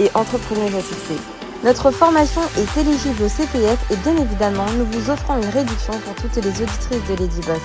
et 0.00 0.10
entrepreneuse 0.14 0.74
à. 0.74 1.18
Notre 1.64 1.90
formation 1.90 2.42
est 2.58 2.80
éligible 2.80 3.22
au 3.22 3.28
CPF 3.28 3.90
et 3.90 3.96
bien 3.96 4.16
évidemment, 4.16 4.66
nous 4.76 4.84
vous 4.86 5.10
offrons 5.10 5.36
une 5.36 5.48
réduction 5.48 5.98
pour 6.00 6.14
toutes 6.16 6.36
les 6.36 6.48
auditrices 6.48 7.08
de 7.08 7.14
Lady 7.18 7.40
Boss. 7.46 7.62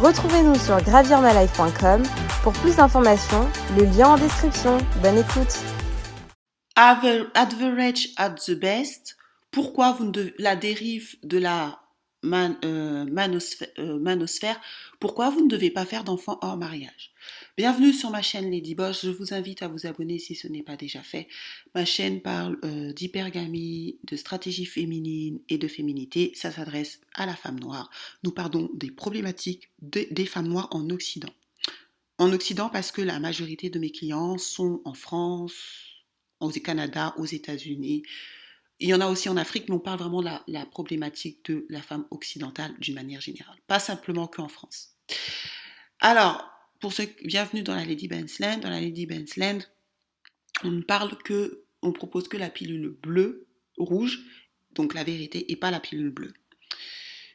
Retrouvez-nous 0.00 0.56
sur 0.56 0.80
gravirmalife.com 0.82 2.02
pour 2.42 2.52
plus 2.52 2.76
d'informations, 2.76 3.48
le 3.76 3.84
lien 3.84 4.10
en 4.10 4.16
description. 4.16 4.78
Bonne 5.02 5.18
écoute. 5.18 5.58
Average 6.76 8.10
at 8.16 8.34
the 8.46 8.52
best. 8.52 9.16
Pourquoi 9.50 9.92
vous 9.92 10.04
pourquoi 15.00 15.30
vous 15.30 15.44
ne 15.44 15.48
devez 15.48 15.70
pas 15.70 15.84
faire 15.84 16.04
d'enfants 16.04 16.38
hors 16.42 16.56
mariage? 16.56 17.12
Bienvenue 17.56 17.94
sur 17.94 18.10
ma 18.10 18.20
chaîne 18.20 18.50
Lady 18.50 18.74
Boss, 18.74 19.06
je 19.06 19.10
vous 19.10 19.32
invite 19.32 19.62
à 19.62 19.68
vous 19.68 19.86
abonner 19.86 20.18
si 20.18 20.34
ce 20.34 20.46
n'est 20.46 20.62
pas 20.62 20.76
déjà 20.76 21.02
fait. 21.02 21.26
Ma 21.74 21.86
chaîne 21.86 22.20
parle 22.20 22.58
euh, 22.64 22.92
d'hypergamie, 22.92 23.98
de 24.04 24.14
stratégie 24.16 24.66
féminine 24.66 25.40
et 25.48 25.56
de 25.56 25.66
féminité, 25.66 26.32
ça 26.34 26.52
s'adresse 26.52 27.00
à 27.14 27.24
la 27.24 27.34
femme 27.34 27.58
noire. 27.58 27.88
Nous 28.24 28.30
parlons 28.30 28.68
des 28.74 28.90
problématiques 28.90 29.70
des 29.80 30.26
femmes 30.26 30.48
noires 30.48 30.68
en 30.70 30.90
Occident. 30.90 31.32
En 32.18 32.30
Occident 32.30 32.68
parce 32.68 32.92
que 32.92 33.00
la 33.00 33.20
majorité 33.20 33.70
de 33.70 33.78
mes 33.78 33.90
clients 33.90 34.36
sont 34.36 34.82
en 34.84 34.92
France, 34.92 35.54
au 36.40 36.50
Canada, 36.50 37.14
aux 37.16 37.24
États-Unis, 37.24 38.02
il 38.80 38.90
y 38.90 38.94
en 38.94 39.00
a 39.00 39.06
aussi 39.08 39.30
en 39.30 39.38
Afrique, 39.38 39.70
mais 39.70 39.74
on 39.74 39.80
parle 39.80 40.00
vraiment 40.00 40.20
de 40.20 40.28
la, 40.46 40.66
problématique 40.66 41.46
de 41.46 41.64
la 41.70 41.80
femme 41.80 42.04
occidentale 42.10 42.74
d'une 42.80 42.96
manière 42.96 43.22
générale, 43.22 43.56
pas 43.66 43.78
simplement 43.78 44.26
qu'en 44.26 44.48
France. 44.48 44.90
Alors, 46.00 46.55
pour 46.86 46.92
ceux 46.92 47.08
bienvenue 47.24 47.64
dans 47.64 47.74
la 47.74 47.84
Lady 47.84 48.06
Ben's 48.06 48.38
Land. 48.38 48.58
Dans 48.58 48.70
la 48.70 48.80
Lady 48.80 49.06
Ben's 49.06 49.36
Land, 49.36 49.58
on 50.62 50.70
ne 50.70 50.82
parle 50.82 51.18
que, 51.18 51.64
on 51.82 51.90
propose 51.90 52.28
que 52.28 52.36
la 52.36 52.48
pilule 52.48 52.96
bleue, 53.02 53.48
rouge, 53.76 54.20
donc 54.76 54.94
la 54.94 55.02
vérité, 55.02 55.50
et 55.50 55.56
pas 55.56 55.72
la 55.72 55.80
pilule 55.80 56.10
bleue. 56.10 56.32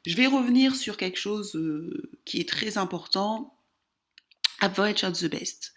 Je 0.05 0.15
vais 0.15 0.27
revenir 0.27 0.73
sur 0.73 0.95
quelque 0.95 1.19
chose 1.19 1.57
euh, 1.57 2.13
qui 2.23 2.39
est 2.39 2.47
très 2.47 2.77
important. 2.77 3.53
Average 4.61 5.03
of 5.03 5.19
the 5.19 5.29
best. 5.29 5.73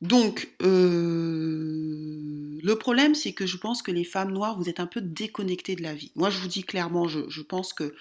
Donc, 0.00 0.54
euh, 0.62 2.60
le 2.62 2.74
problème, 2.76 3.16
c'est 3.16 3.32
que 3.32 3.44
je 3.44 3.56
pense 3.56 3.82
que 3.82 3.90
les 3.90 4.04
femmes 4.04 4.30
noires, 4.30 4.56
vous 4.56 4.68
êtes 4.68 4.78
un 4.78 4.86
peu 4.86 5.00
déconnectées 5.00 5.74
de 5.74 5.82
la 5.82 5.94
vie. 5.94 6.12
Moi, 6.14 6.30
je 6.30 6.38
vous 6.38 6.46
dis 6.46 6.62
clairement, 6.62 7.08
je, 7.08 7.42
pense 7.42 7.72
que 7.72 7.92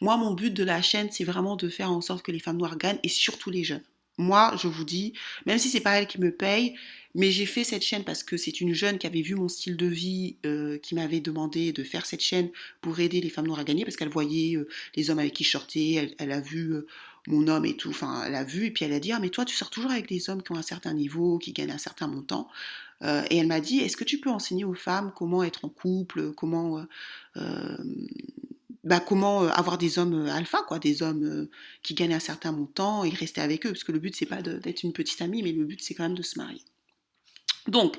moi, 0.00 0.16
mon 0.16 0.34
but 0.34 0.52
de 0.52 0.64
la 0.64 0.82
chaîne, 0.82 1.12
c'est 1.12 1.22
vraiment 1.22 1.54
de 1.54 1.68
faire 1.68 1.92
en 1.92 2.00
sorte 2.00 2.24
que 2.24 2.32
les 2.32 2.40
femmes 2.40 2.58
noires 2.58 2.76
gagnent 2.76 2.98
et 3.04 3.08
surtout 3.08 3.50
les 3.50 3.62
jeunes. 3.62 3.84
Moi, 4.20 4.54
je 4.60 4.68
vous 4.68 4.84
dis, 4.84 5.12
même 5.46 5.58
si 5.58 5.68
c'est 5.68 5.80
pas 5.80 5.98
elle 5.98 6.06
qui 6.06 6.20
me 6.20 6.30
paye, 6.30 6.74
mais 7.14 7.32
j'ai 7.32 7.46
fait 7.46 7.64
cette 7.64 7.82
chaîne 7.82 8.04
parce 8.04 8.22
que 8.22 8.36
c'est 8.36 8.60
une 8.60 8.72
jeune 8.72 8.98
qui 8.98 9.06
avait 9.06 9.22
vu 9.22 9.34
mon 9.34 9.48
style 9.48 9.76
de 9.76 9.86
vie, 9.86 10.36
euh, 10.46 10.78
qui 10.78 10.94
m'avait 10.94 11.20
demandé 11.20 11.72
de 11.72 11.82
faire 11.82 12.06
cette 12.06 12.20
chaîne 12.20 12.50
pour 12.80 13.00
aider 13.00 13.20
les 13.20 13.30
femmes 13.30 13.46
noires 13.46 13.60
à 13.60 13.64
gagner 13.64 13.84
parce 13.84 13.96
qu'elle 13.96 14.08
voyait 14.08 14.56
euh, 14.56 14.68
les 14.94 15.10
hommes 15.10 15.18
avec 15.18 15.32
qui 15.32 15.44
je 15.44 15.50
sortais, 15.50 16.14
elle, 16.18 16.32
a 16.32 16.40
vu 16.40 16.74
mon 17.26 17.48
homme 17.48 17.66
et 17.66 17.76
tout, 17.76 17.90
enfin, 17.90 18.22
elle 18.26 18.34
a 18.34 18.44
vu, 18.44 18.66
et 18.66 18.70
puis 18.70 18.84
elle 18.84 18.92
a 18.92 19.00
dit, 19.00 19.12
ah, 19.12 19.18
mais 19.20 19.28
toi, 19.30 19.44
tu 19.44 19.54
sors 19.54 19.70
toujours 19.70 19.90
avec 19.90 20.08
des 20.08 20.30
hommes 20.30 20.42
qui 20.42 20.52
ont 20.52 20.56
un 20.56 20.62
certain 20.62 20.94
niveau, 20.94 21.38
qui 21.38 21.52
gagnent 21.52 21.72
un 21.72 21.78
certain 21.78 22.06
montant. 22.06 22.48
Euh, 23.02 23.22
et 23.30 23.38
elle 23.38 23.46
m'a 23.46 23.60
dit, 23.60 23.78
est-ce 23.80 23.96
que 23.96 24.04
tu 24.04 24.18
peux 24.18 24.30
enseigner 24.30 24.64
aux 24.64 24.74
femmes 24.74 25.12
comment 25.16 25.42
être 25.42 25.64
en 25.64 25.68
couple, 25.68 26.32
comment, 26.32 26.78
euh, 26.78 26.82
euh, 27.36 27.76
bah, 28.84 29.00
comment 29.00 29.42
avoir 29.42 29.78
des 29.78 29.98
hommes 29.98 30.26
alpha, 30.26 30.62
quoi, 30.66 30.78
des 30.78 31.02
hommes 31.02 31.48
qui 31.82 31.94
gagnent 31.94 32.14
un 32.14 32.20
certain 32.20 32.52
montant 32.52 33.04
et 33.04 33.10
rester 33.10 33.40
avec 33.40 33.66
eux, 33.66 33.70
parce 33.70 33.84
que 33.84 33.92
le 33.92 33.98
but, 33.98 34.16
c'est 34.16 34.26
pas 34.26 34.42
d'être 34.42 34.82
une 34.82 34.92
petite 34.92 35.20
amie, 35.22 35.42
mais 35.42 35.52
le 35.52 35.64
but, 35.64 35.82
c'est 35.82 35.94
quand 35.94 36.04
même 36.04 36.14
de 36.14 36.22
se 36.22 36.38
marier. 36.38 36.62
Donc, 37.68 37.98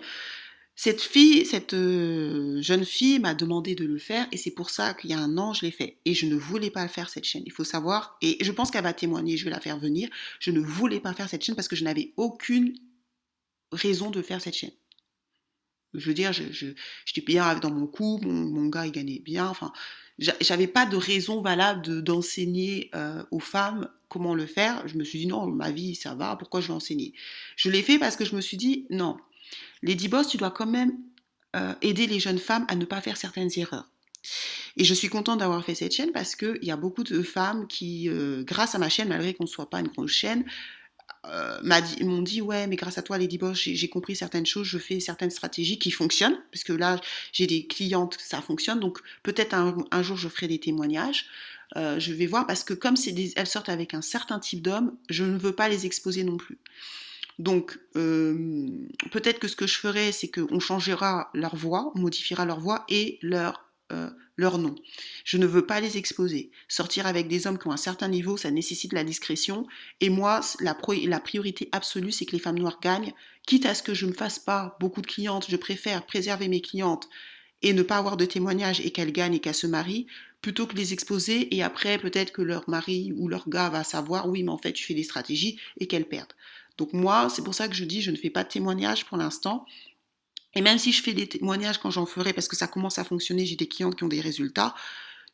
cette 0.75 1.02
fille, 1.02 1.46
cette 1.46 1.75
euh, 1.75 2.59
jeune 2.62 2.86
fille 2.86 3.20
m'a 3.20 3.36
demandé 3.36 3.75
de 3.75 3.86
le 3.86 4.00
faire 4.00 4.28
et 4.31 4.38
c'est 4.38 4.50
pour 4.50 4.72
ça 4.72 4.96
qu'il 4.96 5.12
y 5.12 5.14
a 5.14 5.20
un 5.20 5.38
an, 5.38 5.53
je 5.53 5.64
l'ai 5.64 5.72
fait. 5.72 5.97
Et 6.06 6.16
je 6.16 6.25
ne 6.25 6.36
voulais 6.36 6.72
pas 6.72 6.88
faire 6.88 7.09
cette 7.09 7.25
chaîne. 7.25 7.44
Il 7.46 7.52
faut 7.52 7.64
savoir, 7.64 8.18
et 8.22 8.44
je 8.44 8.52
pense 8.52 8.72
qu'elle 8.72 8.84
va 8.84 8.94
témoigner, 8.94 9.38
je 9.38 9.44
vais 9.46 9.52
la 9.52 9.59
faire 9.59 9.78
venir, 9.78 10.09
je 10.40 10.50
ne 10.50 10.59
voulais 10.59 11.00
pas 11.00 11.14
faire 11.14 11.30
cette 11.30 11.44
chaîne 11.44 11.56
parce 11.56 11.68
que 11.68 11.75
je 11.75 11.84
n'avais 11.84 12.14
aucune 12.18 12.74
raison 13.72 14.09
de 14.09 14.22
faire 14.22 14.41
cette 14.41 14.56
chaîne. 14.56 14.72
Je 15.94 16.08
veux 16.08 16.14
dire, 16.14 16.31
j'étais 16.31 16.74
je, 17.06 17.22
bien 17.25 17.53
dans 17.59 17.70
mon 17.70 17.86
couple, 17.86 18.28
mon, 18.28 18.68
gars 18.68 18.86
il 18.86 18.91
gagnait 18.91 19.20
bien, 19.20 19.47
enfin, 19.47 19.74
j'avais 20.22 20.68
pas 20.68 20.86
de 20.86 20.96
raison 20.96 21.42
valable 21.42 22.04
d'enseigner 22.04 22.90
euh, 22.96 23.24
aux 23.32 23.40
femmes 23.40 23.90
comment 24.08 24.36
le 24.36 24.46
faire. 24.46 24.88
Je 24.88 24.98
me 24.98 25.04
suis 25.04 25.20
dit 25.20 25.28
non, 25.28 25.48
ma 25.48 25.72
vie 25.72 25.96
ça 25.96 26.16
va, 26.16 26.36
pourquoi 26.36 26.62
je 26.62 26.68
vais 26.68 26.74
enseigner? 26.74 27.14
Je 27.56 27.70
l'ai 27.70 27.82
fait 27.82 27.98
parce 27.98 28.16
que 28.16 28.26
je 28.26 28.36
me 28.36 28.42
suis 28.42 28.58
dit 28.58 28.86
non, 28.90 29.18
Lady 29.82 30.08
Boss, 30.08 30.28
tu 30.28 30.38
dois 30.38 30.52
quand 30.52 30.68
même 30.68 30.94
euh, 31.56 31.74
aider 31.82 32.08
les 32.08 32.20
jeunes 32.20 32.40
femmes 32.40 32.66
à 32.68 32.76
ne 32.76 32.86
pas 32.86 33.02
faire 33.02 33.18
certaines 33.18 33.50
erreurs. 33.58 33.90
Et 34.78 34.84
je 34.84 34.94
suis 34.94 35.09
contente 35.09 35.40
d'avoir 35.40 35.66
fait 35.66 35.76
cette 35.76 35.94
chaîne 35.94 36.12
parce 36.12 36.36
qu'il 36.36 36.64
y 36.64 36.72
a 36.72 36.78
beaucoup 36.78 37.03
de 37.03 37.22
femmes 37.24 37.68
qui, 37.68 38.08
euh, 38.08 38.44
grâce 38.44 38.76
à 38.76 38.78
ma 38.78 38.90
chaîne, 38.90 39.09
malgré 39.09 39.34
qu'on 39.34 39.44
ne 39.44 39.50
soit 39.50 39.70
pas 39.70 39.80
une 39.80 39.88
grosse 39.88 40.12
chaîne, 40.12 40.46
euh, 41.28 41.59
m'ont 42.02 42.22
dit, 42.22 42.42
ouais 42.42 42.68
mais 42.68 42.76
grâce 42.76 42.98
à 42.98 43.02
toi 43.02 43.18
Lady 43.18 43.38
Boss 43.38 43.58
j'ai 43.58 43.90
compris 43.90 44.16
certaines 44.16 44.46
choses 44.46 44.66
je 44.66 44.78
fais 44.78 45.00
certaines 45.00 45.30
stratégies 45.30 45.78
qui 45.78 45.92
fonctionnent 45.92 46.38
parce 46.52 46.64
que 46.64 46.74
là 46.74 47.00
j'ai 47.32 47.48
des 47.48 47.68
clientes 47.68 48.18
ça 48.20 48.42
fonctionne 48.42 48.80
donc 48.80 49.00
peut-être 49.24 49.54
un, 49.54 50.04
jour 50.04 50.18
je 50.18 50.28
ferai 50.30 50.48
des 50.48 50.59
témoignages. 50.59 51.26
Je 51.76 52.12
vais 52.12 52.26
voir 52.26 52.48
parce 52.48 52.64
que 52.64 52.74
comme 52.74 52.96
elles 53.36 53.48
sortent 53.48 53.70
avec 53.70 53.94
un 53.94 54.02
certain 54.02 54.40
type 54.40 54.62
d'homme 54.62 54.98
je 55.09 55.24
ne 55.24 55.38
veux 55.38 55.54
pas 55.54 55.70
les 55.70 55.86
exposer 55.86 56.24
non 56.24 56.38
plus. 56.38 56.58
Donc, 57.42 57.80
euh, 57.96 58.70
peut-être 59.12 59.40
que 59.40 59.48
ce 59.48 59.56
que 59.56 59.66
je 59.66 59.76
ferai, 59.76 60.12
c'est 60.12 60.30
qu'on 60.30 60.59
changera 60.59 61.32
leur 61.34 61.56
voix, 61.56 61.92
on 61.96 62.00
modifiera 62.00 62.46
leur 62.46 62.59
voix 62.59 62.86
et 62.88 63.18
leur, 63.24 63.66
euh, 63.92 64.12
leur 64.41 64.57
nom. 64.57 64.75
Je 65.24 65.38
ne 65.38 65.46
veux 65.46 65.66
pas 65.66 65.79
les 65.79 65.97
exposer. 65.97 66.52
Sortir 66.68 67.07
avec 67.07 67.29
des 67.29 67.47
hommes 67.47 67.57
qui 67.57 67.68
ont 67.68 67.72
un 67.72 67.78
certain 67.78 68.09
niveau, 68.09 68.35
ça 68.35 68.52
nécessite 68.52 68.91
la 68.91 69.06
discrétion. 69.06 69.66
Et 70.02 70.09
moi, 70.09 70.41
la, 70.59 70.74
priorité 70.74 71.69
absolue, 71.72 72.12
c'est 72.12 72.25
que 72.25 72.34
les 72.34 72.40
femmes 72.40 72.59
noires 72.59 72.79
gagnent. 72.81 73.13
Quitte 73.46 73.66
à 73.66 73.74
ce 73.74 73.84
que 73.84 73.94
je 73.94 74.06
ne 74.06 74.12
me 74.12 74.16
fasse 74.16 74.40
pas 74.40 74.75
beaucoup 74.79 75.02
de 75.02 75.07
clientes, 75.07 75.46
je 75.50 75.56
préfère 75.56 76.06
préserver 76.06 76.47
mes 76.47 76.62
clientes 76.62 77.07
et 77.62 77.74
ne 77.74 77.84
pas 77.84 77.97
avoir 77.97 78.18
de 78.18 78.25
témoignages 78.25 78.81
et 78.81 78.91
qu'elles 78.91 79.12
gagnent 79.12 79.35
et 79.35 79.40
qu'elles 79.40 79.56
se 79.56 79.68
marient, 79.68 80.07
plutôt 80.41 80.66
que 80.66 80.75
les 80.75 80.94
exposer 80.94 81.56
et 81.56 81.62
après 81.62 82.00
peut-être 82.00 82.31
que 82.31 82.41
leur 82.41 82.68
mari 82.68 83.13
ou 83.16 83.28
leur 83.28 83.47
gars 83.47 83.69
va 83.69 83.84
savoir, 83.84 84.28
oui, 84.28 84.44
mais 84.44 84.52
en 84.52 84.58
fait, 84.58 84.73
tu 84.73 84.84
fais 84.84 84.96
des 84.96 85.03
stratégies 85.03 85.59
et 85.79 85.88
qu'elles 85.88 86.06
perdent. 86.06 86.34
Donc 86.78 86.94
moi, 86.94 87.29
c'est 87.29 87.44
pour 87.44 87.53
ça 87.53 87.68
que 87.68 87.75
je 87.75 87.85
dis, 87.85 88.02
je 88.02 88.09
ne 88.09 88.16
fais 88.16 88.31
pas 88.31 88.44
de 88.44 88.50
témoignages 88.50 89.06
pour 89.06 89.18
l'instant. 89.18 89.66
Et 90.56 90.62
même 90.62 90.78
si 90.78 90.91
je 90.91 91.01
fais 91.01 91.13
des 91.13 91.28
témoignages 91.28 91.78
quand 91.78 91.91
j'en 91.91 92.06
ferai, 92.06 92.34
parce 92.34 92.47
que 92.47 92.56
ça 92.56 92.67
commence 92.67 92.97
à 92.97 93.03
fonctionner, 93.03 93.45
j'ai 93.45 93.56
des 93.56 93.67
clientes 93.67 93.95
qui 93.95 94.03
ont 94.03 94.09
des 94.09 94.22
résultats, 94.22 94.75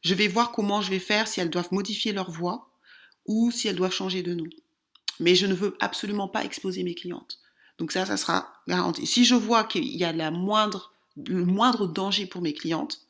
je 0.02 0.14
vais 0.14 0.28
voir 0.28 0.52
comment 0.52 0.82
je 0.82 0.90
vais 0.90 1.00
faire, 1.00 1.28
si 1.28 1.40
elles 1.40 1.50
doivent 1.50 1.72
modifier 1.72 2.14
leur 2.14 2.30
voix 2.30 2.70
ou 3.26 3.52
si 3.52 3.68
elles 3.68 3.76
doivent 3.76 3.94
changer 3.94 4.22
de 4.22 4.36
nom. 4.36 4.48
Mais 5.20 5.34
je 5.34 5.48
ne 5.48 5.56
veux 5.56 5.76
absolument 5.80 6.28
pas 6.28 6.46
exposer 6.46 6.84
mes 6.84 6.94
clientes. 6.94 7.40
Donc 7.80 7.92
ça, 7.92 8.06
ça 8.06 8.18
sera 8.18 8.54
garanti. 8.68 9.06
Si 9.08 9.26
je 9.26 9.36
vois 9.36 9.64
qu'il 9.64 9.86
y 9.86 10.04
a 10.04 10.12
la 10.12 10.32
moindre, 10.32 10.94
le 11.16 11.46
moindre 11.46 11.88
danger 11.88 12.26
pour 12.26 12.42
mes 12.42 12.54
clientes, 12.54 13.02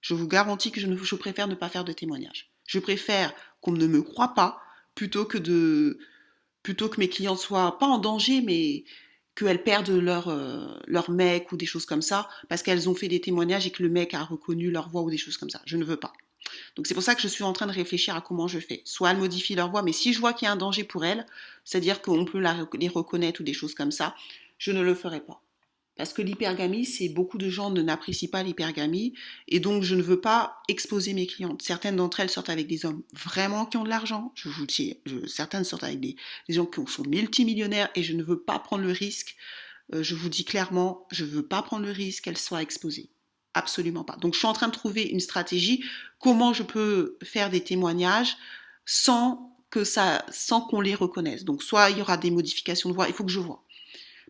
je 0.00 0.14
vous 0.14 0.28
garantis 0.28 0.70
que 0.70 0.80
je, 0.80 0.86
ne, 0.86 0.96
je 0.96 1.14
préfère 1.16 1.48
ne 1.48 1.54
pas 1.54 1.68
faire 1.68 1.84
de 1.84 1.92
témoignages. 1.92 2.50
Je 2.66 2.78
préfère 2.78 3.32
qu'on 3.60 3.72
ne 3.72 3.86
me 3.86 4.02
croit 4.02 4.34
pas 4.34 4.60
plutôt 4.94 5.24
que 5.24 5.38
de, 5.38 5.98
plutôt 6.62 6.88
que 6.88 7.00
mes 7.00 7.08
clients 7.08 7.36
soient 7.36 7.78
pas 7.78 7.86
en 7.86 7.98
danger, 7.98 8.40
mais 8.42 8.84
qu'elles 9.38 9.62
perdent 9.62 9.90
leur, 9.90 10.28
euh, 10.28 10.66
leur 10.86 11.10
mec 11.10 11.52
ou 11.52 11.56
des 11.56 11.66
choses 11.66 11.86
comme 11.86 12.02
ça, 12.02 12.28
parce 12.48 12.62
qu'elles 12.62 12.88
ont 12.88 12.94
fait 12.94 13.08
des 13.08 13.20
témoignages 13.20 13.66
et 13.66 13.70
que 13.70 13.82
le 13.82 13.88
mec 13.88 14.14
a 14.14 14.24
reconnu 14.24 14.70
leur 14.70 14.88
voix 14.88 15.02
ou 15.02 15.10
des 15.10 15.18
choses 15.18 15.36
comme 15.36 15.50
ça. 15.50 15.60
Je 15.64 15.76
ne 15.76 15.84
veux 15.84 15.96
pas. 15.96 16.12
Donc 16.76 16.86
c'est 16.86 16.94
pour 16.94 17.02
ça 17.02 17.14
que 17.14 17.20
je 17.20 17.28
suis 17.28 17.44
en 17.44 17.52
train 17.52 17.66
de 17.66 17.72
réfléchir 17.72 18.16
à 18.16 18.20
comment 18.20 18.48
je 18.48 18.58
fais. 18.58 18.82
Soit 18.84 19.10
elles 19.10 19.18
modifient 19.18 19.54
leur 19.54 19.70
voix, 19.70 19.82
mais 19.82 19.92
si 19.92 20.12
je 20.12 20.20
vois 20.20 20.32
qu'il 20.32 20.46
y 20.46 20.48
a 20.48 20.52
un 20.52 20.56
danger 20.56 20.84
pour 20.84 21.04
elles, 21.04 21.26
c'est-à-dire 21.64 22.02
qu'on 22.02 22.24
peut 22.24 22.42
les 22.74 22.88
reconnaître 22.88 23.40
ou 23.40 23.44
des 23.44 23.52
choses 23.52 23.74
comme 23.74 23.92
ça, 23.92 24.14
je 24.58 24.72
ne 24.72 24.80
le 24.80 24.94
ferai 24.94 25.20
pas. 25.20 25.40
Parce 25.98 26.14
que 26.14 26.22
l'hypergamie, 26.22 26.86
c'est 26.86 27.10
beaucoup 27.10 27.36
de 27.36 27.50
gens 27.50 27.70
ne 27.70 27.82
n'apprécient 27.82 28.30
pas 28.30 28.42
l'hypergamie 28.42 29.12
et 29.48 29.60
donc 29.60 29.82
je 29.82 29.94
ne 29.94 30.02
veux 30.02 30.20
pas 30.20 30.62
exposer 30.68 31.12
mes 31.12 31.26
clientes. 31.26 31.60
Certaines 31.60 31.96
d'entre 31.96 32.20
elles 32.20 32.30
sortent 32.30 32.48
avec 32.48 32.66
des 32.66 32.86
hommes 32.86 33.02
vraiment 33.12 33.66
qui 33.66 33.76
ont 33.76 33.84
de 33.84 33.88
l'argent. 33.90 34.32
Je 34.34 34.48
vous 34.48 34.64
dis, 34.64 34.96
certaines 35.26 35.64
sortent 35.64 35.84
avec 35.84 36.00
des, 36.00 36.16
gens 36.48 36.64
qui 36.64 36.80
sont 36.86 37.02
multimillionnaires 37.02 37.90
et 37.94 38.02
je 38.02 38.14
ne 38.14 38.22
veux 38.22 38.40
pas 38.40 38.58
prendre 38.58 38.84
le 38.84 38.92
risque 38.92 39.36
euh, 39.94 40.02
je 40.02 40.14
vous 40.14 40.28
dis 40.28 40.44
clairement, 40.44 41.06
je 41.10 41.24
ne 41.24 41.30
veux 41.30 41.46
pas 41.46 41.62
prendre 41.62 41.84
le 41.84 41.92
risque 41.92 42.24
qu'elle 42.24 42.38
soit 42.38 42.62
exposée. 42.62 43.10
Absolument 43.54 44.04
pas. 44.04 44.16
Donc 44.16 44.34
je 44.34 44.38
suis 44.38 44.46
en 44.46 44.52
train 44.52 44.68
de 44.68 44.72
trouver 44.72 45.04
une 45.04 45.20
stratégie, 45.20 45.82
comment 46.18 46.52
je 46.52 46.62
peux 46.62 47.16
faire 47.22 47.50
des 47.50 47.64
témoignages 47.64 48.36
sans 48.84 49.56
que 49.70 49.84
ça, 49.84 50.24
sans 50.30 50.60
qu'on 50.60 50.80
les 50.80 50.94
reconnaisse. 50.94 51.44
Donc 51.44 51.62
soit 51.62 51.90
il 51.90 51.98
y 51.98 52.00
aura 52.00 52.16
des 52.16 52.30
modifications 52.30 52.90
de 52.90 52.94
voix, 52.94 53.08
il 53.08 53.14
faut 53.14 53.24
que 53.24 53.30
je 53.30 53.40
vois. 53.40 53.64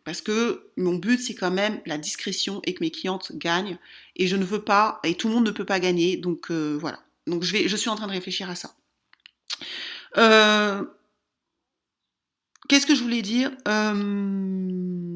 Parce 0.09 0.23
que 0.23 0.71
mon 0.79 0.95
but, 0.95 1.21
c'est 1.21 1.35
quand 1.35 1.51
même 1.51 1.83
la 1.85 1.99
discrétion 1.99 2.63
et 2.65 2.73
que 2.73 2.83
mes 2.83 2.91
clientes 2.91 3.33
gagnent. 3.35 3.77
Et 4.17 4.27
je 4.27 4.37
ne 4.37 4.45
veux 4.47 4.63
pas, 4.63 5.01
et 5.05 5.15
tout 5.17 5.29
le 5.29 5.35
monde 5.35 5.45
ne 5.45 5.51
peut 5.51 5.67
pas 5.67 5.81
gagner. 5.81 6.17
Donc 6.17 6.51
euh, 6.51 6.79
voilà. 6.81 6.99
Donc 7.27 7.43
je, 7.43 7.53
vais, 7.53 7.69
je 7.69 7.77
suis 7.77 7.91
en 7.91 7.95
train 7.95 8.07
de 8.07 8.13
réfléchir 8.13 8.49
à 8.49 8.55
ça. 8.55 8.75
Euh, 10.17 10.83
qu'est-ce 12.71 12.87
que 12.87 12.95
je 12.95 13.03
voulais 13.03 13.21
dire? 13.21 13.51
Euh, 13.69 15.11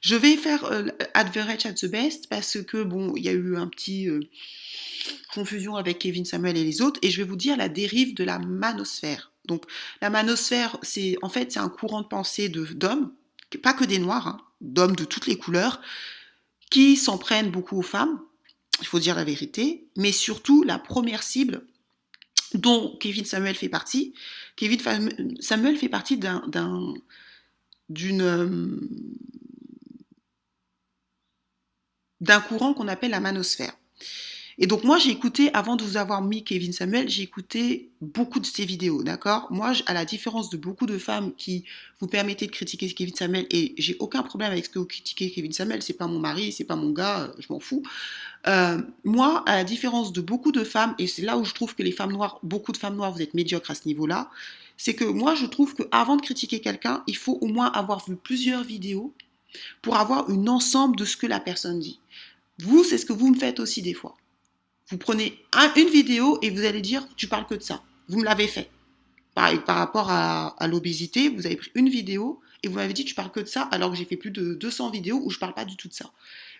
Je 0.00 0.16
vais 0.16 0.36
faire 0.36 0.68
Adverage 1.14 1.64
at 1.64 1.74
the 1.74 1.86
Best 1.86 2.28
parce 2.28 2.60
que, 2.60 2.82
bon, 2.82 3.12
il 3.14 3.22
y 3.22 3.28
a 3.28 3.32
eu 3.32 3.56
un 3.56 3.68
petit 3.68 4.08
confusion 5.32 5.76
avec 5.76 6.00
Kevin 6.00 6.24
Samuel 6.24 6.56
et 6.56 6.64
les 6.64 6.82
autres. 6.82 6.98
Et 7.02 7.10
je 7.12 7.22
vais 7.22 7.28
vous 7.28 7.36
dire 7.36 7.56
la 7.56 7.68
dérive 7.68 8.14
de 8.16 8.24
la 8.24 8.40
manosphère. 8.40 9.30
Donc 9.44 9.62
la 10.02 10.10
manosphère, 10.10 10.76
c'est 10.82 11.14
en 11.22 11.28
fait 11.28 11.52
c'est 11.52 11.60
un 11.60 11.68
courant 11.68 12.02
de 12.02 12.08
pensée 12.08 12.48
d'hommes 12.48 13.12
pas 13.56 13.72
que 13.72 13.84
des 13.84 13.98
noirs, 13.98 14.26
hein, 14.26 14.40
d'hommes 14.60 14.96
de 14.96 15.04
toutes 15.04 15.26
les 15.26 15.38
couleurs, 15.38 15.80
qui 16.70 16.96
s'en 16.96 17.16
prennent 17.16 17.50
beaucoup 17.50 17.78
aux 17.78 17.82
femmes, 17.82 18.20
il 18.80 18.86
faut 18.86 18.98
dire 18.98 19.16
la 19.16 19.24
vérité, 19.24 19.88
mais 19.96 20.12
surtout 20.12 20.62
la 20.62 20.78
première 20.78 21.22
cible 21.22 21.66
dont 22.54 22.96
Kevin 22.98 23.24
Samuel 23.24 23.54
fait 23.54 23.68
partie. 23.68 24.14
Kevin 24.56 24.80
Samuel 25.40 25.76
fait 25.76 25.88
partie 25.88 26.16
d'un, 26.16 26.42
d'une, 27.88 28.22
euh, 28.22 28.80
d'un 32.20 32.40
courant 32.40 32.74
qu'on 32.74 32.88
appelle 32.88 33.10
la 33.10 33.20
manosphère. 33.20 33.76
Et 34.60 34.66
donc 34.66 34.82
moi 34.82 34.98
j'ai 34.98 35.10
écouté, 35.10 35.54
avant 35.54 35.76
de 35.76 35.84
vous 35.84 35.96
avoir 35.96 36.20
mis 36.20 36.42
Kevin 36.42 36.72
Samuel, 36.72 37.08
j'ai 37.08 37.22
écouté 37.22 37.90
beaucoup 38.00 38.40
de 38.40 38.46
ses 38.46 38.64
vidéos, 38.64 39.04
d'accord? 39.04 39.46
Moi, 39.50 39.72
à 39.86 39.94
la 39.94 40.04
différence 40.04 40.50
de 40.50 40.56
beaucoup 40.56 40.86
de 40.86 40.98
femmes 40.98 41.32
qui 41.36 41.64
vous 42.00 42.08
permettez 42.08 42.46
de 42.46 42.50
critiquer 42.50 42.90
Kevin 42.92 43.14
Samuel, 43.14 43.46
et 43.50 43.74
j'ai 43.78 43.96
aucun 44.00 44.22
problème 44.24 44.50
avec 44.50 44.64
ce 44.64 44.70
que 44.70 44.80
vous 44.80 44.86
critiquez 44.86 45.30
Kevin 45.30 45.52
Samuel, 45.52 45.80
c'est 45.82 45.92
pas 45.92 46.08
mon 46.08 46.18
mari, 46.18 46.50
c'est 46.50 46.64
pas 46.64 46.74
mon 46.74 46.90
gars, 46.90 47.20
euh, 47.20 47.32
je 47.38 47.46
m'en 47.50 47.60
fous. 47.60 47.84
Euh, 48.48 48.80
moi, 49.04 49.44
à 49.46 49.54
la 49.54 49.64
différence 49.64 50.12
de 50.12 50.20
beaucoup 50.20 50.50
de 50.50 50.64
femmes, 50.64 50.96
et 50.98 51.06
c'est 51.06 51.22
là 51.22 51.38
où 51.38 51.44
je 51.44 51.54
trouve 51.54 51.76
que 51.76 51.84
les 51.84 51.92
femmes 51.92 52.12
noires, 52.12 52.40
beaucoup 52.42 52.72
de 52.72 52.78
femmes 52.78 52.96
noires, 52.96 53.12
vous 53.12 53.22
êtes 53.22 53.34
médiocres 53.34 53.70
à 53.70 53.76
ce 53.76 53.86
niveau-là, 53.86 54.28
c'est 54.76 54.94
que 54.94 55.04
moi 55.04 55.34
je 55.34 55.46
trouve 55.46 55.74
qu'avant 55.74 56.16
de 56.16 56.22
critiquer 56.22 56.60
quelqu'un, 56.60 57.02
il 57.06 57.16
faut 57.16 57.38
au 57.40 57.46
moins 57.46 57.66
avoir 57.66 58.04
vu 58.08 58.16
plusieurs 58.16 58.64
vidéos 58.64 59.12
pour 59.82 59.96
avoir 59.96 60.30
une 60.30 60.48
ensemble 60.48 60.96
de 60.96 61.04
ce 61.04 61.16
que 61.16 61.26
la 61.26 61.40
personne 61.40 61.80
dit. 61.80 62.00
Vous, 62.60 62.82
c'est 62.84 62.98
ce 62.98 63.06
que 63.06 63.12
vous 63.12 63.30
me 63.30 63.38
faites 63.38 63.60
aussi 63.60 63.82
des 63.82 63.94
fois. 63.94 64.16
Vous 64.90 64.98
prenez 64.98 65.44
une 65.76 65.88
vidéo 65.88 66.38
et 66.42 66.50
vous 66.50 66.64
allez 66.64 66.80
dire, 66.80 67.06
tu 67.16 67.28
parles 67.28 67.46
que 67.46 67.54
de 67.54 67.62
ça. 67.62 67.82
Vous 68.08 68.18
me 68.18 68.24
l'avez 68.24 68.46
fait. 68.46 68.70
Par, 69.34 69.52
par 69.64 69.76
rapport 69.76 70.10
à, 70.10 70.66
l'obésité, 70.66 71.28
vous 71.28 71.46
avez 71.46 71.56
pris 71.56 71.70
une 71.74 71.88
vidéo 71.88 72.40
et 72.62 72.68
vous 72.68 72.76
m'avez 72.76 72.92
dit, 72.92 73.04
tu 73.04 73.14
parles 73.14 73.30
que 73.30 73.40
de 73.40 73.46
ça, 73.46 73.62
alors 73.70 73.90
que 73.90 73.96
j'ai 73.96 74.04
fait 74.04 74.16
plus 74.16 74.30
de 74.30 74.54
200 74.54 74.90
vidéos 74.90 75.20
où 75.22 75.30
je 75.30 75.38
parle 75.38 75.54
pas 75.54 75.64
du 75.64 75.76
tout 75.76 75.88
de 75.88 75.94
ça. 75.94 76.10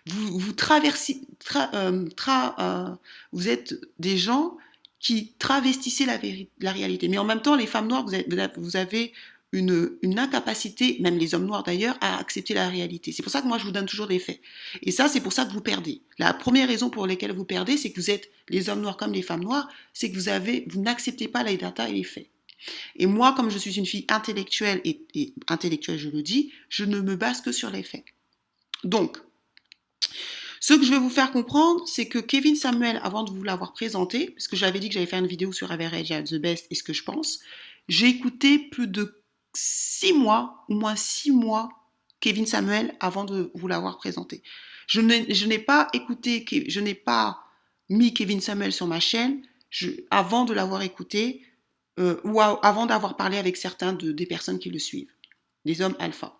Vous, 0.05 0.39
vous 0.39 0.53
traversez, 0.53 1.21
euh, 1.73 2.07
euh, 2.59 2.89
vous 3.33 3.49
êtes 3.49 3.75
des 3.99 4.17
gens 4.17 4.57
qui 4.99 5.33
travestissez 5.39 6.05
la, 6.05 6.71
réalité. 6.71 7.07
Mais 7.07 7.17
en 7.17 7.25
même 7.25 7.41
temps, 7.41 7.55
les 7.55 7.67
femmes 7.67 7.87
noires, 7.87 8.05
vous 8.57 8.77
avez 8.77 9.13
une, 9.51 10.19
incapacité, 10.19 10.97
même 10.99 11.17
les 11.17 11.33
hommes 11.33 11.45
noirs 11.45 11.63
d'ailleurs, 11.63 11.97
à 12.01 12.19
accepter 12.19 12.53
la 12.53 12.69
réalité. 12.69 13.11
C'est 13.11 13.23
pour 13.23 13.31
ça 13.31 13.41
que 13.41 13.47
moi 13.47 13.57
je 13.57 13.63
vous 13.63 13.71
donne 13.71 13.85
toujours 13.85 14.07
des 14.07 14.19
faits. 14.19 14.39
Et 14.83 14.91
ça, 14.91 15.07
c'est 15.07 15.21
pour 15.21 15.33
ça 15.33 15.45
que 15.45 15.51
vous 15.51 15.61
perdez. 15.61 16.01
La 16.17 16.33
première 16.33 16.67
raison 16.67 16.89
pour 16.89 17.07
laquelle 17.07 17.31
vous 17.31 17.45
perdez, 17.45 17.77
c'est 17.77 17.91
que 17.91 17.99
vous 17.99 18.11
êtes 18.11 18.29
les 18.49 18.69
hommes 18.69 18.81
noirs 18.81 18.97
comme 18.97 19.13
les 19.13 19.21
femmes 19.21 19.43
noires, 19.43 19.67
c'est 19.93 20.11
que 20.11 20.15
vous 20.15 20.29
avez, 20.29 20.65
vous 20.69 20.81
n'acceptez 20.81 21.27
pas 21.27 21.43
la 21.43 21.55
data 21.55 21.89
et 21.89 21.93
les 21.93 22.03
faits. 22.03 22.27
Et 22.97 23.05
moi, 23.05 23.33
comme 23.33 23.49
je 23.49 23.57
suis 23.57 23.77
une 23.77 23.85
fille 23.85 24.05
intellectuelle 24.09 24.81
et, 24.83 25.01
et 25.15 25.33
intellectuelle, 25.47 25.97
je 25.97 26.09
le 26.09 26.21
dis, 26.21 26.51
je 26.67 26.83
ne 26.83 26.99
me 26.99 27.15
base 27.15 27.41
que 27.41 27.51
sur 27.51 27.69
les 27.69 27.83
faits. 27.83 28.03
Donc, 28.83 29.17
ce 30.59 30.73
que 30.73 30.83
je 30.83 30.91
vais 30.91 30.99
vous 30.99 31.09
faire 31.09 31.31
comprendre, 31.31 31.87
c'est 31.87 32.07
que 32.07 32.19
Kevin 32.19 32.55
Samuel, 32.55 32.99
avant 33.01 33.23
de 33.23 33.31
vous 33.31 33.43
l'avoir 33.43 33.71
présenté, 33.73 34.31
parce 34.31 34.47
que 34.49 34.57
j'avais 34.57 34.79
dit 34.79 34.89
que 34.89 34.93
j'allais 34.93 35.05
faire 35.05 35.19
une 35.19 35.27
vidéo 35.27 35.53
sur 35.53 35.71
Average 35.71 36.11
at 36.11 36.23
the 36.23 36.35
Best 36.35 36.67
et 36.69 36.75
ce 36.75 36.83
que 36.83 36.93
je 36.93 37.03
pense, 37.03 37.39
j'ai 37.87 38.07
écouté 38.07 38.59
plus 38.59 38.87
de 38.87 39.18
six 39.53 40.13
mois, 40.13 40.65
au 40.69 40.75
moins 40.75 40.95
six 40.95 41.31
mois, 41.31 41.69
Kevin 42.19 42.45
Samuel 42.45 42.95
avant 42.99 43.23
de 43.23 43.51
vous 43.55 43.67
l'avoir 43.67 43.97
présenté. 43.97 44.43
Je 44.87 45.01
n'ai 45.01 45.59
pas 45.59 45.87
écouté, 45.93 46.45
je 46.67 46.79
n'ai 46.79 46.95
pas 46.95 47.43
mis 47.89 48.13
Kevin 48.13 48.41
Samuel 48.41 48.73
sur 48.73 48.87
ma 48.87 48.99
chaîne 48.99 49.41
avant 50.09 50.45
de 50.45 50.53
l'avoir 50.53 50.81
écouté 50.81 51.43
euh, 51.99 52.19
ou 52.23 52.41
avant 52.41 52.85
d'avoir 52.85 53.17
parlé 53.17 53.37
avec 53.37 53.57
certains 53.57 53.93
de, 53.93 54.11
des 54.11 54.25
personnes 54.25 54.59
qui 54.59 54.69
le 54.69 54.79
suivent, 54.79 55.13
des 55.65 55.81
hommes 55.81 55.95
alpha. 55.99 56.39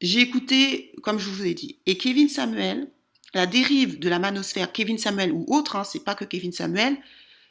J'ai 0.00 0.20
écouté, 0.20 0.92
comme 1.02 1.18
je 1.18 1.28
vous 1.28 1.46
ai 1.46 1.54
dit, 1.54 1.78
et 1.86 1.96
Kevin 1.96 2.28
Samuel, 2.28 2.90
la 3.34 3.46
dérive 3.46 3.98
de 3.98 4.08
la 4.08 4.18
manosphère, 4.18 4.72
Kevin 4.72 4.98
Samuel 4.98 5.32
ou 5.32 5.44
autre, 5.48 5.76
hein, 5.76 5.84
c'est 5.84 6.04
pas 6.04 6.14
que 6.14 6.24
Kevin 6.24 6.52
Samuel, 6.52 6.98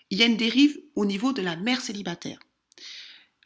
il 0.09 0.17
y 0.17 0.23
a 0.23 0.25
une 0.25 0.37
dérive 0.37 0.79
au 0.95 1.05
niveau 1.05 1.31
de 1.31 1.41
la 1.41 1.55
mère 1.55 1.81
célibataire. 1.81 2.39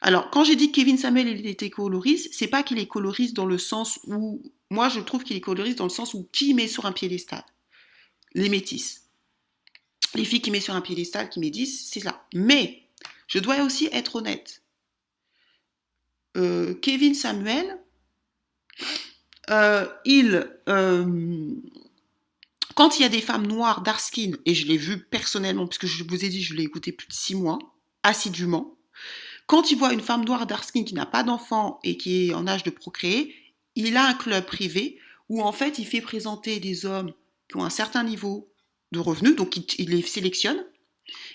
Alors, 0.05 0.29
quand 0.29 0.43
j'ai 0.43 0.57
dit 0.57 0.69
que 0.69 0.75
Kevin 0.75 0.97
Samuel 0.97 1.29
il 1.29 1.47
était 1.47 1.69
coloriste, 1.69 2.33
c'est 2.33 2.47
pas 2.47 2.61
qu'il 2.61 2.77
est 2.77 2.87
coloriste 2.87 3.33
dans 3.33 3.45
le 3.45 3.57
sens 3.57 4.01
où, 4.05 4.43
moi 4.69 4.89
je 4.89 4.99
trouve 4.99 5.23
qu'il 5.23 5.37
est 5.37 5.41
coloriste 5.41 5.77
dans 5.77 5.85
le 5.85 5.89
sens 5.89 6.13
où 6.13 6.27
qui 6.33 6.53
met 6.53 6.67
sur 6.67 6.85
un 6.85 6.91
piédestal? 6.91 7.43
Les 8.33 8.49
métisses. 8.49 9.07
Les 10.13 10.25
filles 10.25 10.41
qui 10.41 10.51
met 10.51 10.59
sur 10.59 10.75
un 10.75 10.81
piédestal, 10.81 11.29
qui 11.29 11.39
métissent, 11.39 11.89
c'est 11.89 12.01
ça. 12.01 12.27
Mais, 12.33 12.83
je 13.27 13.39
dois 13.39 13.63
aussi 13.63 13.87
être 13.93 14.17
honnête. 14.17 14.61
Euh, 16.35 16.73
Kevin 16.73 17.15
Samuel, 17.15 17.79
euh, 19.51 19.87
il, 20.03 20.51
euh, 20.67 21.55
quand 22.75 22.99
il 22.99 23.03
y 23.03 23.05
a 23.05 23.09
des 23.09 23.21
femmes 23.21 23.47
noires, 23.47 23.81
dark 23.83 24.03
et 24.17 24.53
je 24.53 24.67
l'ai 24.67 24.77
vu 24.77 24.99
personnellement, 24.99 25.65
puisque 25.65 25.85
je 25.85 26.03
vous 26.03 26.25
ai 26.25 26.27
dit, 26.27 26.43
je 26.43 26.55
l'ai 26.55 26.63
écouté 26.63 26.91
plus 26.91 27.07
de 27.07 27.13
six 27.13 27.35
mois, 27.35 27.57
assidûment, 28.03 28.77
quand 29.47 29.71
il 29.71 29.77
voit 29.77 29.93
une 29.93 30.01
femme 30.01 30.25
noire 30.25 30.47
d'Arskin 30.47 30.83
qui 30.83 30.93
n'a 30.93 31.05
pas 31.05 31.23
d'enfant 31.23 31.79
et 31.83 31.97
qui 31.97 32.29
est 32.29 32.33
en 32.33 32.47
âge 32.47 32.63
de 32.63 32.69
procréer, 32.69 33.35
il 33.75 33.97
a 33.97 34.07
un 34.07 34.13
club 34.13 34.45
privé 34.45 34.99
où 35.29 35.41
en 35.41 35.51
fait 35.51 35.79
il 35.79 35.85
fait 35.85 36.01
présenter 36.01 36.59
des 36.59 36.85
hommes 36.85 37.13
qui 37.49 37.57
ont 37.57 37.63
un 37.63 37.69
certain 37.69 38.03
niveau 38.03 38.51
de 38.91 38.99
revenus, 38.99 39.35
donc 39.35 39.57
il, 39.77 39.89
les 39.89 40.01
sélectionne. 40.03 40.63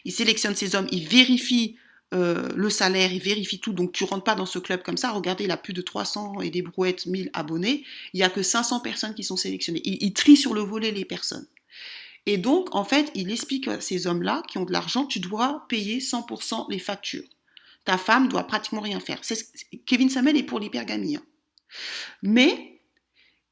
Il 0.04 0.12
sélectionne 0.12 0.54
ces 0.54 0.74
hommes, 0.74 0.86
il 0.92 1.06
vérifie 1.06 1.76
euh, 2.14 2.48
le 2.56 2.70
salaire, 2.70 3.12
il 3.12 3.20
vérifie 3.20 3.60
tout. 3.60 3.72
Donc 3.72 3.92
tu 3.92 4.04
rentres 4.04 4.24
pas 4.24 4.34
dans 4.34 4.46
ce 4.46 4.58
club 4.58 4.82
comme 4.82 4.96
ça. 4.96 5.10
Regardez, 5.10 5.44
il 5.44 5.50
a 5.50 5.56
plus 5.56 5.74
de 5.74 5.82
300 5.82 6.40
et 6.40 6.50
des 6.50 6.62
brouettes 6.62 7.06
1000 7.06 7.30
abonnés. 7.34 7.84
Il 8.14 8.20
y 8.20 8.22
a 8.22 8.30
que 8.30 8.42
500 8.42 8.80
personnes 8.80 9.14
qui 9.14 9.24
sont 9.24 9.36
sélectionnées. 9.36 9.82
Il, 9.84 9.98
il 10.00 10.12
trie 10.12 10.36
sur 10.36 10.54
le 10.54 10.60
volet 10.60 10.90
les 10.92 11.04
personnes. 11.04 11.46
Et 12.24 12.38
donc, 12.38 12.74
en 12.74 12.84
fait, 12.84 13.10
il 13.14 13.30
explique 13.30 13.68
à 13.68 13.80
ces 13.80 14.06
hommes-là 14.06 14.42
qui 14.48 14.58
ont 14.58 14.64
de 14.64 14.72
l'argent, 14.72 15.06
tu 15.06 15.20
dois 15.20 15.66
payer 15.68 15.98
100% 15.98 16.70
les 16.70 16.78
factures 16.78 17.24
ta 17.88 17.97
femme 17.97 18.28
doit 18.28 18.47
pratiquement 18.47 18.83
rien 18.83 19.00
faire. 19.00 19.18
Kevin 19.87 20.11
Samuel 20.11 20.37
est 20.37 20.42
pour 20.42 20.61
l'hypergamie. 20.61 21.16
Hein. 21.16 21.23
Mais 22.23 22.83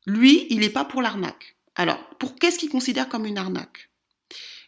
lui, 0.04 0.46
il 0.50 0.60
n'est 0.60 0.68
pas 0.68 0.84
pour 0.84 1.00
l'arnaque. 1.00 1.56
Alors, 1.74 1.98
pour 2.18 2.36
qu'est-ce 2.36 2.58
qu'il 2.58 2.68
considère 2.68 3.08
comme 3.08 3.24
une 3.24 3.38
arnaque? 3.38 3.88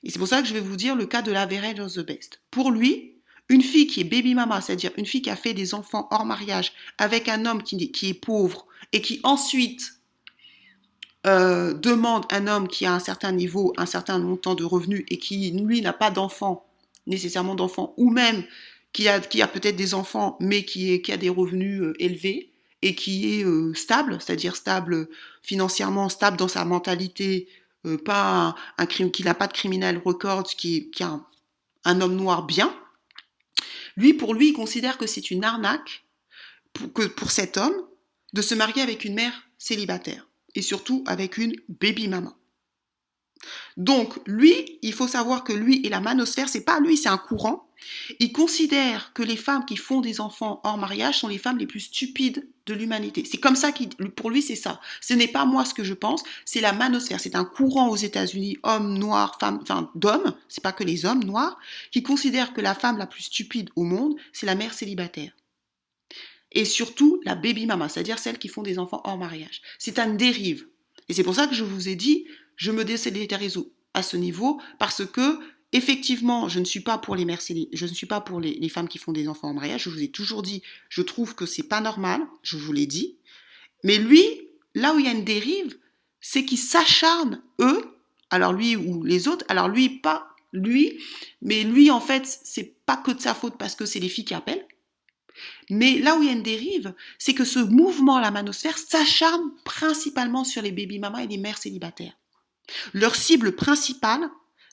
Et 0.02 0.10
c'est 0.10 0.18
pour 0.18 0.26
ça 0.26 0.40
que 0.40 0.48
je 0.48 0.54
vais 0.54 0.60
vous 0.60 0.76
dire 0.76 0.96
le 0.96 1.04
cas 1.04 1.20
de 1.20 1.32
la 1.32 1.42
of 1.44 1.92
the 1.92 2.00
Best. 2.00 2.40
Pour 2.50 2.70
lui, 2.70 3.18
une 3.50 3.60
fille 3.60 3.86
qui 3.86 4.00
est 4.00 4.04
baby 4.04 4.34
mama, 4.34 4.62
c'est-à-dire 4.62 4.92
une 4.96 5.04
fille 5.04 5.20
qui 5.20 5.28
a 5.28 5.36
fait 5.36 5.52
des 5.52 5.74
enfants 5.74 6.08
hors 6.12 6.24
mariage 6.24 6.72
avec 6.96 7.28
un 7.28 7.44
homme 7.44 7.62
qui, 7.62 7.90
est 8.08 8.14
pauvre 8.14 8.66
et 8.94 9.02
qui 9.02 9.20
ensuite 9.22 10.00
euh, 11.26 11.74
demande 11.74 12.24
un 12.30 12.46
homme 12.46 12.68
qui 12.68 12.86
a 12.86 12.94
un 12.94 13.00
certain 13.00 13.32
niveau, 13.32 13.74
un 13.76 13.84
certain 13.84 14.18
montant 14.18 14.54
de 14.54 14.64
revenus 14.64 15.04
et 15.10 15.18
qui, 15.18 15.50
lui, 15.50 15.82
n'a 15.82 15.92
pas 15.92 16.10
d'enfants, 16.10 16.66
nécessairement 17.06 17.54
d'enfants, 17.54 17.92
ou 17.98 18.08
même 18.08 18.44
qui 18.92 19.08
a, 19.08 19.20
peut-être 19.20 19.76
des 19.76 19.94
enfants, 19.94 20.36
mais 20.40 20.64
qui, 20.64 21.00
a 21.12 21.16
des 21.16 21.28
revenus 21.28 21.82
euh, 21.82 21.94
élevés 21.98 22.52
et 22.82 22.94
qui 22.94 23.38
est 23.38 23.44
euh, 23.44 23.74
stable, 23.74 24.18
c'est-à-dire 24.20 24.56
stable 24.56 25.08
financièrement, 25.42 26.08
stable 26.08 26.36
dans 26.36 26.48
sa 26.48 26.64
mentalité, 26.64 27.48
euh, 27.86 27.98
pas 27.98 28.54
un, 28.78 28.86
crime, 28.86 29.10
qui 29.10 29.24
n'a 29.24 29.34
pas 29.34 29.46
de 29.46 29.52
criminel 29.52 30.00
record, 30.04 30.44
qui 30.44 30.90
qui 30.90 31.02
a 31.02 31.20
un, 31.84 32.00
homme 32.00 32.16
noir 32.16 32.44
bien. 32.44 32.74
Lui, 33.96 34.14
pour 34.14 34.34
lui, 34.34 34.48
il 34.48 34.52
considère 34.52 34.98
que 34.98 35.06
c'est 35.06 35.30
une 35.30 35.44
arnaque 35.44 36.04
pour, 36.72 36.92
que, 36.92 37.02
pour 37.02 37.30
cet 37.30 37.56
homme 37.56 37.76
de 38.32 38.42
se 38.42 38.54
marier 38.54 38.82
avec 38.82 39.04
une 39.04 39.14
mère 39.14 39.48
célibataire 39.58 40.28
et 40.54 40.62
surtout 40.62 41.04
avec 41.06 41.38
une 41.38 41.54
baby 41.68 42.08
maman. 42.08 42.34
Donc, 43.76 44.18
lui, 44.26 44.78
il 44.82 44.92
faut 44.92 45.08
savoir 45.08 45.44
que 45.44 45.52
lui 45.52 45.80
et 45.84 45.88
la 45.88 46.00
manosphère, 46.00 46.48
c'est 46.48 46.64
pas 46.64 46.80
lui, 46.80 46.96
c'est 46.96 47.08
un 47.08 47.18
courant. 47.18 47.68
Il 48.18 48.32
considère 48.32 49.12
que 49.12 49.22
les 49.22 49.36
femmes 49.36 49.64
qui 49.64 49.76
font 49.76 50.00
des 50.00 50.20
enfants 50.20 50.60
hors 50.64 50.78
mariage 50.78 51.18
sont 51.18 51.28
les 51.28 51.38
femmes 51.38 51.58
les 51.58 51.66
plus 51.66 51.80
stupides 51.80 52.48
de 52.66 52.74
l'humanité. 52.74 53.24
C'est 53.24 53.38
comme 53.38 53.56
ça 53.56 53.72
qu'il, 53.72 53.88
pour 53.88 54.30
lui, 54.30 54.42
c'est 54.42 54.56
ça. 54.56 54.80
Ce 55.00 55.14
n'est 55.14 55.28
pas 55.28 55.44
moi 55.44 55.64
ce 55.64 55.74
que 55.74 55.84
je 55.84 55.94
pense, 55.94 56.22
c'est 56.44 56.60
la 56.60 56.72
manosphère. 56.72 57.20
C'est 57.20 57.36
un 57.36 57.44
courant 57.44 57.88
aux 57.88 57.96
États-Unis, 57.96 58.58
hommes, 58.62 58.98
noirs, 58.98 59.38
femmes, 59.40 59.60
enfin, 59.62 59.90
d'hommes, 59.94 60.34
c'est 60.48 60.62
pas 60.62 60.72
que 60.72 60.84
les 60.84 61.06
hommes 61.06 61.24
noirs, 61.24 61.58
qui 61.92 62.02
considèrent 62.02 62.52
que 62.52 62.60
la 62.60 62.74
femme 62.74 62.98
la 62.98 63.06
plus 63.06 63.24
stupide 63.24 63.70
au 63.76 63.84
monde, 63.84 64.16
c'est 64.32 64.46
la 64.46 64.54
mère 64.54 64.74
célibataire. 64.74 65.32
Et 66.52 66.64
surtout, 66.64 67.20
la 67.24 67.34
baby 67.34 67.66
mama, 67.66 67.88
c'est-à-dire 67.88 68.18
celles 68.18 68.38
qui 68.38 68.48
font 68.48 68.62
des 68.62 68.78
enfants 68.78 69.02
hors 69.04 69.18
mariage. 69.18 69.60
C'est 69.78 69.98
une 69.98 70.16
dérive. 70.16 70.66
Et 71.08 71.14
c'est 71.14 71.22
pour 71.22 71.34
ça 71.34 71.46
que 71.46 71.54
je 71.54 71.64
vous 71.64 71.88
ai 71.88 71.94
dit, 71.94 72.26
je 72.58 72.70
me 72.70 72.84
désolidarise 72.84 73.58
à 73.94 74.02
ce 74.02 74.18
niveau, 74.18 74.60
parce 74.78 75.06
que 75.06 75.40
Effectivement, 75.72 76.48
je 76.48 76.60
ne 76.60 76.64
suis 76.64 76.80
pas 76.80 76.96
pour 76.96 77.14
les 77.14 77.26
mères 77.26 77.42
je 77.42 77.84
ne 77.84 77.92
suis 77.92 78.06
pas 78.06 78.22
pour 78.22 78.40
les, 78.40 78.68
femmes 78.70 78.88
qui 78.88 78.96
font 78.96 79.12
des 79.12 79.28
enfants 79.28 79.50
en 79.50 79.54
mariage. 79.54 79.82
Je 79.82 79.90
vous 79.90 80.02
ai 80.02 80.08
toujours 80.08 80.42
dit, 80.42 80.62
je 80.88 81.02
trouve 81.02 81.34
que 81.34 81.44
c'est 81.44 81.68
pas 81.68 81.82
normal, 81.82 82.22
je 82.42 82.56
vous 82.56 82.72
l'ai 82.72 82.86
dit. 82.86 83.16
Mais 83.84 83.98
lui, 83.98 84.24
là 84.74 84.94
où 84.94 84.98
il 84.98 85.04
y 85.04 85.08
a 85.08 85.12
une 85.12 85.24
dérive, 85.24 85.76
c'est 86.20 86.46
qu'il 86.46 86.58
s'acharne, 86.58 87.42
eux, 87.60 87.84
alors 88.30 88.54
lui 88.54 88.76
ou 88.76 89.04
les 89.04 89.28
autres, 89.28 89.44
alors 89.48 89.68
lui, 89.68 89.90
pas 89.90 90.28
lui, 90.54 90.98
mais 91.42 91.64
lui, 91.64 91.90
en 91.90 92.00
fait, 92.00 92.26
c'est 92.26 92.74
pas 92.86 92.96
que 92.96 93.10
de 93.10 93.20
sa 93.20 93.34
faute 93.34 93.58
parce 93.58 93.74
que 93.74 93.84
c'est 93.84 94.00
les 94.00 94.08
filles 94.08 94.24
qui 94.24 94.34
appellent. 94.34 94.66
Mais 95.68 95.98
là 95.98 96.16
où 96.16 96.22
il 96.22 96.26
y 96.26 96.30
a 96.30 96.34
une 96.34 96.42
dérive, 96.42 96.94
c'est 97.18 97.34
que 97.34 97.44
ce 97.44 97.58
mouvement, 97.58 98.18
la 98.18 98.30
manosphère, 98.30 98.78
s'acharne 98.78 99.52
principalement 99.64 100.44
sur 100.44 100.62
les 100.62 100.72
baby 100.72 100.98
mamas 100.98 101.22
et 101.22 101.26
les 101.26 101.36
mères 101.36 101.58
célibataires. 101.58 102.16
Leur 102.92 103.14
cible 103.14 103.52
principale, 103.52 104.30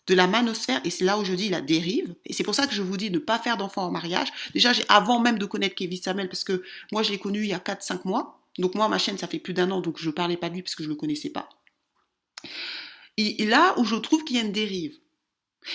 de 0.08 0.14
la 0.14 0.28
manosphère, 0.28 0.82
et 0.84 0.90
c'est 0.90 1.04
là 1.04 1.18
où 1.18 1.26
je 1.26 1.34
dis 1.34 1.50
la 1.50 1.62
dérive, 1.62 2.16
et 2.26 2.34
c'est 2.34 2.44
pour 2.44 2.56
ça 2.56 2.68
que 2.68 2.76
je 2.76 2.82
vous 2.82 2.98
dis 2.98 3.10
ne 3.10 3.18
pas 3.18 3.40
faire 3.40 3.58
d'enfants 3.58 3.86
en 3.86 3.92
mariage. 3.92 4.28
Déjà, 4.54 4.72
avant 4.88 5.20
même 5.20 5.40
de 5.40 5.46
connaître 5.46 5.76
Kevin 5.76 6.00
Samuel, 6.02 6.30
parce 6.30 6.44
que 6.44 6.64
moi 6.92 7.04
je 7.04 7.12
l'ai 7.12 7.18
connu 7.18 7.40
il 7.40 7.48
y 7.48 7.54
a 7.54 7.60
4-5 7.60 8.02
mois, 8.06 8.40
donc 8.60 8.76
moi 8.76 8.88
ma 8.88 8.98
chaîne 8.98 9.18
ça 9.18 9.28
fait 9.28 9.40
plus 9.40 9.54
d'un 9.54 9.72
an, 9.72 9.82
donc 9.82 9.98
je 9.98 10.08
ne 10.08 10.14
parlais 10.14 10.38
pas 10.38 10.50
de 10.50 10.56
lui 10.56 10.62
parce 10.62 10.76
que 10.76 10.84
je 10.84 10.90
ne 10.90 10.94
le 10.94 11.00
connaissais 11.00 11.30
pas. 11.30 11.50
Et, 13.18 13.46
là 13.46 13.74
où 13.78 13.86
je 13.86 13.96
trouve 13.96 14.24
qu'il 14.24 14.36
y 14.36 14.40
a 14.40 14.44
une 14.44 14.52
dérive, 14.52 14.98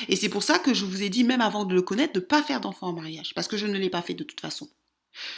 et 0.09 0.15
c'est 0.15 0.29
pour 0.29 0.45
ça 0.45 0.61
que 0.61 0.75
je 0.75 0.85
vous 0.85 1.03
ai 1.03 1.09
dit, 1.09 1.25
même 1.25 1.41
avant 1.41 1.65
de 1.65 1.75
le 1.75 1.83
connaître, 1.83 2.13
de 2.13 2.21
ne 2.21 2.25
pas 2.25 2.43
faire 2.43 2.61
d'enfants 2.61 2.89
en 2.89 2.93
mariage, 2.93 3.33
parce 3.35 3.49
que 3.49 3.57
je 3.57 3.67
ne 3.67 3.77
l'ai 3.77 3.91
pas 3.91 4.03
fait 4.03 4.15
de 4.15 4.23
toute 4.23 4.41
façon. 4.41 4.69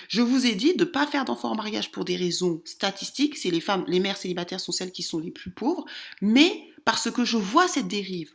Je 0.09 0.21
vous 0.21 0.45
ai 0.45 0.55
dit 0.55 0.75
de 0.75 0.85
ne 0.85 0.91
pas 0.91 1.07
faire 1.07 1.25
d'enfants 1.25 1.53
en 1.53 1.55
mariage 1.55 1.91
pour 1.91 2.05
des 2.05 2.17
raisons 2.17 2.61
statistiques, 2.67 3.39
c'est 3.39 3.51
les 3.51 3.63
femmes, 3.63 3.87
les 3.89 4.01
mères 4.01 4.19
célibataires 4.19 4.61
sont 4.61 4.73
celles 4.73 4.93
qui 4.93 5.03
sont 5.03 5.19
les 5.19 5.31
plus 5.31 5.51
pauvres, 5.51 5.87
mais 6.21 6.69
parce 6.85 7.11
que 7.11 7.25
je 7.25 7.37
vois 7.37 7.69
cette 7.69 7.89
dérive. 7.89 8.35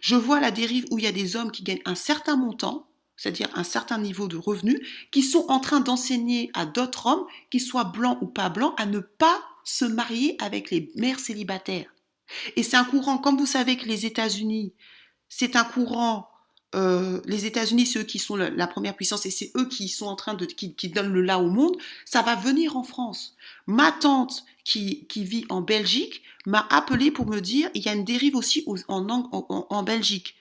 Je 0.00 0.16
vois 0.16 0.40
la 0.40 0.50
dérive 0.50 0.86
où 0.90 0.98
il 0.98 1.04
y 1.04 1.08
a 1.08 1.12
des 1.12 1.36
hommes 1.36 1.50
qui 1.50 1.62
gagnent 1.62 1.82
un 1.84 1.94
certain 1.94 2.36
montant, 2.36 2.88
c'est-à-dire 3.16 3.48
un 3.54 3.64
certain 3.64 3.98
niveau 3.98 4.28
de 4.28 4.36
revenus, 4.36 4.80
qui 5.10 5.22
sont 5.22 5.46
en 5.48 5.60
train 5.60 5.80
d'enseigner 5.80 6.50
à 6.54 6.66
d'autres 6.66 7.06
hommes, 7.06 7.26
qu'ils 7.50 7.60
soient 7.60 7.84
blancs 7.84 8.18
ou 8.20 8.26
pas 8.26 8.48
blancs, 8.48 8.74
à 8.78 8.86
ne 8.86 9.00
pas 9.00 9.42
se 9.64 9.84
marier 9.84 10.36
avec 10.40 10.70
les 10.70 10.90
mères 10.96 11.20
célibataires. 11.20 11.92
Et 12.56 12.62
c'est 12.62 12.76
un 12.76 12.84
courant, 12.84 13.18
comme 13.18 13.36
vous 13.36 13.46
savez 13.46 13.76
que 13.76 13.86
les 13.86 14.06
États-Unis, 14.06 14.74
c'est 15.28 15.56
un 15.56 15.64
courant, 15.64 16.28
euh, 16.74 17.20
les 17.24 17.46
États-Unis, 17.46 17.86
c'est 17.86 18.00
eux 18.00 18.04
qui 18.04 18.18
sont 18.18 18.36
la, 18.36 18.66
première 18.66 18.96
puissance 18.96 19.24
et 19.24 19.30
c'est 19.30 19.52
eux 19.56 19.68
qui 19.68 19.88
sont 19.88 20.06
en 20.06 20.16
train 20.16 20.34
de, 20.34 20.44
qui, 20.44 20.74
qui 20.74 20.88
donnent 20.88 21.12
le 21.12 21.22
là 21.22 21.38
au 21.38 21.48
monde, 21.48 21.76
ça 22.04 22.22
va 22.22 22.34
venir 22.34 22.76
en 22.76 22.82
France. 22.82 23.34
Ma 23.66 23.92
tante 23.92 24.44
qui, 24.64 25.06
vit 25.14 25.46
en 25.48 25.62
Belgique 25.62 26.22
m'a 26.44 26.66
appelé 26.70 27.10
pour 27.10 27.26
me 27.26 27.40
dire 27.40 27.70
il 27.74 27.82
y 27.82 27.88
a 27.88 27.94
une 27.94 28.04
dérive 28.04 28.34
aussi 28.34 28.64
en, 28.88 29.06
en, 29.08 29.82
Belgique. 29.84 30.34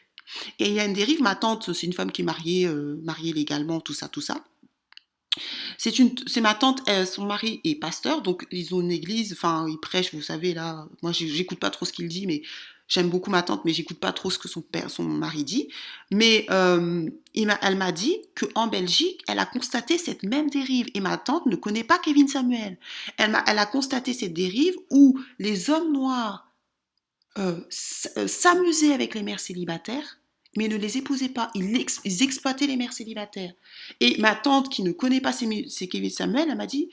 Et 0.58 0.68
il 0.68 0.74
y 0.74 0.80
a 0.80 0.86
une 0.86 0.94
dérive, 0.94 1.22
ma 1.22 1.36
tante, 1.36 1.72
c'est 1.72 1.86
une 1.86 1.94
femme 1.94 2.12
qui 2.12 2.24
est 2.24 2.26
mariée, 2.26 2.66
euh, 2.66 3.00
mariée 3.04 3.32
légalement, 3.32 3.80
tout 3.80 3.94
ça, 3.94 4.08
tout 4.08 4.22
ça. 4.22 4.44
C'est 5.78 6.00
une, 6.00 6.16
c'est 6.28 6.42
ma 6.42 6.56
tante, 6.56 6.82
son 7.06 7.26
mari 7.26 7.60
est 7.66 7.76
pasteur, 7.76 8.22
donc 8.22 8.48
ils 8.52 8.74
ont 8.74 8.82
une 8.82 8.92
église, 8.92 9.34
enfin 9.34 9.68
ils 9.70 9.78
prêchent, 9.78 10.14
vous 10.14 10.22
savez 10.22 10.54
là. 10.54 10.88
Moi 11.02 11.12
j'écoute 11.12 11.60
pas 11.60 11.70
trop 11.70 11.86
ce 11.86 11.92
qu'il 11.92 12.08
dit, 12.08 12.26
mais 12.26 12.42
J'aime 12.88 13.10
beaucoup 13.10 13.32
ma 13.32 13.42
tante, 13.42 13.66
mais 13.66 13.74
j'écoute 13.74 14.00
pas 14.00 14.14
trop 14.14 14.30
ce 14.30 14.38
que 14.38 14.48
son 14.48 14.62
père, 14.62 14.92
son 14.92 15.04
mari 15.04 15.44
dit. 15.44 15.70
Mais 16.12 16.46
euh, 16.52 17.10
elle 17.34 17.78
m'a 17.78 17.92
dit 17.92 18.18
qu'en 18.36 18.68
Belgique, 18.68 19.24
elle 19.28 19.40
a 19.40 19.46
constaté 19.46 19.98
cette 19.98 20.22
même 20.22 20.50
dérive. 20.52 20.88
Et 20.94 21.00
ma 21.00 21.18
tante 21.18 21.48
ne 21.48 21.56
connaît 21.56 21.84
pas 21.84 21.98
Kevin 21.98 22.28
Samuel. 22.28 22.78
Elle, 23.18 23.34
a, 23.36 23.66
constaté 23.66 24.14
cette 24.14 24.34
dérive 24.34 24.76
où 24.92 25.20
les 25.40 25.72
hommes 25.72 25.94
noirs 25.94 26.48
euh, 27.40 27.60
euh, 28.18 28.28
s'amusaient 28.28 28.94
avec 28.94 29.16
les 29.16 29.24
mères 29.24 29.40
célibataires, 29.40 30.20
mais 30.56 30.68
ne 30.68 30.76
les 30.76 30.98
épousaient 30.98 31.30
pas. 31.30 31.50
Ils, 31.56 31.76
exploitaient 32.22 32.68
les 32.68 32.78
mères 32.78 32.94
célibataires. 32.94 33.54
Et 34.00 34.18
ma 34.20 34.36
tante, 34.36 34.70
qui 34.70 34.84
ne 34.84 34.92
connaît 34.92 35.22
pas 35.22 35.34
Kevin 35.34 36.10
Samuel, 36.12 36.50
elle 36.52 36.58
m'a 36.58 36.68
dit, 36.68 36.92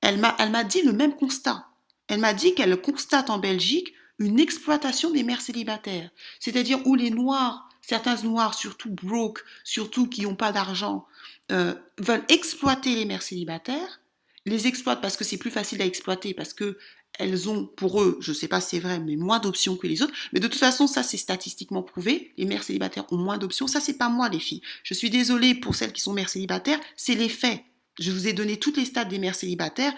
elle 0.00 0.20
m'a 0.20 0.64
dit 0.64 0.82
le 0.82 0.92
même 0.92 1.16
constat. 1.16 1.66
Elle 2.06 2.20
m'a 2.20 2.34
dit 2.34 2.54
qu'elle 2.54 2.80
constate 2.80 3.30
en 3.30 3.38
Belgique 3.38 3.94
une 4.18 4.38
exploitation 4.38 5.10
des 5.10 5.22
mères 5.22 5.40
célibataires, 5.40 6.10
c'est-à-dire 6.40 6.86
où 6.86 6.94
les 6.94 7.10
noirs, 7.10 7.68
certains 7.82 8.16
noirs, 8.22 8.54
surtout 8.54 8.90
broke, 8.90 9.44
surtout 9.64 10.08
qui 10.08 10.22
n'ont 10.22 10.36
pas 10.36 10.52
d'argent, 10.52 11.06
euh, 11.52 11.74
veulent 11.98 12.24
exploiter 12.28 12.94
les 12.94 13.04
mères 13.04 13.22
célibataires, 13.22 14.00
les 14.46 14.66
exploitent 14.66 15.00
parce 15.00 15.16
que 15.16 15.24
c'est 15.24 15.38
plus 15.38 15.50
facile 15.50 15.82
à 15.82 15.86
exploiter, 15.86 16.34
parce 16.34 16.54
que 16.54 16.78
elles 17.18 17.48
ont, 17.48 17.64
pour 17.64 18.02
eux, 18.02 18.18
je 18.20 18.32
ne 18.32 18.34
sais 18.34 18.48
pas 18.48 18.60
si 18.60 18.70
c'est 18.70 18.80
vrai, 18.80 18.98
mais 18.98 19.14
moins 19.14 19.38
d'options 19.38 19.76
que 19.76 19.86
les 19.86 20.02
autres. 20.02 20.12
Mais 20.32 20.40
de 20.40 20.48
toute 20.48 20.58
façon, 20.58 20.86
ça 20.86 21.02
c'est 21.02 21.16
statistiquement 21.16 21.82
prouvé. 21.82 22.32
Les 22.36 22.44
mères 22.44 22.64
célibataires 22.64 23.04
ont 23.12 23.16
moins 23.16 23.38
d'options. 23.38 23.68
Ça 23.68 23.80
c'est 23.80 23.96
pas 23.96 24.08
moi, 24.08 24.28
les 24.28 24.40
filles. 24.40 24.62
Je 24.82 24.94
suis 24.94 25.10
désolée 25.10 25.54
pour 25.54 25.76
celles 25.76 25.92
qui 25.92 26.00
sont 26.00 26.12
mères 26.12 26.28
célibataires. 26.28 26.80
C'est 26.96 27.14
les 27.14 27.28
faits. 27.28 27.62
Je 28.00 28.10
vous 28.10 28.26
ai 28.26 28.32
donné 28.32 28.58
toutes 28.58 28.76
les 28.76 28.84
stats 28.84 29.04
des 29.04 29.18
mères 29.18 29.36
célibataires. 29.36 29.94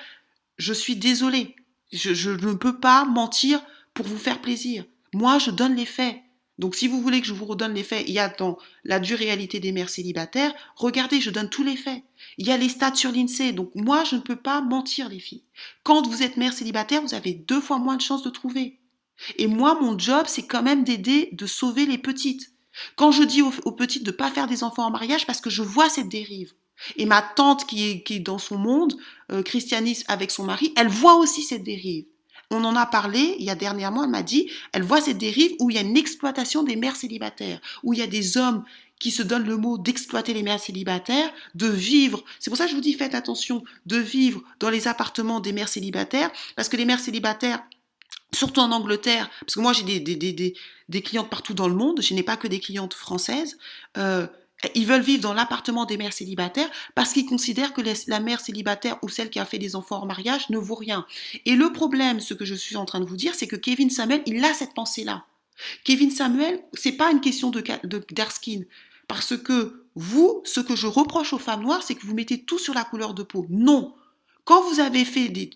Je 0.58 0.75
suis 0.75 0.96
désolée. 0.96 1.56
Je, 1.92 2.12
je 2.12 2.30
ne 2.30 2.54
peux 2.54 2.78
pas 2.78 3.06
mentir 3.06 3.62
pour 3.97 4.07
vous 4.07 4.19
faire 4.19 4.41
plaisir. 4.41 4.85
Moi, 5.12 5.38
je 5.38 5.50
donne 5.50 5.75
les 5.75 5.87
faits. 5.87 6.17
Donc 6.59 6.75
si 6.75 6.88
vous 6.88 7.03
voulez 7.03 7.21
que 7.21 7.26
je 7.26 7.35
vous 7.35 7.45
redonne 7.45 7.75
les 7.75 7.83
faits, 7.83 8.05
il 8.07 8.15
y 8.15 8.19
a 8.19 8.29
dans 8.29 8.57
la 8.85 8.99
dure 8.99 9.19
réalité 9.19 9.61
des 9.61 9.73
mères 9.73 9.91
célibataires, 9.91 10.55
regardez, 10.76 11.21
je 11.21 11.31
donne 11.31 11.50
tous 11.50 11.62
les 11.62 11.76
faits. 11.76 12.03
Il 12.38 12.47
y 12.47 12.50
a 12.50 12.57
les 12.57 12.71
stats 12.71 12.95
sur 12.95 13.12
l'INSEE, 13.12 13.53
donc 13.53 13.71
moi 13.75 14.05
je 14.05 14.17
ne 14.17 14.23
peux 14.23 14.37
pas 14.37 14.62
mentir 14.62 15.11
les 15.11 15.19
filles. 15.19 15.43
Quand 15.83 16.07
vous 16.07 16.23
êtes 16.23 16.38
mère 16.38 16.55
célibataire, 16.55 17.03
vous 17.03 17.12
avez 17.12 17.35
deux 17.35 17.61
fois 17.61 17.79
moins 17.79 17.97
de 17.97 18.03
chances 18.03 18.23
de 18.23 18.31
trouver. 18.31 18.79
Et 19.37 19.47
moi, 19.47 19.79
mon 19.81 19.99
job, 19.99 20.25
c'est 20.26 20.47
quand 20.47 20.62
même 20.62 20.85
d'aider, 20.85 21.31
de 21.33 21.47
sauver 21.47 21.85
les 21.85 21.99
petites. 21.99 22.53
Quand 22.97 23.12
je 23.12 23.23
dis 23.23 23.43
aux, 23.43 23.73
petites 23.73 24.05
de 24.05 24.11
ne 24.11 24.17
pas 24.17 24.31
faire 24.31 24.47
des 24.47 24.62
enfants 24.62 24.87
en 24.87 24.91
mariage, 24.91 25.26
parce 25.26 25.41
que 25.41 25.50
je 25.50 25.62
vois 25.62 25.88
cette 25.88 26.09
dérive. 26.09 26.53
Et 26.97 27.07
ma 27.07 27.23
tante 27.23 27.67
qui 27.67 27.91
est, 27.91 28.03
qui 28.03 28.17
est 28.17 28.21
dans 28.21 28.38
son 28.38 28.59
monde, 28.59 28.95
euh, 29.33 29.43
avec 30.09 30.31
son 30.31 30.45
mari, 30.45 30.73
elle 30.76 30.88
voit 30.88 31.17
aussi 31.17 31.43
cette 31.43 31.65
dérive. 31.65 32.05
On 32.50 32.65
en 32.65 32.76
a 32.76 32.87
parlé 32.87 33.37
il 33.38 33.45
y 33.45 33.50
a 33.50 33.57
dernièrement, 33.57 34.05
elle 34.05 34.11
m'a 34.11 34.23
dit, 34.23 34.50
elle 34.73 34.83
voit 34.83 35.00
cette 35.00 35.19
dérive 35.19 35.53
où 35.59 35.71
il 35.71 35.76
y 35.76 35.79
a 35.79 35.83
une 35.83 35.97
exploitation 35.97 36.62
des 36.62 36.76
mères 36.76 36.97
célibataires, 36.97 37.61
où 37.83 37.93
il 37.93 37.99
y 37.99 38.03
a 38.03 38.07
des 38.07 38.37
hommes 38.37 38.65
qui 38.99 39.11
se 39.11 39.23
donnent 39.23 39.47
le 39.47 39.57
mot 39.57 39.79
d'exploiter 39.79 40.33
les 40.33 40.43
mères 40.43 40.61
célibataires, 40.61 41.31
de 41.55 41.67
vivre, 41.67 42.25
c'est 42.38 42.50
pour 42.50 42.57
ça 42.57 42.65
que 42.65 42.71
je 42.71 42.76
vous 42.76 42.83
dis 42.83 42.95
faites 42.95 43.15
attention, 43.15 43.62
de 43.85 43.99
vivre 43.99 44.43
dans 44.61 44.71
les 44.71 44.88
appartements 44.88 45.41
des 45.41 45.53
mères 45.53 45.69
célibataires, 45.69 46.31
parce 46.55 46.69
que 46.69 46.76
les 46.76 46.85
mères 46.85 47.00
célibataires, 47.00 47.62
surtout 48.33 48.61
en 48.61 48.73
Angleterre, 48.73 49.29
parce 49.41 49.55
que 49.55 49.61
moi 49.61 49.73
j'ai 49.73 49.83
des, 49.83 50.00
des, 50.00 50.17
des, 50.17 50.55
des, 50.88 51.03
clientes 51.03 51.29
partout 51.29 51.53
dans 51.53 51.69
le 51.69 51.75
monde, 51.75 52.00
je 52.00 52.15
n'ai 52.15 52.23
pas 52.23 52.37
que 52.37 52.49
des 52.49 52.61
clientes 52.61 52.95
françaises, 52.95 53.59
euh, 53.99 54.26
ils 54.75 54.87
veulent 54.87 55.02
vivre 55.02 55.23
dans 55.23 55.35
l'appartement 55.35 55.85
des 55.85 55.96
mères 55.96 56.12
célibataires 56.12 56.68
parce 56.94 57.12
qu'ils 57.12 57.26
considèrent 57.26 57.73
que 57.73 57.82
la 58.08 58.20
mère 58.20 58.40
célibataire 58.40 58.99
ou 59.02 59.08
celle 59.08 59.30
qui 59.30 59.38
a 59.38 59.44
fait 59.44 59.58
des 59.58 59.76
enfants 59.76 60.02
en 60.02 60.06
mariage 60.06 60.49
ne 60.50 60.58
vaut 60.58 60.75
rien. 60.75 61.06
Et 61.44 61.56
le 61.56 61.73
problème, 61.73 62.20
ce 62.20 62.35
que 62.35 62.44
je 62.44 62.54
suis 62.54 62.76
en 62.76 62.85
train 62.85 63.00
de 63.00 63.06
vous 63.06 63.16
dire, 63.16 63.35
c'est 63.35 63.46
que 63.46 63.56
Kevin 63.56 63.90
Samuel, 63.90 64.23
il 64.26 64.44
a 64.44 64.52
cette 64.52 64.75
pensée-là. 64.75 65.25
Kevin 65.85 66.11
Samuel, 66.11 66.62
c'est 66.75 66.92
pas 66.92 67.11
une 67.11 67.20
question 67.20 67.50
de, 67.50 67.62
de 67.85 68.04
Parce 69.08 69.37
que 69.37 69.87
vous, 69.94 70.42
ce 70.44 70.61
que 70.61 70.76
je 70.76 70.87
reproche 70.87 71.32
aux 71.32 71.38
femmes 71.38 71.62
noires, 71.62 71.82
c'est 71.82 71.94
que 71.94 72.06
vous 72.06 72.14
mettez 72.14 72.42
tout 72.42 72.58
sur 72.58 72.75
la 72.75 72.85
couleur 72.85 73.14
de 73.14 73.23
peau. 73.23 73.46
Non. 73.49 73.94
Quand 74.47 74.62
vous 74.62 74.79
avez 74.79 75.05
fait 75.05 75.29
des, 75.29 75.49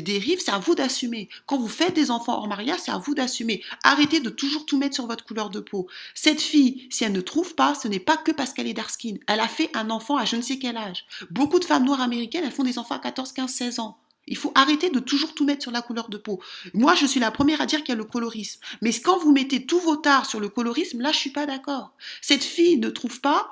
dérives, 0.00 0.38
c'est 0.40 0.52
à 0.52 0.60
vous 0.60 0.76
d'assumer. 0.76 1.28
Quand 1.44 1.58
vous 1.58 1.66
faites 1.66 1.94
des 1.94 2.12
enfants 2.12 2.38
hors 2.38 2.46
mariage, 2.46 2.78
c'est 2.84 2.92
à 2.92 2.98
vous 2.98 3.12
d'assumer. 3.12 3.64
Arrêtez 3.82 4.20
de 4.20 4.30
toujours 4.30 4.64
tout 4.64 4.78
mettre 4.78 4.94
sur 4.94 5.08
votre 5.08 5.24
couleur 5.24 5.50
de 5.50 5.58
peau. 5.58 5.88
Cette 6.14 6.40
fille, 6.40 6.86
si 6.88 7.02
elle 7.02 7.10
ne 7.10 7.20
trouve 7.20 7.56
pas, 7.56 7.74
ce 7.74 7.88
n'est 7.88 7.98
pas 7.98 8.16
que 8.16 8.30
parce 8.30 8.52
qu'elle 8.52 8.68
est 8.68 8.74
dark 8.74 8.90
skin. 8.90 9.16
Elle 9.26 9.40
a 9.40 9.48
fait 9.48 9.76
un 9.76 9.90
enfant 9.90 10.16
à 10.16 10.24
je 10.24 10.36
ne 10.36 10.42
sais 10.42 10.60
quel 10.60 10.76
âge. 10.76 11.04
Beaucoup 11.32 11.58
de 11.58 11.64
femmes 11.64 11.84
noires 11.84 12.00
américaines, 12.00 12.44
elles 12.44 12.52
font 12.52 12.62
des 12.62 12.78
enfants 12.78 12.94
à 12.94 13.00
14, 13.00 13.32
15, 13.32 13.50
16 13.50 13.80
ans. 13.80 13.98
Il 14.28 14.36
faut 14.36 14.52
arrêter 14.54 14.90
de 14.90 15.00
toujours 15.00 15.34
tout 15.34 15.44
mettre 15.44 15.62
sur 15.62 15.72
la 15.72 15.82
couleur 15.82 16.08
de 16.08 16.16
peau. 16.16 16.40
Moi, 16.74 16.94
je 16.94 17.06
suis 17.06 17.18
la 17.18 17.32
première 17.32 17.60
à 17.60 17.66
dire 17.66 17.80
qu'il 17.80 17.88
y 17.88 17.92
a 17.92 17.96
le 17.96 18.04
colorisme. 18.04 18.60
Mais 18.82 18.92
quand 18.92 19.18
vous 19.18 19.32
mettez 19.32 19.66
tous 19.66 19.80
vos 19.80 19.96
tares 19.96 20.26
sur 20.26 20.38
le 20.38 20.48
colorisme, 20.48 21.00
là, 21.00 21.10
je 21.10 21.18
suis 21.18 21.30
pas 21.30 21.46
d'accord. 21.46 21.90
Cette 22.20 22.44
fille 22.44 22.76
ne 22.76 22.88
trouve 22.88 23.20
pas. 23.20 23.50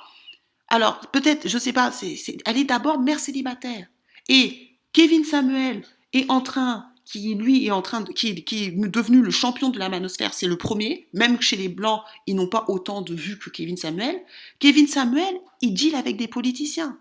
Alors, 0.69 1.00
peut-être, 1.12 1.49
je 1.49 1.59
sais 1.59 1.73
pas, 1.73 1.90
c'est, 1.90 2.16
elle 2.45 2.59
est 2.59 2.64
d'abord 2.64 3.00
mère 3.00 3.19
célibataire. 3.19 3.88
Et 4.28 4.65
Kevin 4.97 5.25
Samuel 5.25 5.83
est 6.15 6.25
en 6.31 6.41
train, 6.41 6.87
qui 7.05 7.35
lui 7.35 7.67
est 7.67 7.71
en 7.71 7.83
train 7.83 8.00
de, 8.00 8.11
qui, 8.12 8.29
est 8.29 8.71
devenu 8.88 9.21
le 9.21 9.31
champion 9.31 9.69
de 9.69 9.79
la 9.79 9.91
manosphère, 9.91 10.33
c'est 10.33 10.47
le 10.47 10.57
premier. 10.57 11.07
Même 11.12 11.38
chez 11.43 11.59
les 11.59 11.69
blancs, 11.69 12.00
ils 12.26 12.35
n'ont 12.35 12.49
pas 12.49 12.65
autant 12.69 13.03
de 13.03 13.15
vues 13.15 13.38
que 13.38 13.50
Kevin 13.50 13.76
Samuel. 13.76 14.19
Kevin 14.59 14.87
Samuel, 14.87 15.35
il 15.61 15.75
deal 15.75 15.97
avec 15.97 16.17
des 16.17 16.29
politiciens. 16.29 16.99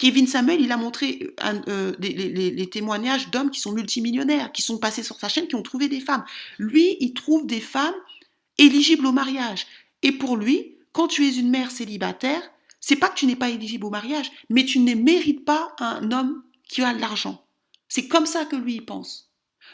Kevin 0.00 0.26
Samuel, 0.26 0.60
il 0.60 0.72
a 0.72 0.76
montré 0.76 1.32
euh, 1.44 1.60
euh, 1.68 1.92
les, 2.00 2.68
témoignages 2.68 3.30
d'hommes 3.30 3.50
qui 3.50 3.60
sont 3.60 3.70
multimillionnaires, 3.70 4.50
qui 4.50 4.62
sont 4.62 4.78
passés 4.78 5.04
sur 5.04 5.20
sa 5.20 5.28
chaîne, 5.28 5.46
qui 5.46 5.54
ont 5.54 5.62
trouvé 5.62 5.86
des 5.86 6.00
femmes. 6.00 6.24
Lui, 6.58 6.96
il 6.98 7.14
trouve 7.14 7.46
des 7.46 7.60
femmes 7.60 7.94
éligibles 8.58 9.06
au 9.06 9.12
mariage. 9.12 9.68
Et 10.02 10.10
pour 10.10 10.36
lui, 10.36 10.78
quand 10.90 11.06
tu 11.06 11.28
es 11.28 11.36
une 11.36 11.48
mère 11.48 11.70
célibataire, 11.70 12.42
c'est 12.80 12.96
pas 12.96 13.08
que 13.08 13.20
tu 13.20 13.26
n'es 13.26 13.36
pas 13.36 13.50
éligible 13.50 13.84
au 13.84 13.90
mariage, 13.90 14.32
mais 14.50 14.64
tu 14.64 14.80
ne 14.80 14.96
mérites 14.96 15.44
pas 15.44 15.76
un 15.78 16.10
homme 16.10 16.42
qui 16.72 16.82
a 16.82 16.94
de 16.94 17.00
l'argent. 17.00 17.44
C'est 17.88 18.08
comme 18.08 18.26
ça 18.26 18.44
que 18.46 18.56
lui 18.56 18.76
il 18.76 18.84
pense. 18.84 19.30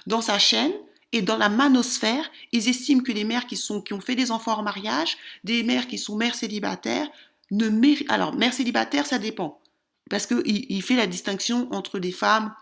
Dans 0.06 0.20
sa 0.20 0.38
chaîne 0.38 0.72
et 1.12 1.22
dans 1.22 1.36
la 1.36 1.48
manosphère, 1.48 2.28
ils 2.52 2.68
estiment 2.68 3.02
que 3.02 3.12
les 3.12 3.24
mères 3.24 3.46
qui 3.46 3.56
sont 3.56 3.80
qui 3.80 3.94
ont 3.94 4.00
fait 4.00 4.16
des 4.16 4.30
enfants 4.30 4.58
en 4.58 4.62
mariage, 4.62 5.16
des 5.44 5.62
mères 5.62 5.86
qui 5.86 5.98
sont 5.98 6.16
mères 6.16 6.34
célibataires, 6.34 7.08
ne 7.50 7.68
méritent. 7.68 8.10
Alors, 8.10 8.34
mère 8.34 8.52
célibataire, 8.52 9.06
ça 9.06 9.18
dépend 9.18 9.60
parce 10.08 10.26
qu'il 10.26 10.42
il 10.46 10.82
fait 10.82 10.96
la 10.96 11.06
distinction 11.06 11.68
entre 11.72 11.98
des 11.98 12.12
femmes 12.12 12.54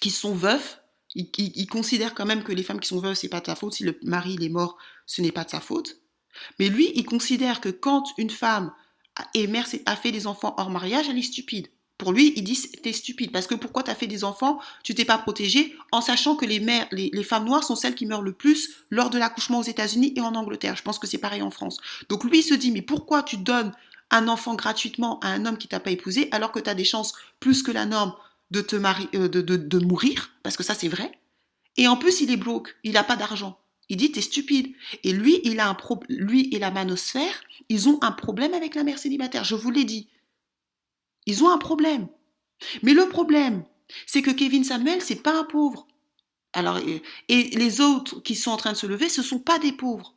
qui 0.00 0.10
sont 0.10 0.34
veuves. 0.34 0.78
Il, 1.14 1.66
considère 1.66 2.14
quand 2.14 2.24
même 2.24 2.42
que 2.42 2.52
les 2.52 2.62
femmes 2.62 2.80
qui 2.80 2.88
sont 2.88 3.00
veuves, 3.00 3.16
c'est 3.16 3.28
pas 3.28 3.40
de 3.40 3.46
sa 3.46 3.54
faute. 3.54 3.74
Si 3.74 3.84
le 3.84 3.98
mari 4.02 4.38
est 4.40 4.48
mort, 4.48 4.78
ce 5.04 5.20
n'est 5.20 5.32
pas 5.32 5.44
de 5.44 5.50
sa 5.50 5.60
faute. 5.60 5.98
Mais 6.58 6.68
lui, 6.68 6.90
il 6.94 7.04
considère 7.04 7.60
que 7.60 7.68
quand 7.68 8.04
une 8.16 8.30
femme 8.30 8.72
est 9.34 9.46
mère, 9.46 9.66
a 9.84 9.96
fait 9.96 10.10
des 10.10 10.26
enfants 10.26 10.54
hors 10.56 10.70
mariage, 10.70 11.08
elle 11.10 11.18
est 11.18 11.22
stupide. 11.22 11.68
Pour 12.02 12.10
lui, 12.10 12.32
il 12.34 12.42
dit 12.42 12.60
t'es 12.82 12.92
stupide 12.92 13.30
parce 13.30 13.46
que 13.46 13.54
pourquoi 13.54 13.84
tu 13.84 13.90
as 13.92 13.94
fait 13.94 14.08
des 14.08 14.24
enfants, 14.24 14.58
tu 14.82 14.92
t'es 14.92 15.04
pas 15.04 15.18
protégée 15.18 15.76
en 15.92 16.00
sachant 16.00 16.34
que 16.34 16.44
les 16.44 16.58
mères, 16.58 16.88
les, 16.90 17.22
femmes 17.22 17.44
noires 17.44 17.62
sont 17.62 17.76
celles 17.76 17.94
qui 17.94 18.06
meurent 18.06 18.22
le 18.22 18.32
plus 18.32 18.70
lors 18.90 19.08
de 19.08 19.18
l'accouchement 19.18 19.60
aux 19.60 19.62
États-Unis 19.62 20.12
et 20.16 20.20
en 20.20 20.34
Angleterre. 20.34 20.74
Je 20.74 20.82
pense 20.82 20.98
que 20.98 21.06
c'est 21.06 21.18
pareil 21.18 21.42
en 21.42 21.52
France. 21.52 21.78
Donc 22.08 22.24
lui 22.24 22.40
il 22.40 22.42
se 22.42 22.54
dit 22.54 22.72
mais 22.72 22.82
pourquoi 22.82 23.22
tu 23.22 23.36
donnes 23.36 23.70
un 24.10 24.26
enfant 24.26 24.56
gratuitement 24.56 25.20
à 25.20 25.28
un 25.28 25.46
homme 25.46 25.56
qui 25.56 25.68
t'a 25.68 25.78
pas 25.78 25.92
épousé 25.92 26.26
alors 26.32 26.50
que 26.50 26.58
tu 26.58 26.68
as 26.68 26.74
des 26.74 26.84
chances 26.84 27.12
plus 27.38 27.62
que 27.62 27.70
la 27.70 27.86
norme 27.86 28.14
de 28.50 28.66
euh, 29.14 29.80
mourir, 29.86 30.30
parce 30.42 30.56
que 30.56 30.64
ça 30.64 30.74
c'est 30.74 30.88
vrai. 30.88 31.12
Et 31.76 31.86
en 31.86 31.96
plus, 31.96 32.20
il 32.20 32.32
est 32.32 32.36
bloque, 32.36 32.74
il 32.82 32.94
n'a 32.94 33.04
pas 33.04 33.14
d'argent. 33.14 33.60
Il 33.88 33.96
dit, 33.96 34.10
t'es 34.10 34.22
stupide. 34.22 34.74
Et 35.04 35.12
lui, 35.12 35.40
il 35.44 35.60
a 35.60 35.68
un 35.68 35.74
pro 35.74 36.00
lui 36.08 36.48
et 36.52 36.58
la 36.58 36.72
manosphère, 36.72 37.44
ils 37.68 37.88
ont 37.88 37.98
un 38.02 38.10
problème 38.10 38.54
avec 38.54 38.74
la 38.74 38.82
mère 38.82 38.98
célibataire. 38.98 39.44
Je 39.44 39.54
vous 39.54 39.70
l'ai 39.70 39.84
dit. 39.84 40.08
Ils 41.26 41.44
ont 41.44 41.50
un 41.50 41.58
problème. 41.58 42.08
Mais 42.82 42.94
le 42.94 43.08
problème, 43.08 43.64
c'est 44.06 44.22
que 44.22 44.30
Kevin 44.30 44.64
Samuel, 44.64 45.02
c'est 45.02 45.22
pas 45.22 45.38
un 45.38 45.44
pauvre. 45.44 45.86
Alors, 46.52 46.78
et 46.78 47.42
les 47.56 47.80
autres 47.80 48.20
qui 48.20 48.34
sont 48.34 48.50
en 48.50 48.56
train 48.56 48.72
de 48.72 48.76
se 48.76 48.86
lever, 48.86 49.08
ce 49.08 49.22
sont 49.22 49.38
pas 49.38 49.58
des 49.58 49.72
pauvres. 49.72 50.14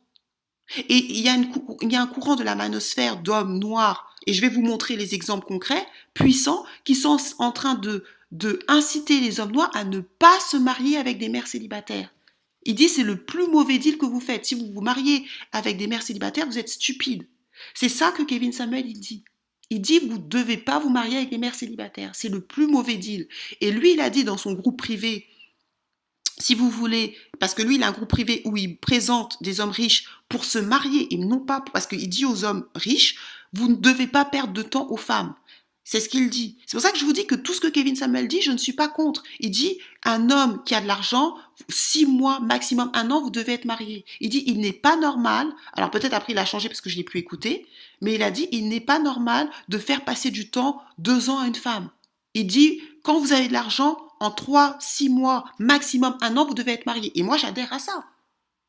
Et 0.88 0.96
il 0.96 1.20
y, 1.20 1.28
a 1.28 2.02
un 2.02 2.06
courant 2.06 2.34
de 2.34 2.42
la 2.42 2.56
manosphère 2.56 3.18
d'hommes 3.22 3.58
noirs, 3.58 4.14
et 4.26 4.34
je 4.34 4.40
vais 4.40 4.48
vous 4.48 4.62
montrer 4.62 4.96
les 4.96 5.14
exemples 5.14 5.46
concrets, 5.46 5.86
puissants, 6.12 6.64
qui 6.84 6.96
sont 6.96 7.16
en 7.38 7.52
train 7.52 7.74
de 7.74 8.58
inciter 8.68 9.20
les 9.20 9.38
hommes 9.38 9.52
noirs 9.52 9.70
à 9.74 9.84
ne 9.84 10.00
pas 10.00 10.38
se 10.40 10.56
marier 10.56 10.96
avec 10.96 11.18
des 11.18 11.28
mères 11.28 11.46
célibataires. 11.46 12.12
Il 12.64 12.74
dit 12.74 12.88
c'est 12.88 13.04
le 13.04 13.24
plus 13.24 13.46
mauvais 13.46 13.78
deal 13.78 13.96
que 13.96 14.06
vous 14.06 14.20
faites. 14.20 14.44
Si 14.44 14.56
vous 14.56 14.72
vous 14.72 14.80
mariez 14.80 15.24
avec 15.52 15.78
des 15.78 15.86
mères 15.86 16.02
célibataires, 16.02 16.46
vous 16.46 16.58
êtes 16.58 16.68
stupide. 16.68 17.28
C'est 17.74 17.88
ça 17.88 18.10
que 18.10 18.24
Kevin 18.24 18.52
Samuel 18.52 18.86
il 18.86 18.98
dit. 18.98 19.24
Il 19.70 19.80
dit 19.80 19.98
vous 19.98 20.18
ne 20.18 20.28
devez 20.28 20.56
pas 20.56 20.78
vous 20.78 20.90
marier 20.90 21.16
avec 21.16 21.30
des 21.30 21.38
mères 21.38 21.54
célibataires. 21.54 22.12
C'est 22.14 22.28
le 22.28 22.40
plus 22.40 22.66
mauvais 22.66 22.96
deal. 22.96 23.28
Et 23.60 23.70
lui, 23.70 23.92
il 23.92 24.00
a 24.00 24.10
dit 24.10 24.24
dans 24.24 24.36
son 24.36 24.52
groupe 24.52 24.78
privé 24.78 25.26
si 26.38 26.54
vous 26.54 26.68
voulez, 26.68 27.16
parce 27.40 27.54
que 27.54 27.62
lui, 27.62 27.76
il 27.76 27.82
a 27.82 27.88
un 27.88 27.92
groupe 27.92 28.10
privé 28.10 28.42
où 28.44 28.56
il 28.56 28.76
présente 28.76 29.42
des 29.42 29.60
hommes 29.60 29.70
riches 29.70 30.06
pour 30.28 30.44
se 30.44 30.58
marier 30.58 31.12
et 31.14 31.16
non 31.16 31.40
pas 31.40 31.64
parce 31.72 31.86
qu'il 31.86 32.08
dit 32.08 32.26
aux 32.26 32.44
hommes 32.44 32.66
riches, 32.74 33.16
vous 33.52 33.68
ne 33.68 33.74
devez 33.74 34.06
pas 34.06 34.24
perdre 34.24 34.52
de 34.52 34.62
temps 34.62 34.90
aux 34.90 34.98
femmes. 34.98 35.34
C'est 35.82 36.00
ce 36.00 36.08
qu'il 36.08 36.28
dit. 36.28 36.58
C'est 36.66 36.76
pour 36.76 36.82
ça 36.82 36.90
que 36.90 36.98
je 36.98 37.04
vous 37.04 37.12
dis 37.12 37.26
que 37.26 37.36
tout 37.36 37.54
ce 37.54 37.60
que 37.60 37.68
Kevin 37.68 37.96
Samuel 37.96 38.28
dit, 38.28 38.42
je 38.42 38.50
ne 38.50 38.58
suis 38.58 38.72
pas 38.72 38.88
contre. 38.88 39.22
Il 39.38 39.50
dit, 39.50 39.78
un 40.04 40.30
homme 40.30 40.62
qui 40.64 40.74
a 40.74 40.80
de 40.80 40.86
l'argent, 40.86 41.36
six 41.68 42.06
mois, 42.06 42.40
maximum 42.40 42.90
un 42.94 43.10
an, 43.10 43.22
vous 43.22 43.30
devez 43.30 43.54
être 43.54 43.64
marié. 43.64 44.04
Il 44.20 44.28
dit, 44.28 44.44
il 44.46 44.60
n'est 44.60 44.72
pas 44.72 44.96
normal, 44.96 45.48
alors 45.72 45.90
peut-être 45.90 46.12
après 46.12 46.32
il 46.32 46.38
a 46.38 46.44
changé 46.44 46.68
parce 46.68 46.80
que 46.80 46.90
je 46.90 46.96
l'ai 46.96 47.04
plus 47.04 47.20
écouté, 47.20 47.66
mais 48.00 48.14
il 48.14 48.22
a 48.22 48.30
dit, 48.30 48.48
il 48.52 48.68
n'est 48.68 48.80
pas 48.80 48.98
normal 48.98 49.50
de 49.68 49.78
faire 49.78 50.04
passer 50.04 50.30
du 50.30 50.50
temps, 50.50 50.82
deux 50.98 51.30
ans 51.30 51.38
à 51.38 51.46
une 51.46 51.54
femme. 51.54 51.90
Il 52.34 52.46
dit, 52.46 52.82
quand 53.02 53.18
vous 53.18 53.32
avez 53.32 53.48
de 53.48 53.52
l'argent, 53.52 53.98
en 54.20 54.30
trois, 54.30 54.76
six 54.80 55.08
mois, 55.08 55.44
maximum 55.58 56.16
un 56.20 56.36
an, 56.36 56.46
vous 56.46 56.54
devez 56.54 56.72
être 56.72 56.86
marié. 56.86 57.12
Et 57.18 57.22
moi, 57.22 57.36
j'adhère 57.36 57.72
à 57.72 57.78
ça. 57.78 58.04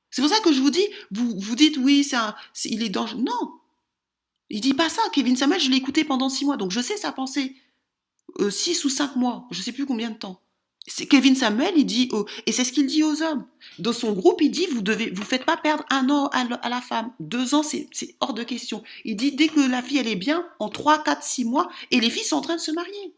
C'est 0.09 0.21
pour 0.21 0.31
ça 0.31 0.39
que 0.39 0.51
je 0.51 0.61
vous 0.61 0.69
dis, 0.69 0.85
vous, 1.11 1.39
vous 1.39 1.55
dites, 1.55 1.77
oui, 1.77 2.03
ça, 2.03 2.35
il 2.65 2.83
est 2.83 2.89
dangereux. 2.89 3.21
Non. 3.21 3.53
Il 4.49 4.61
dit 4.61 4.73
pas 4.73 4.89
ça. 4.89 5.01
Kevin 5.11 5.35
Samuel, 5.35 5.59
je 5.59 5.69
l'ai 5.69 5.77
écouté 5.77 6.03
pendant 6.03 6.29
six 6.29 6.45
mois, 6.45 6.57
donc 6.57 6.71
je 6.71 6.79
sais 6.79 6.97
sa 6.97 7.11
pensée. 7.11 7.55
Euh, 8.39 8.49
six 8.49 8.83
ou 8.85 8.89
cinq 8.89 9.15
mois, 9.15 9.47
je 9.51 9.61
sais 9.61 9.71
plus 9.71 9.85
combien 9.85 10.09
de 10.09 10.15
temps. 10.17 10.41
Kevin 11.09 11.35
Samuel, 11.35 11.73
il 11.75 11.85
dit, 11.85 12.09
et 12.45 12.51
c'est 12.51 12.63
ce 12.63 12.71
qu'il 12.71 12.87
dit 12.87 13.03
aux 13.03 13.21
hommes. 13.21 13.45
Dans 13.77 13.93
son 13.93 14.13
groupe, 14.13 14.41
il 14.41 14.49
dit, 14.49 14.67
vous 14.71 14.81
devez, 14.81 15.09
vous 15.09 15.23
faites 15.23 15.45
pas 15.45 15.57
perdre 15.57 15.85
un 15.89 16.09
an 16.09 16.27
à, 16.27 16.69
la 16.69 16.81
femme. 16.81 17.11
Deux 17.19 17.55
ans, 17.55 17.63
c'est 17.63 17.89
hors 18.19 18.33
de 18.33 18.43
question. 18.43 18.83
Il 19.03 19.15
dit, 19.15 19.33
dès 19.33 19.49
que 19.49 19.59
la 19.59 19.81
fille, 19.81 19.97
elle 19.97 20.07
est 20.07 20.15
bien, 20.15 20.45
en 20.59 20.69
trois, 20.69 21.03
quatre, 21.03 21.23
six 21.23 21.45
mois, 21.45 21.69
et 21.91 21.99
les 21.99 22.09
filles 22.09 22.23
sont 22.23 22.37
en 22.37 22.41
train 22.41 22.55
de 22.55 22.61
se 22.61 22.71
marier. 22.71 23.13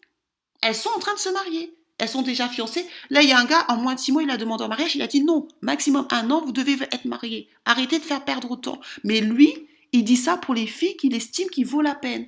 Elles 0.61 0.75
sont 0.75 0.89
en 0.95 0.99
train 0.99 1.13
de 1.13 1.19
se 1.19 1.29
marier 1.29 1.73
elles 1.99 2.09
sont 2.09 2.21
déjà 2.21 2.47
fiancées. 2.47 2.85
Là, 3.09 3.21
il 3.21 3.29
y 3.29 3.33
a 3.33 3.39
un 3.39 3.45
gars, 3.45 3.65
en 3.67 3.75
moins 3.75 3.93
de 3.93 3.99
six 3.99 4.11
mois, 4.11 4.23
il 4.23 4.29
a 4.31 4.37
demandé 4.37 4.63
en 4.63 4.69
mariage, 4.69 4.95
il 4.95 5.01
a 5.01 5.07
dit 5.07 5.21
non, 5.21 5.47
maximum 5.61 6.07
un 6.11 6.31
an, 6.31 6.41
vous 6.43 6.53
devez 6.53 6.73
être 6.91 7.05
mariés. 7.05 7.49
Arrêtez 7.65 7.99
de 7.99 8.03
faire 8.03 8.23
perdre 8.23 8.49
autant. 8.51 8.79
Mais 9.03 9.19
lui, 9.19 9.53
il 9.91 10.03
dit 10.05 10.15
ça 10.15 10.37
pour 10.37 10.53
les 10.53 10.65
filles 10.65 10.95
qu'il 10.97 11.13
estime 11.13 11.49
qu'il 11.49 11.65
vaut 11.65 11.81
la 11.81 11.95
peine. 11.95 12.27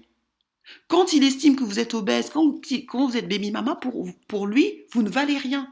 Quand 0.88 1.14
il 1.14 1.24
estime 1.24 1.56
que 1.56 1.64
vous 1.64 1.80
êtes 1.80 1.94
obèse, 1.94 2.30
quand, 2.30 2.44
vous 2.44 3.18
êtes 3.18 3.30
baby 3.30 3.52
mama, 3.52 3.76
pour, 4.28 4.48
lui, 4.48 4.84
vous 4.92 5.04
ne 5.04 5.10
valez 5.10 5.38
rien. 5.38 5.70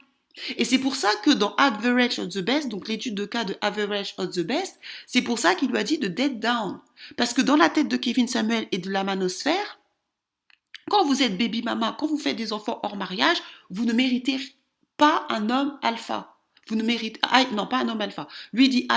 Et 0.57 0.63
c'est 0.63 0.77
pour 0.77 0.95
ça 0.95 1.09
que 1.23 1.31
dans 1.31 1.55
Average 1.55 2.19
of 2.19 2.29
the 2.29 2.39
Best, 2.39 2.69
donc 2.69 2.87
l'étude 2.87 3.15
de 3.15 3.25
cas 3.25 3.43
de 3.43 3.55
Average 3.61 4.13
of 4.17 4.31
the 4.31 4.41
Best, 4.41 4.79
c'est 5.05 5.21
pour 5.21 5.39
ça 5.39 5.55
qu'il 5.55 5.69
lui 5.69 5.77
a 5.77 5.83
dit 5.83 5.97
de 5.97 6.07
dead 6.07 6.39
down. 6.39 6.79
Parce 7.17 7.33
que 7.33 7.41
dans 7.41 7.57
la 7.57 7.69
tête 7.69 7.87
de 7.87 7.97
Kevin 7.97 8.27
Samuel 8.27 8.67
et 8.71 8.77
de 8.77 8.89
la 8.89 9.03
manosphère, 9.03 9.79
quand 10.89 11.05
vous 11.05 11.21
êtes 11.21 11.37
baby 11.37 11.61
mama, 11.61 11.95
quand 11.99 12.07
vous 12.07 12.17
faites 12.17 12.37
des 12.37 12.53
enfants 12.53 12.79
hors 12.83 12.95
mariage, 12.95 13.37
vous 13.69 13.85
ne 13.85 13.93
méritez 13.93 14.39
pas 14.97 15.25
un 15.29 15.49
homme 15.49 15.77
alpha. 15.81 16.38
Vous 16.69 16.75
ne 16.75 16.83
méritez, 16.83 17.19
non, 17.53 17.65
pas 17.65 17.79
un 17.79 17.89
homme 17.89 18.01
alpha. 18.01 18.27
Lui 18.53 18.69
dit. 18.69 18.87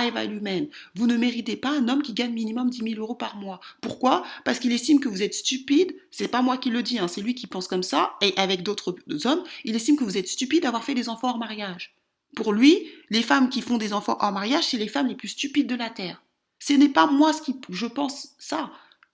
Vous 0.94 1.06
ne 1.06 1.16
méritez 1.16 1.56
pas 1.56 1.70
un 1.70 1.88
homme 1.88 2.02
qui 2.02 2.12
gagne 2.12 2.32
minimum 2.32 2.68
10 2.68 2.90
000 2.90 3.00
euros 3.00 3.14
par 3.14 3.36
mois. 3.36 3.60
Pourquoi? 3.80 4.24
Parce 4.44 4.58
qu'il 4.58 4.72
estime 4.72 5.00
que 5.00 5.08
vous 5.08 5.22
êtes 5.22 5.34
stupide. 5.34 5.94
C'est 6.10 6.28
pas 6.28 6.42
moi 6.42 6.58
qui 6.58 6.68
le 6.68 6.82
dis, 6.82 6.98
hein, 6.98 7.08
c'est 7.08 7.22
lui 7.22 7.34
qui 7.34 7.46
pense 7.46 7.68
comme 7.68 7.82
ça. 7.82 8.12
Et 8.20 8.34
avec 8.36 8.62
d'autres 8.62 8.94
hommes, 9.24 9.42
il 9.64 9.74
estime 9.74 9.96
que 9.96 10.04
vous 10.04 10.18
êtes 10.18 10.28
stupide 10.28 10.64
d'avoir 10.64 10.84
fait 10.84 10.94
des 10.94 11.08
enfants 11.08 11.30
hors 11.30 11.38
mariage. 11.38 11.94
Pour 12.36 12.52
lui, 12.52 12.86
les 13.10 13.22
femmes 13.22 13.48
qui 13.48 13.62
font 13.62 13.78
des 13.78 13.92
enfants 13.92 14.18
hors 14.20 14.32
mariage, 14.32 14.64
c'est 14.64 14.78
les 14.78 14.88
femmes 14.88 15.08
les 15.08 15.14
plus 15.14 15.28
stupides 15.28 15.66
de 15.66 15.74
la 15.74 15.90
terre. 15.90 16.22
Ce 16.58 16.74
n'est 16.74 16.88
pas 16.88 17.06
moi 17.06 17.32
ce 17.32 17.42
qui, 17.42 17.56
je 17.70 17.86
pense 17.86 18.34
ça. 18.38 18.70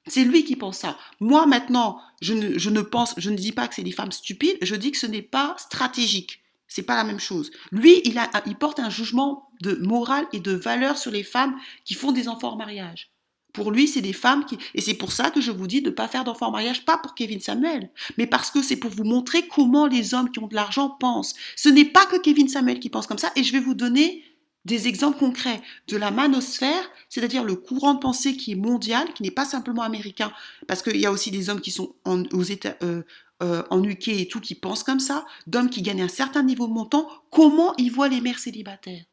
C'est 0.06 0.24
lui 0.24 0.44
qui 0.44 0.56
pense 0.56 0.78
ça. 0.78 0.98
Moi, 1.20 1.46
maintenant, 1.46 2.00
je 2.20 2.34
ne, 2.34 2.80
pense, 2.80 3.14
je 3.18 3.30
ne 3.30 3.36
dis 3.36 3.52
pas 3.52 3.68
que 3.68 3.74
c'est 3.74 3.82
des 3.82 3.92
femmes 3.92 4.12
stupides, 4.12 4.58
je 4.62 4.74
dis 4.74 4.90
que 4.90 4.98
ce 4.98 5.06
n'est 5.06 5.22
pas 5.22 5.54
stratégique. 5.58 6.40
C'est 6.68 6.82
pas 6.82 6.96
la 6.96 7.04
même 7.04 7.18
chose. 7.18 7.50
Lui, 7.72 8.02
il, 8.04 8.56
porte 8.56 8.78
un 8.78 8.90
jugement 8.90 9.50
de 9.62 9.74
morale 9.76 10.26
et 10.32 10.40
de 10.40 10.52
valeur 10.52 10.98
sur 10.98 11.10
les 11.10 11.24
femmes 11.24 11.56
qui 11.84 11.94
font 11.94 12.12
des 12.12 12.28
enfants 12.28 12.52
en 12.52 12.56
mariage. 12.56 13.10
Pour 13.54 13.70
lui, 13.70 13.88
c'est 13.88 14.02
des 14.02 14.12
femmes 14.12 14.44
qui... 14.44 14.58
Et 14.74 14.80
c'est 14.80 14.94
pour 14.94 15.10
ça 15.10 15.30
que 15.30 15.40
je 15.40 15.50
vous 15.50 15.66
dis 15.66 15.80
de 15.80 15.88
ne 15.88 15.94
pas 15.94 16.06
faire 16.06 16.24
d'enfants 16.24 16.48
en 16.48 16.52
mariage, 16.52 16.84
pas 16.84 16.98
pour 16.98 17.14
Kevin 17.14 17.40
Samuel, 17.40 17.90
mais 18.18 18.26
parce 18.26 18.50
que 18.50 18.62
c'est 18.62 18.76
pour 18.76 18.90
vous 18.90 19.04
montrer 19.04 19.48
comment 19.48 19.86
les 19.86 20.12
hommes 20.12 20.30
qui 20.30 20.38
ont 20.38 20.46
de 20.46 20.54
l'argent 20.54 20.90
pensent. 20.90 21.34
Ce 21.56 21.70
n'est 21.70 21.86
pas 21.86 22.04
que 22.06 22.20
Kevin 22.20 22.48
Samuel 22.48 22.78
qui 22.78 22.90
pense 22.90 23.06
comme 23.06 23.18
ça, 23.18 23.32
et 23.34 23.42
je 23.42 23.52
vais 23.52 23.60
vous 23.60 23.74
donner 23.74 24.22
des 24.64 24.86
exemples 24.86 25.18
concrets 25.18 25.62
de 25.88 25.96
la 25.96 26.10
manosphère, 26.10 26.90
c'est-à-dire 27.08 27.42
le 27.42 27.56
courant 27.56 27.94
de 27.94 28.00
pensée 28.00 28.36
qui 28.36 28.52
est 28.52 28.56
mondial, 28.56 29.12
qui 29.14 29.22
n'est 29.22 29.30
pas 29.30 29.46
simplement 29.46 29.82
américain, 29.82 30.30
parce 30.66 30.82
qu'il 30.82 30.98
y 30.98 31.06
a 31.06 31.10
aussi 31.10 31.30
des 31.30 31.48
hommes 31.48 31.60
qui 31.60 31.70
sont 31.70 31.94
aux 32.04 32.42
États, 32.42 32.76
euh, 32.82 33.02
euh, 33.42 33.62
en 33.70 33.82
UK 33.82 34.08
et 34.08 34.28
tout, 34.28 34.40
qui 34.40 34.54
pensent 34.54 34.82
comme 34.82 35.00
ça, 35.00 35.24
d'hommes 35.46 35.70
qui 35.70 35.82
gagnent 35.82 36.02
un 36.02 36.08
certain 36.08 36.42
niveau 36.42 36.66
de 36.66 36.72
montant, 36.72 37.08
comment 37.30 37.74
ils 37.76 37.92
voient 37.92 38.08
les 38.08 38.20
mères 38.20 38.38
célibataires? 38.38 39.04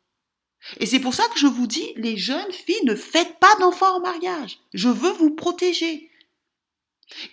Et 0.79 0.85
c'est 0.85 0.99
pour 0.99 1.13
ça 1.13 1.23
que 1.33 1.39
je 1.39 1.47
vous 1.47 1.67
dis, 1.67 1.93
les 1.95 2.17
jeunes 2.17 2.51
filles, 2.51 2.85
ne 2.85 2.95
faites 2.95 3.39
pas 3.39 3.55
d'enfants 3.59 3.97
en 3.97 3.99
mariage. 3.99 4.59
Je 4.73 4.89
veux 4.89 5.11
vous 5.11 5.31
protéger. 5.31 6.09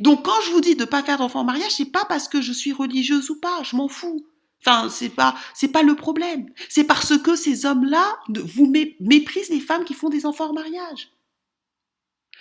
Donc 0.00 0.24
quand 0.24 0.40
je 0.44 0.50
vous 0.50 0.60
dis 0.60 0.76
de 0.76 0.82
ne 0.82 0.86
pas 0.86 1.02
faire 1.02 1.18
d'enfants 1.18 1.40
en 1.40 1.44
mariage, 1.44 1.72
c'est 1.72 1.86
pas 1.86 2.04
parce 2.04 2.28
que 2.28 2.42
je 2.42 2.52
suis 2.52 2.72
religieuse 2.72 3.30
ou 3.30 3.40
pas, 3.40 3.62
je 3.62 3.76
m'en 3.76 3.88
fous. 3.88 4.26
Enfin, 4.64 4.88
c'est 4.90 5.08
pas, 5.08 5.34
pas 5.72 5.82
le 5.82 5.96
problème. 5.96 6.48
C'est 6.68 6.84
parce 6.84 7.18
que 7.18 7.34
ces 7.34 7.66
hommes-là 7.66 8.18
vous 8.28 8.72
méprisent 9.00 9.48
les 9.48 9.60
femmes 9.60 9.84
qui 9.84 9.94
font 9.94 10.08
des 10.08 10.24
enfants 10.24 10.50
en 10.50 10.52
mariage. 10.52 11.10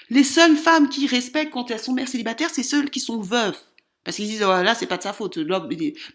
Les 0.10 0.24
seules 0.24 0.58
femmes 0.58 0.90
qui 0.90 1.08
respectent 1.08 1.54
quand 1.54 1.72
elles 1.72 1.80
sont 1.80 1.94
mères 1.94 2.08
célibataires, 2.08 2.50
c'est 2.52 2.64
celles 2.64 2.90
qui 2.90 3.00
sont 3.00 3.22
veuves. 3.22 3.58
Parce 4.04 4.18
qu'ils 4.18 4.28
disent, 4.28 4.44
oh, 4.44 4.64
là, 4.64 4.76
c'est 4.76 4.88
pas 4.88 4.98
de 4.98 5.04
sa 5.04 5.14
faute. 5.14 5.38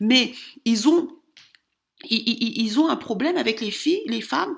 Mais 0.01 0.35
ils 0.65 0.89
ont, 0.89 1.09
ils, 2.05 2.81
ont 2.81 2.89
un 2.89 2.97
problème 2.97 3.37
avec 3.37 3.61
les 3.61 3.71
filles, 3.71 4.03
les 4.07 4.21
femmes 4.21 4.57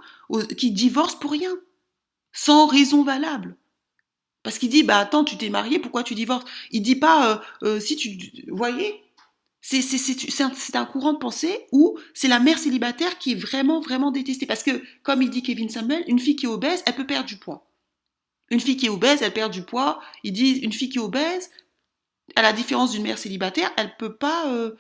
qui 0.56 0.70
divorcent 0.70 1.18
pour 1.18 1.32
rien, 1.32 1.54
sans 2.32 2.66
raison 2.66 3.02
valable. 3.02 3.56
Parce 4.42 4.58
qu'il 4.58 4.70
dit, 4.70 4.82
bah 4.82 4.98
attends, 4.98 5.24
tu 5.24 5.36
t'es 5.36 5.50
marié, 5.50 5.78
pourquoi 5.78 6.02
tu 6.02 6.14
divorces? 6.14 6.46
Il 6.70 6.80
dit 6.82 6.96
pas, 6.96 7.32
euh, 7.32 7.38
euh, 7.66 7.80
si 7.80 7.96
tu... 7.96 8.18
Voyez? 8.48 9.02
C'est 9.60 10.40
un, 10.40 10.52
un, 10.74 10.86
courant 10.86 11.12
de 11.12 11.18
pensée 11.18 11.66
où 11.72 11.98
c'est 12.14 12.28
la 12.28 12.38
mère 12.38 12.58
célibataire 12.58 13.18
qui 13.18 13.32
est 13.32 13.34
vraiment, 13.34 13.80
vraiment 13.80 14.10
détestée. 14.10 14.46
Parce 14.46 14.62
que, 14.62 14.82
comme 15.02 15.20
il 15.20 15.28
dit 15.28 15.42
Kevin 15.42 15.68
Samuel, 15.68 16.04
une 16.06 16.18
fille 16.18 16.36
qui 16.36 16.46
est 16.46 16.48
obèse, 16.48 16.82
elle 16.86 16.94
peut 16.94 17.06
perdre 17.06 17.28
du 17.28 17.36
poids. 17.36 17.68
Une 18.50 18.60
fille 18.60 18.76
qui 18.76 18.86
est 18.86 18.90
obèse, 18.90 19.20
elle 19.20 19.34
perd 19.34 19.52
du 19.52 19.62
poids. 19.62 20.00
Il 20.24 20.32
dit, 20.32 20.52
une 20.60 20.72
fille 20.72 20.88
qui 20.88 20.98
est 20.98 21.02
obèse, 21.02 21.50
à 22.36 22.42
la 22.42 22.52
différence 22.52 22.92
d'une 22.92 23.02
mère 23.02 23.18
célibataire, 23.18 23.70
elle 23.76 23.96
peut 23.96 24.14
pas... 24.14 24.46
Euh, 24.46 24.74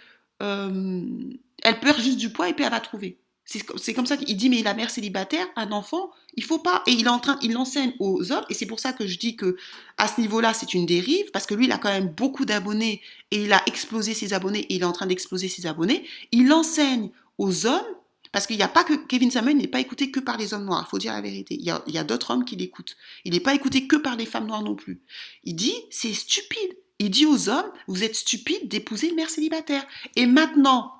elle 1.62 1.80
perd 1.80 2.00
juste 2.00 2.18
du 2.18 2.30
poids 2.30 2.48
et 2.48 2.54
puis 2.54 2.64
elle 2.64 2.70
va 2.70 2.80
trouver. 2.80 3.18
C'est 3.44 3.94
comme 3.94 4.04
ça 4.04 4.18
qu'il 4.18 4.36
dit, 4.36 4.50
mais 4.50 4.62
la 4.62 4.74
mère 4.74 4.90
célibataire, 4.90 5.46
un 5.56 5.72
enfant, 5.72 6.10
il 6.34 6.44
faut 6.44 6.58
pas. 6.58 6.82
Et 6.86 6.92
il 6.92 7.06
est 7.06 7.08
en 7.08 7.18
train, 7.18 7.38
il 7.40 7.52
l'enseigne 7.54 7.94
aux 7.98 8.30
hommes, 8.30 8.44
et 8.50 8.54
c'est 8.54 8.66
pour 8.66 8.78
ça 8.78 8.92
que 8.92 9.06
je 9.06 9.18
dis 9.18 9.36
que 9.36 9.56
à 9.96 10.06
ce 10.06 10.20
niveau-là, 10.20 10.52
c'est 10.52 10.74
une 10.74 10.84
dérive, 10.84 11.30
parce 11.32 11.46
que 11.46 11.54
lui, 11.54 11.64
il 11.64 11.72
a 11.72 11.78
quand 11.78 11.88
même 11.88 12.08
beaucoup 12.08 12.44
d'abonnés, 12.44 13.00
et 13.30 13.44
il 13.44 13.52
a 13.54 13.62
explosé 13.64 14.12
ses 14.12 14.34
abonnés, 14.34 14.66
et 14.68 14.74
il 14.74 14.82
est 14.82 14.84
en 14.84 14.92
train 14.92 15.06
d'exploser 15.06 15.48
ses 15.48 15.66
abonnés. 15.66 16.04
Il 16.30 16.52
enseigne 16.52 17.08
aux 17.38 17.64
hommes, 17.64 17.86
parce 18.32 18.46
qu'il 18.46 18.56
n'y 18.56 18.62
a 18.62 18.68
pas 18.68 18.84
que 18.84 18.92
Kevin 18.92 19.30
Samuel 19.30 19.56
n'est 19.56 19.66
pas 19.66 19.80
écouté 19.80 20.10
que 20.10 20.20
par 20.20 20.36
les 20.36 20.52
hommes 20.52 20.66
noirs, 20.66 20.84
il 20.86 20.90
faut 20.90 20.98
dire 20.98 21.14
la 21.14 21.22
vérité. 21.22 21.54
Il 21.54 21.64
y 21.64 21.98
a 21.98 22.04
d'autres 22.04 22.30
hommes 22.30 22.44
qui 22.44 22.56
l'écoutent. 22.56 22.98
Il 23.24 23.32
n'est 23.32 23.40
pas 23.40 23.54
écouté 23.54 23.86
que 23.86 23.96
par 23.96 24.16
les 24.16 24.26
femmes 24.26 24.46
noires 24.46 24.62
non 24.62 24.74
plus. 24.74 25.00
Il 25.44 25.56
dit, 25.56 25.74
c'est 25.88 26.12
stupide. 26.12 26.76
Il 26.98 27.10
dit 27.10 27.26
aux 27.26 27.48
hommes, 27.48 27.70
vous 27.86 28.02
êtes 28.02 28.16
stupides 28.16 28.68
d'épouser 28.68 29.08
une 29.08 29.16
mère 29.16 29.30
célibataire. 29.30 29.86
Et 30.16 30.26
maintenant, 30.26 30.92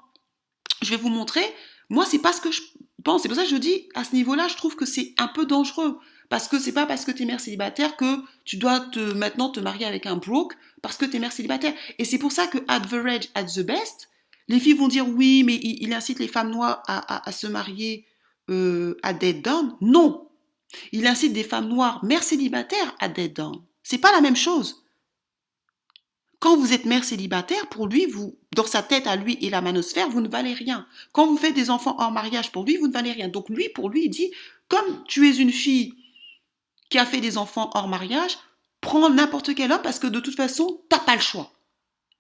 je 0.83 0.91
vais 0.91 0.97
vous 0.97 1.09
montrer 1.09 1.45
moi, 1.91 2.05
c'est 2.05 2.19
pas 2.19 2.33
ce 2.33 2.41
que 2.41 2.51
je 2.51 2.63
pense. 3.03 3.23
C'est 3.23 3.29
pour 3.29 3.37
ça 3.37 3.45
que 3.45 3.51
je 3.51 3.57
dis, 3.57 3.89
à 3.95 4.05
ce 4.05 4.15
niveau-là, 4.15 4.49
je 4.49 4.57
trouve 4.57 4.77
que 4.77 4.85
c'est 4.85 5.15
un 5.19 5.29
peu 5.29 5.47
dangereux. 5.47 5.99
Parce 6.29 6.47
que 6.47 6.59
c'est 6.59 6.73
pas 6.73 6.85
parce 6.85 7.07
que 7.07 7.11
tu 7.11 7.23
es 7.23 7.27
mère 7.27 7.41
célibataire 7.41 7.97
que 7.97 8.23
tu 8.45 8.59
dois 8.59 8.81
te, 8.81 8.99
maintenant 9.15 9.49
te 9.49 9.61
marier 9.61 9.87
avec 9.87 10.05
un 10.05 10.17
broke 10.17 10.55
parce 10.83 10.99
que 10.99 11.07
tu 11.07 11.17
es 11.17 11.19
mère 11.19 11.33
célibataire. 11.33 11.73
Et 11.99 12.05
c'est 12.05 12.19
pour 12.19 12.33
ça 12.33 12.47
que 12.47 12.59
average 12.69 13.29
at 13.35 13.45
the 13.45 13.61
best, 13.61 14.11
les 14.47 14.61
filles 14.61 14.75
vont 14.75 14.89
dire 14.89 15.09
oui, 15.09 15.43
mais 15.43 15.55
il, 15.55 15.93
incite 15.95 16.19
les 16.19 16.29
femmes 16.29 16.51
noires 16.51 16.83
à, 16.87 17.33
se 17.33 17.47
marier 17.47 18.07
euh, 18.51 18.97
à 19.03 19.15
dead 19.15 19.41
down. 19.41 19.75
Non. 19.81 20.29
Il 20.93 21.07
incite 21.07 21.33
des 21.33 21.45
femmes 21.45 21.69
noires 21.69 22.05
mères 22.05 22.23
célibataires 22.23 22.95
à 22.99 23.09
dead 23.09 23.33
down. 23.33 23.63
C'est 23.83 23.99
pas 23.99 24.13
la 24.13 24.21
même 24.21 24.37
chose. 24.37 24.85
Quand 26.41 26.57
vous 26.57 26.73
êtes 26.73 26.85
mère 26.85 27.05
célibataire, 27.05 27.67
pour 27.69 27.89
lui, 27.89 28.07
vous, 28.07 28.37
dans 28.55 28.67
sa 28.67 28.83
tête 28.83 29.07
à 29.07 29.17
lui 29.17 29.39
et 29.41 29.51
la 29.51 29.61
manosphère, 29.61 30.09
vous 30.09 30.21
ne 30.21 30.29
valez 30.29 30.55
rien. 30.55 30.87
Quand 31.13 31.27
vous 31.27 31.37
faites 31.37 31.55
des 31.55 31.71
enfants 31.71 31.97
hors 31.99 32.13
mariage, 32.13 32.53
pour 32.53 32.65
lui, 32.65 32.77
vous 32.77 32.87
ne 32.87 32.93
valez 32.93 33.13
rien. 33.13 33.29
Donc 33.29 33.49
lui, 33.49 33.69
pour 33.71 33.89
lui, 33.89 34.05
il 34.05 34.09
dit, 34.09 34.31
comme 34.69 35.05
tu 35.07 35.29
es 35.29 35.37
une 35.37 35.51
fille 35.51 35.95
qui 36.91 36.99
a 36.99 37.07
fait 37.07 37.21
des 37.21 37.39
enfants 37.39 37.71
hors 37.75 37.89
mariage, 37.89 38.39
prends 38.81 39.11
n'importe 39.11 39.55
quel 39.55 39.73
homme 39.73 39.83
parce 39.83 39.99
que 39.99 40.07
de 40.07 40.21
toute 40.21 40.37
façon, 40.37 40.81
t'as 40.89 41.01
pas 41.01 41.17
le 41.17 41.21
choix. 41.21 41.53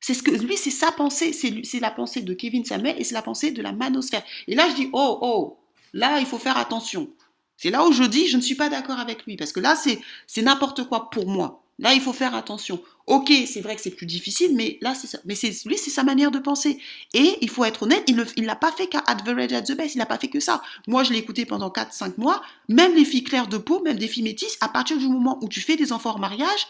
C'est 0.01 0.15
ce 0.15 0.23
que 0.23 0.31
lui, 0.31 0.57
c'est 0.57 0.71
sa 0.71 0.93
pensée, 0.93 1.33
c'est 1.33 1.81
la 1.81 1.91
pensée 1.91 2.23
de 2.23 2.35
Kevin 2.35 2.65
Samuel 2.65 2.97
et 2.99 3.05
c'est 3.05 3.15
la 3.15 3.23
pensée 3.23 3.51
de 3.51 3.63
la 3.63 3.73
manosphère. 3.73 4.23
Et 4.47 4.55
là, 4.55 4.69
je 4.69 4.75
dis, 4.75 4.91
oh, 4.93 5.19
oh, 5.23 5.59
là, 5.93 6.19
il 6.21 6.27
faut 6.27 6.39
faire 6.39 6.57
attention. 6.57 7.09
C'est 7.57 7.71
là 7.71 7.85
où 7.85 7.93
je 7.93 8.05
dis, 8.05 8.29
je 8.29 8.37
ne 8.37 8.43
suis 8.43 8.55
pas 8.55 8.69
d'accord 8.69 8.99
avec 8.99 9.27
lui 9.27 9.37
parce 9.37 9.53
que 9.53 9.61
là, 9.61 9.77
c'est 9.77 10.43
n'importe 10.43 10.85
quoi 10.89 11.11
pour 11.11 11.27
moi. 11.27 11.65
Là, 11.81 11.95
il 11.95 12.01
faut 12.01 12.13
faire 12.13 12.35
attention. 12.35 12.81
Ok, 13.09 13.33
c'est 13.47 13.63
vrai 13.63 13.75
que 13.75 13.81
c'est 13.81 13.97
plus 13.97 14.05
difficile, 14.05 14.55
mais 14.55 14.77
là, 14.83 14.95
c'est 14.95 15.07
ça. 15.07 15.19
Mais 15.25 15.33
lui, 15.65 15.79
c'est 15.79 15.89
sa 15.89 16.05
manière 16.05 16.31
de 16.31 16.39
penser. 16.39 16.79
Et 17.15 17.39
il 17.41 17.49
faut 17.49 17.65
être 17.65 17.85
honnête, 17.85 18.05
il 18.07 18.17
ne 18.17 18.47
l'a 18.47 18.55
pas 18.55 18.71
fait 18.71 18.87
qu'à 18.87 18.99
Average 18.99 19.55
at 19.55 19.63
the 19.63 19.73
Best, 19.73 19.95
il 19.95 19.99
n'a 19.99 20.05
pas 20.05 20.19
fait 20.19 20.29
que 20.29 20.41
ça. 20.41 20.61
Moi, 20.87 21.05
je 21.05 21.15
l'ai 21.15 21.19
écouté 21.19 21.47
pendant 21.47 21.71
4-5 21.71 22.19
mois. 22.19 22.43
Même 22.69 22.95
les 22.95 23.07
filles 23.07 23.25
claires 23.25 23.47
de 23.47 23.57
peau, 23.57 23.81
même 23.83 23.97
des 23.97 24.09
filles 24.09 24.25
métisses, 24.25 24.59
à 24.61 24.69
partir 24.69 24.99
du 24.99 25.09
moment 25.09 25.39
où 25.41 25.49
tu 25.49 25.63
fais 25.63 25.77
des 25.77 25.91
enfants 25.95 26.17
en 26.17 26.19
mariage, 26.19 26.67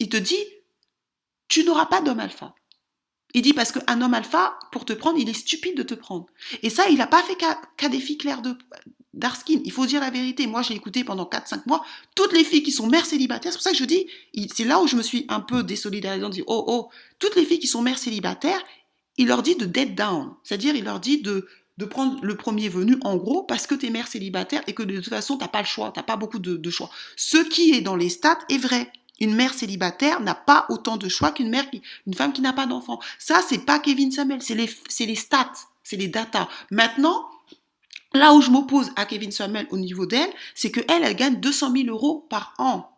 il 0.00 0.10
te 0.10 0.18
dit, 0.18 0.44
tu 1.48 1.64
n'auras 1.64 1.86
pas 1.86 2.02
d'homme 2.02 2.20
alpha. 2.20 2.54
Il 3.32 3.40
dit 3.40 3.54
parce 3.54 3.72
qu'un 3.72 4.02
homme 4.02 4.12
alpha, 4.12 4.58
pour 4.72 4.84
te 4.84 4.92
prendre, 4.92 5.18
il 5.18 5.30
est 5.30 5.32
stupide 5.32 5.78
de 5.78 5.82
te 5.82 5.94
prendre. 5.94 6.26
Et 6.62 6.68
ça, 6.68 6.90
il 6.90 6.98
n'a 6.98 7.06
pas 7.06 7.22
fait 7.22 7.36
qu'à 7.36 7.88
des 7.88 8.00
filles 8.00 8.18
claires 8.18 8.42
de, 8.42 8.54
Darskin, 9.12 9.60
il 9.64 9.72
faut 9.72 9.86
dire 9.86 10.00
la 10.00 10.10
vérité. 10.10 10.46
Moi, 10.46 10.62
j'ai 10.62 10.74
écouté 10.74 11.02
pendant 11.02 11.24
4-5 11.24 11.62
mois 11.66 11.84
toutes 12.14 12.32
les 12.32 12.44
filles 12.44 12.62
qui 12.62 12.72
sont 12.72 12.86
mères 12.86 13.06
célibataires. 13.06 13.52
C'est 13.52 13.58
pour 13.58 13.64
ça 13.64 13.72
que 13.72 13.76
je 13.76 13.84
dis, 13.84 14.06
c'est 14.54 14.64
là 14.64 14.80
où 14.80 14.86
je 14.86 14.96
me 14.96 15.02
suis 15.02 15.26
un 15.28 15.40
peu 15.40 15.62
désolidarisée 15.62 16.24
en 16.24 16.28
disant, 16.28 16.44
oh, 16.48 16.64
oh, 16.68 16.88
toutes 17.18 17.34
les 17.34 17.44
filles 17.44 17.58
qui 17.58 17.66
sont 17.66 17.82
mères 17.82 17.98
célibataires, 17.98 18.62
il 19.16 19.26
leur 19.26 19.42
dit 19.42 19.56
de 19.56 19.66
dead 19.66 19.94
down. 19.94 20.34
C'est-à-dire, 20.44 20.76
il 20.76 20.84
leur 20.84 21.00
dit 21.00 21.20
de, 21.22 21.48
de 21.80 21.84
prendre 21.86 22.22
le 22.22 22.36
premier 22.36 22.68
venu, 22.68 22.98
en 23.02 23.16
gros, 23.16 23.42
parce 23.42 23.66
que 23.66 23.74
tu 23.74 23.86
es 23.86 23.90
mère 23.90 24.06
célibataire 24.06 24.62
et 24.66 24.74
que 24.74 24.82
de 24.82 24.96
toute 24.96 25.08
façon, 25.08 25.38
t'as 25.38 25.48
pas 25.48 25.60
le 25.60 25.66
choix, 25.66 25.90
t'as 25.94 26.02
pas 26.02 26.16
beaucoup 26.16 26.38
de, 26.38 26.70
choix. 26.70 26.90
Ce 27.16 27.38
qui 27.38 27.72
est 27.72 27.80
dans 27.80 27.96
les 27.96 28.10
stats 28.10 28.38
est 28.50 28.58
vrai. 28.58 28.92
Une 29.18 29.34
mère 29.34 29.54
célibataire 29.54 30.20
n'a 30.20 30.34
pas 30.34 30.66
autant 30.68 30.98
de 30.98 31.08
choix 31.08 31.32
qu'une 31.32 31.48
mère, 31.48 31.64
une 32.06 32.14
femme 32.14 32.32
qui 32.32 32.42
n'a 32.42 32.52
pas 32.52 32.66
d'enfant. 32.66 33.00
Ça, 33.18 33.42
c'est 33.46 33.64
pas 33.64 33.78
Kevin 33.78 34.12
Samuel, 34.12 34.42
c'est 34.42 34.54
les, 34.54 34.70
les 35.06 35.14
stats, 35.14 35.52
c'est 35.82 35.96
les 35.96 36.08
datas. 36.08 36.48
Maintenant, 36.70 37.29
Là 38.12 38.34
où 38.34 38.40
je 38.40 38.50
m'oppose 38.50 38.90
à 38.96 39.06
Kevin 39.06 39.30
Samuel 39.30 39.66
au 39.70 39.78
niveau 39.78 40.06
d'elle, 40.06 40.30
c'est 40.54 40.70
qu'elle, 40.70 41.04
elle 41.04 41.14
gagne 41.14 41.40
200 41.40 41.72
000 41.72 41.88
euros 41.88 42.26
par 42.28 42.54
an. 42.58 42.90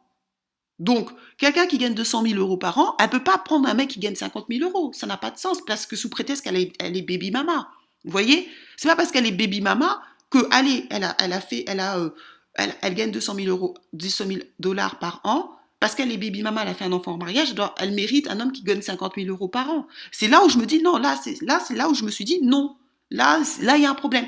Donc, 0.79 1.11
quelqu'un 1.39 1.67
qui 1.67 1.79
gagne 1.79 1.95
200 1.95 2.23
000 2.27 2.41
euros 2.41 2.57
par 2.57 2.79
an, 2.79 2.97
elle 2.99 3.09
peut 3.09 3.23
pas 3.23 3.39
prendre 3.39 3.69
un 3.69 3.75
mec 3.75 3.89
qui 3.89 4.01
gagne 4.01 4.17
50 4.17 4.47
000 4.51 4.69
euros. 4.69 4.91
Ça 4.95 5.07
n'a 5.07 5.17
pas 5.17 5.31
de 5.31 5.39
sens 5.39 5.59
parce 5.67 5.87
que 5.87 5.97
sous 5.97 6.09
prétexte 6.09 6.43
qu'elle 6.43 6.57
est, 6.57 6.73
elle 6.81 6.97
est 6.97 7.03
baby 7.03 7.31
mama. 7.31 7.69
Vous 8.05 8.11
voyez? 8.11 8.49
C'est 8.77 8.89
pas 8.89 8.97
parce 8.97 9.13
qu'elle 9.13 9.27
est 9.27 9.33
baby 9.33 9.61
mama 9.61 10.03
que, 10.31 10.39
allez, 10.51 10.87
elle 10.91 11.05
a, 11.05 11.15
elle 11.21 11.33
a 11.35 11.41
fait, 11.41 11.65
elle 11.69 11.79
a, 11.79 11.99
euh, 11.99 12.11
elle, 12.55 12.75
elle, 12.81 12.95
gagne 12.95 13.13
200 13.13 13.35
000 13.37 13.49
euros, 13.49 13.75
200 13.93 14.25
000 14.27 14.41
dollars 14.59 14.99
par 14.99 15.21
an. 15.25 15.55
Parce 15.79 15.95
qu'elle 15.95 16.11
est 16.11 16.17
baby 16.17 16.43
mama, 16.43 16.63
elle 16.63 16.69
a 16.69 16.75
fait 16.75 16.85
un 16.85 16.93
enfant 16.93 17.13
en 17.13 17.19
mariage, 17.19 17.51
elle, 17.51 17.57
doit, 17.57 17.75
elle 17.79 17.93
mérite 17.93 18.29
un 18.29 18.39
homme 18.41 18.53
qui 18.53 18.63
gagne 18.63 18.83
50 18.83 19.15
000 19.17 19.29
euros 19.29 19.49
par 19.49 19.69
an. 19.69 19.87
C'est 20.11 20.29
là 20.29 20.45
où 20.45 20.49
je 20.49 20.59
me 20.59 20.65
dis 20.65 20.81
non, 20.81 20.97
là, 20.97 21.19
c'est 21.23 21.41
là, 21.43 21.61
là 21.71 21.89
où 21.89 21.95
je 21.95 22.05
me 22.05 22.11
suis 22.11 22.25
dit 22.25 22.41
non. 22.43 22.77
Là, 23.11 23.41
là, 23.61 23.77
il 23.77 23.83
y 23.83 23.87
a 23.87 23.91
un 23.91 23.95
problème. 23.95 24.27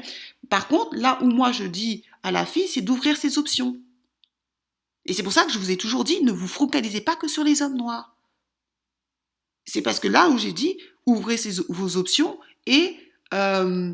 Par 0.54 0.68
contre, 0.68 0.94
là 0.94 1.18
où 1.20 1.26
moi 1.26 1.50
je 1.50 1.64
dis 1.64 2.04
à 2.22 2.30
la 2.30 2.46
fille, 2.46 2.68
c'est 2.68 2.80
d'ouvrir 2.80 3.16
ses 3.16 3.38
options. 3.38 3.76
Et 5.04 5.12
c'est 5.12 5.24
pour 5.24 5.32
ça 5.32 5.44
que 5.44 5.50
je 5.50 5.58
vous 5.58 5.72
ai 5.72 5.76
toujours 5.76 6.04
dit, 6.04 6.22
ne 6.22 6.30
vous 6.30 6.46
focalisez 6.46 7.00
pas 7.00 7.16
que 7.16 7.26
sur 7.26 7.42
les 7.42 7.60
hommes 7.60 7.76
noirs. 7.76 8.16
C'est 9.64 9.82
parce 9.82 9.98
que 9.98 10.06
là 10.06 10.28
où 10.28 10.38
j'ai 10.38 10.52
dit, 10.52 10.78
ouvrez 11.06 11.34
vos 11.68 11.96
options 11.96 12.38
et 12.66 12.96
euh, 13.32 13.92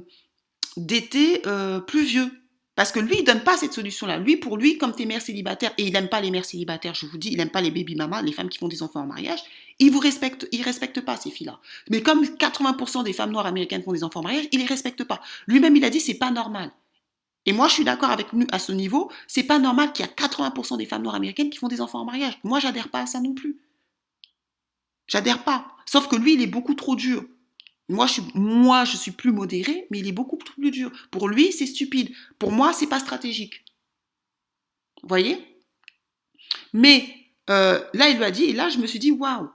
d'été 0.77 1.41
euh, 1.47 1.81
plus 1.81 2.05
vieux. 2.05 2.31
Parce 2.77 2.93
que 2.93 3.01
lui, 3.01 3.17
il 3.19 3.25
donne 3.25 3.43
pas 3.43 3.57
cette 3.57 3.73
solution-là. 3.73 4.19
Lui, 4.19 4.37
pour 4.37 4.57
lui, 4.57 4.79
comme 4.79 4.95
t'es 4.95 5.05
mère 5.05 5.21
célibataire, 5.21 5.73
et 5.77 5.85
il 5.85 5.93
n'aime 5.93 6.09
pas 6.09 6.21
les 6.21 6.31
mères 6.31 6.45
célibataires, 6.45 6.95
je 6.95 7.07
vous 7.07 7.19
dis, 7.19 7.31
il 7.31 7.37
n'aime 7.37 7.51
pas 7.51 7.61
les 7.61 7.71
baby 7.71 7.95
mamas, 7.95 8.23
les 8.23 8.33
femmes 8.33 8.49
qui 8.49 8.59
font 8.59 8.69
des 8.69 8.83
enfants 8.83 9.01
en 9.01 9.07
mariage, 9.07 9.41
il 9.79 9.91
vous 9.91 9.99
respecte, 9.99 10.49
respecte 10.63 11.01
pas 11.01 11.17
ces 11.17 11.31
filles-là. 11.31 11.61
Mais 11.91 12.01
comme 12.01 12.23
80% 12.25 13.05
des 13.05 13.13
femmes 13.13 13.33
noires 13.33 13.47
américaines 13.47 13.83
font 13.83 13.93
des 13.93 14.05
enfants 14.05 14.21
en 14.21 14.25
mariage, 14.25 14.49
il 14.53 14.61
les 14.61 14.67
respecte 14.67 15.05
pas. 15.05 15.21
Lui-même, 15.47 15.77
il 15.77 15.85
a 15.85 15.91
dit, 15.91 16.01
c'est 16.01 16.15
pas 16.15 16.31
normal. 16.31 16.71
Et 17.47 17.53
moi, 17.53 17.69
je 17.69 17.75
suis 17.75 17.85
d'accord 17.85 18.11
avec 18.11 18.33
lui 18.33 18.47
à 18.53 18.59
ce 18.59 18.73
niveau. 18.73 19.11
C'est 19.27 19.43
pas 19.43 19.59
normal 19.59 19.93
qu'il 19.93 20.05
y 20.05 20.09
a 20.09 20.13
80% 20.13 20.77
des 20.77 20.87
femmes 20.87 21.03
noires 21.03 21.15
américaines 21.15 21.51
qui 21.51 21.59
font 21.59 21.69
des 21.69 21.81
enfants 21.81 22.01
en 22.01 22.05
mariage. 22.05 22.39
Moi, 22.45 22.61
j'adhère 22.61 22.89
pas 22.89 23.01
à 23.01 23.07
ça 23.07 23.21
non 23.21 23.35
plus. 23.35 23.59
J'adhère 25.07 25.43
pas. 25.43 25.67
Sauf 25.87 26.07
que 26.07 26.17
lui, 26.17 26.35
il 26.35 26.43
est 26.43 26.47
beaucoup 26.47 26.75
trop 26.75 26.97
dur. 26.97 27.25
Moi 27.91 28.07
je, 28.07 28.97
suis, 28.97 29.11
plus 29.11 29.33
modéré, 29.33 29.87
mais 29.91 29.99
il 29.99 30.07
est 30.07 30.13
beaucoup 30.13 30.37
plus 30.37 30.71
dur. 30.71 30.93
Pour 31.11 31.29
lui, 31.29 31.53
c'est 31.53 31.67
stupide. 31.67 32.11
Pour 32.39 32.53
moi, 32.53 32.73
c'est 32.73 32.87
pas 32.87 33.01
stratégique. 33.01 33.65
Vous 35.03 35.09
voyez? 35.09 35.39
Mais 36.73 37.09
euh, 37.51 37.83
là, 37.93 38.09
il 38.09 38.17
lui 38.17 38.25
a 38.25 38.31
dit, 38.31 38.45
et 38.45 38.53
là, 38.53 38.69
je 38.69 38.79
me 38.79 38.87
suis 38.87 39.01
dit, 39.01 39.11
waouh. 39.11 39.51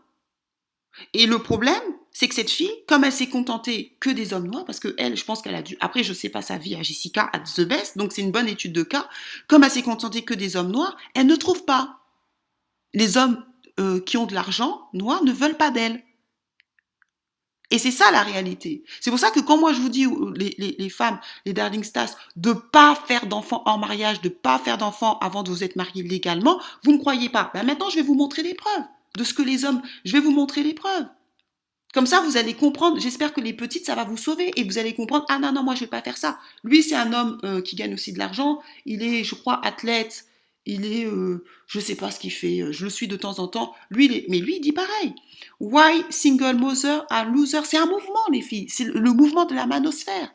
Et 1.14 1.28
le 1.28 1.40
problème, 1.40 1.82
c'est 2.12 2.28
que 2.28 2.36
cette 2.36 2.50
fille, 2.50 2.72
comme 2.88 3.04
elle 3.04 3.12
s'est 3.12 3.30
contentée 3.30 3.96
que 4.00 4.10
des 4.10 4.34
hommes 4.34 4.48
noirs, 4.48 4.66
parce 4.66 4.80
que 4.80 4.94
elle, 4.98 5.16
je 5.16 5.24
pense 5.26 5.42
qu'elle 5.42 5.56
a 5.56 5.62
dû, 5.62 5.78
après, 5.80 6.04
je 6.04 6.14
sais 6.14 6.30
pas 6.30 6.42
sa 6.42 6.58
vie 6.58 6.76
à 6.76 6.84
Jessica, 6.84 7.30
à 7.32 7.40
The 7.40 7.62
Best, 7.62 7.98
donc 7.98 8.12
c'est 8.12 8.22
une 8.22 8.32
bonne 8.32 8.48
étude 8.48 8.74
de 8.74 8.84
cas, 8.84 9.08
comme 9.48 9.64
elle 9.64 9.72
s'est 9.72 9.82
contentée 9.82 10.24
que 10.24 10.34
des 10.34 10.56
hommes 10.56 10.72
noirs, 10.72 10.98
elle 11.14 11.28
ne 11.28 11.36
trouve 11.36 11.66
pas. 11.66 12.00
Les 12.94 13.18
hommes 13.18 13.46
euh, 13.80 14.00
qui 14.00 14.18
ont 14.18 14.26
de 14.26 14.34
l'argent 14.34 14.90
noir 14.94 15.24
ne 15.24 15.34
veulent 15.34 15.58
pas 15.58 15.72
d'elle. 15.72 16.02
Et 17.72 17.80
c'est 17.80 17.92
ça 17.92 18.12
la 18.12 18.22
réalité. 18.22 18.84
C'est 19.02 19.10
pour 19.10 19.20
ça 19.20 19.32
que 19.32 19.40
quand 19.40 19.58
moi 19.58 19.74
je 19.74 19.80
vous 19.80 19.90
dis, 19.90 20.08
les, 20.36 20.90
femmes, 20.90 21.20
les 21.46 21.54
darling 21.54 21.84
stars, 21.84 22.10
de 22.36 22.54
pas 22.54 22.96
faire 23.08 23.26
d'enfants 23.26 23.64
en 23.66 23.78
mariage, 23.78 24.22
de 24.22 24.30
pas 24.30 24.60
faire 24.60 24.78
d'enfants 24.78 25.18
avant 25.20 25.44
de 25.44 25.50
vous 25.50 25.64
être 25.64 25.76
mariés 25.76 26.04
légalement, 26.04 26.60
vous 26.84 26.92
ne 26.92 26.98
croyez 26.98 27.30
pas. 27.30 27.52
Ben 27.54 27.64
maintenant, 27.64 27.90
je 27.90 27.96
vais 27.96 28.04
vous 28.04 28.16
montrer 28.16 28.44
les 28.44 28.54
preuves 28.54 28.84
de 29.18 29.24
ce 29.24 29.34
que 29.34 29.42
les 29.42 29.66
hommes, 29.66 29.82
je 30.04 30.12
vais 30.12 30.20
vous 30.20 30.32
montrer 30.32 30.62
les 30.62 30.74
preuves. 30.74 31.08
Comme 31.94 32.06
ça, 32.06 32.20
vous 32.20 32.36
allez 32.36 32.54
comprendre. 32.54 33.00
J'espère 33.00 33.34
que 33.34 33.40
les 33.40 33.54
petites, 33.54 33.86
ça 33.86 33.96
va 33.96 34.04
vous 34.04 34.18
sauver 34.18 34.52
et 34.58 34.66
vous 34.66 34.78
allez 34.78 34.94
comprendre. 34.94 35.26
Ah 35.30 35.40
non, 35.40 35.54
non, 35.54 35.64
moi, 35.64 35.76
je 35.76 35.80
vais 35.80 35.88
pas 35.88 36.02
faire 36.02 36.18
ça. 36.18 36.38
Lui, 36.66 36.84
c'est 36.84 36.96
un 36.96 37.14
homme 37.14 37.40
euh, 37.46 37.62
qui 37.62 37.78
gagne 37.78 37.94
aussi 37.94 38.12
de 38.12 38.20
l'argent. 38.20 38.60
Il 38.86 39.02
est, 39.02 39.24
je 39.24 39.34
crois, 39.34 39.66
athlète. 39.66 40.26
Il 40.66 40.86
est, 40.86 41.06
euh, 41.06 41.44
je 41.68 41.80
sais 41.80 41.96
pas 41.96 42.10
ce 42.12 42.20
qu'il 42.20 42.32
fait. 42.32 42.72
Je 42.72 42.86
le 42.86 42.90
suis 42.90 43.08
de 43.08 43.16
temps 43.16 43.40
en 43.40 43.48
temps. 43.48 43.76
Lui, 43.92 44.26
mais 44.30 44.40
lui, 44.40 44.56
il 44.58 44.62
dit 44.62 44.72
pareil. 44.72 45.14
Why 45.60 46.04
single 46.10 46.58
mother 46.58 47.06
are 47.10 47.30
loser? 47.30 47.62
C'est 47.66 47.78
un 47.78 47.86
mouvement, 47.86 48.26
les 48.32 48.42
filles. 48.42 48.68
C'est 48.70 48.86
le 48.86 49.12
mouvement 49.12 49.46
de 49.46 49.54
la 49.54 49.68
manosphère. 49.68 50.34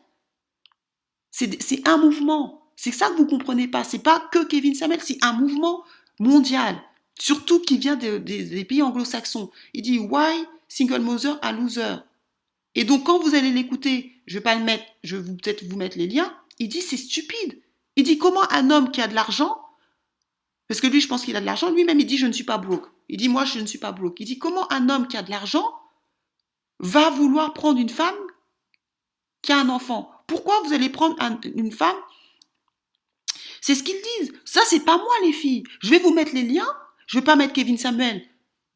C'est 1.31 1.87
un 1.87 1.97
mouvement. 1.97 2.71
C'est 2.75 2.91
ça 2.91 3.09
que 3.09 3.15
vous 3.15 3.27
comprenez 3.27 3.67
pas. 3.67 3.83
C'est 3.83 3.99
pas 3.99 4.19
que 4.31 4.45
Kevin 4.45 4.75
Samuel, 4.75 5.01
c'est 5.01 5.23
un 5.23 5.33
mouvement 5.33 5.83
mondial, 6.19 6.81
surtout 7.19 7.59
qui 7.59 7.77
vient 7.77 7.95
des 7.95 8.65
pays 8.65 8.81
anglo-saxons. 8.81 9.51
Il 9.73 9.81
dit 9.81 9.99
Why 9.99 10.45
single 10.67 11.01
mother 11.01 11.37
a 11.41 11.51
loser? 11.51 11.97
Et 12.75 12.83
donc 12.83 13.05
quand 13.05 13.19
vous 13.19 13.35
allez 13.35 13.51
l'écouter, 13.51 14.13
je 14.27 14.35
vais 14.35 14.43
pas 14.43 14.55
le 14.55 14.63
mettre, 14.63 14.85
je 15.03 15.17
vais 15.17 15.33
peut-être 15.33 15.63
vous 15.65 15.77
mettre 15.77 15.97
les 15.97 16.07
liens. 16.07 16.33
Il 16.59 16.69
dit 16.69 16.81
c'est 16.81 16.97
stupide. 16.97 17.61
Il 17.95 18.03
dit 18.03 18.17
comment 18.17 18.49
un 18.51 18.69
homme 18.69 18.91
qui 18.91 19.01
a 19.01 19.07
de 19.07 19.15
l'argent, 19.15 19.57
parce 20.71 20.79
que 20.79 20.87
lui 20.87 21.01
je 21.01 21.09
pense 21.09 21.25
qu'il 21.25 21.35
a 21.35 21.41
de 21.41 21.45
l'argent, 21.45 21.69
lui-même 21.69 21.99
il 21.99 22.05
dit 22.05 22.17
je 22.17 22.25
ne 22.25 22.31
suis 22.31 22.45
pas 22.45 22.57
broke. 22.57 22.85
Il 23.09 23.17
dit 23.17 23.27
moi 23.27 23.43
je 23.43 23.59
ne 23.59 23.65
suis 23.65 23.77
pas 23.77 23.91
broke. 23.91 24.21
Il 24.21 24.25
dit 24.25 24.39
comment 24.39 24.71
un 24.71 24.87
homme 24.87 25.05
qui 25.05 25.17
a 25.17 25.21
de 25.21 25.29
l'argent 25.29 25.69
va 26.79 27.09
vouloir 27.09 27.51
prendre 27.51 27.77
une 27.77 27.89
femme 27.89 28.15
qui 29.41 29.51
a 29.51 29.59
un 29.59 29.67
enfant? 29.67 30.09
Pourquoi 30.27 30.61
vous 30.61 30.71
allez 30.71 30.87
prendre 30.87 31.17
une 31.43 31.73
femme? 31.73 31.97
C'est 33.59 33.75
ce 33.75 33.83
qu'ils 33.83 34.01
disent. 34.21 34.31
Ça 34.45 34.61
c'est 34.65 34.85
pas 34.85 34.95
moi 34.95 35.13
les 35.23 35.33
filles. 35.33 35.63
Je 35.81 35.89
vais 35.89 35.99
vous 35.99 36.13
mettre 36.13 36.33
les 36.33 36.43
liens. 36.43 36.73
Je 37.05 37.17
vais 37.17 37.25
pas 37.25 37.35
mettre 37.35 37.51
Kevin 37.51 37.77
Samuel 37.77 38.25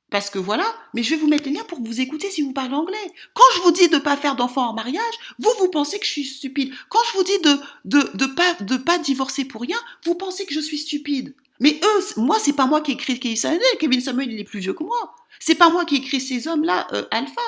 parce 0.09 0.29
que 0.29 0.37
voilà, 0.37 0.65
mais 0.93 1.01
je 1.01 1.11
vais 1.11 1.21
vous 1.21 1.29
mettre 1.29 1.45
les 1.45 1.51
liens 1.51 1.63
pour 1.63 1.81
vous 1.81 2.01
écouter 2.01 2.29
si 2.29 2.41
vous 2.41 2.51
parlez 2.51 2.75
anglais. 2.75 3.13
Quand 3.33 3.45
je 3.55 3.61
vous 3.61 3.71
dis 3.71 3.87
de 3.87 3.95
ne 3.95 4.01
pas 4.01 4.17
faire 4.17 4.35
d'enfants 4.35 4.67
en 4.67 4.73
mariage, 4.73 5.13
vous, 5.39 5.49
vous 5.59 5.69
pensez 5.69 5.97
que 5.97 6.05
je 6.05 6.11
suis 6.11 6.25
stupide. 6.25 6.73
Quand 6.89 6.99
je 7.09 7.17
vous 7.17 7.23
dis 7.23 7.39
de 7.39 7.57
de, 7.85 8.17
de 8.17 8.25
pas 8.25 8.53
de 8.55 8.75
pas 8.75 8.97
divorcer 8.97 9.45
pour 9.45 9.61
rien, 9.61 9.79
vous 10.03 10.15
pensez 10.15 10.45
que 10.45 10.53
je 10.53 10.59
suis 10.59 10.79
stupide. 10.79 11.33
Mais 11.59 11.79
eux, 11.83 12.21
moi, 12.21 12.37
c'est 12.39 12.53
pas 12.53 12.65
moi 12.65 12.81
qui 12.81 12.91
ai 12.91 12.93
écrit 12.95 13.19
Kevin 13.19 13.37
Samuel. 13.37 13.61
Kevin 13.79 14.01
Samuel, 14.01 14.31
il 14.31 14.39
est 14.39 14.45
plus 14.45 14.59
vieux 14.59 14.73
que 14.73 14.83
moi. 14.83 15.15
C'est 15.39 15.55
pas 15.55 15.69
moi 15.69 15.85
qui 15.85 15.95
ai 15.95 15.97
écrit 15.99 16.21
ces 16.21 16.47
hommes-là, 16.47 16.87
euh, 16.93 17.05
alpha. 17.11 17.41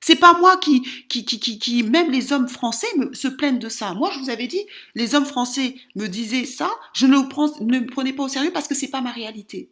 C'est 0.00 0.16
pas 0.16 0.36
moi 0.36 0.56
qui, 0.56 0.82
qui, 1.08 1.24
qui, 1.24 1.58
qui, 1.58 1.82
même 1.84 2.10
les 2.10 2.32
hommes 2.32 2.48
français 2.48 2.88
se 3.12 3.28
plaignent 3.28 3.60
de 3.60 3.68
ça. 3.68 3.94
Moi, 3.94 4.10
je 4.12 4.18
vous 4.18 4.30
avais 4.30 4.48
dit, 4.48 4.66
les 4.96 5.14
hommes 5.14 5.26
français 5.26 5.76
me 5.94 6.08
disaient 6.08 6.44
ça, 6.44 6.70
je 6.92 7.06
ne, 7.06 7.20
prends, 7.28 7.48
ne 7.60 7.78
me 7.78 7.86
prenais 7.86 8.12
pas 8.12 8.24
au 8.24 8.28
sérieux 8.28 8.50
parce 8.52 8.66
que 8.66 8.74
c'est 8.74 8.88
pas 8.88 9.00
ma 9.00 9.12
réalité. 9.12 9.70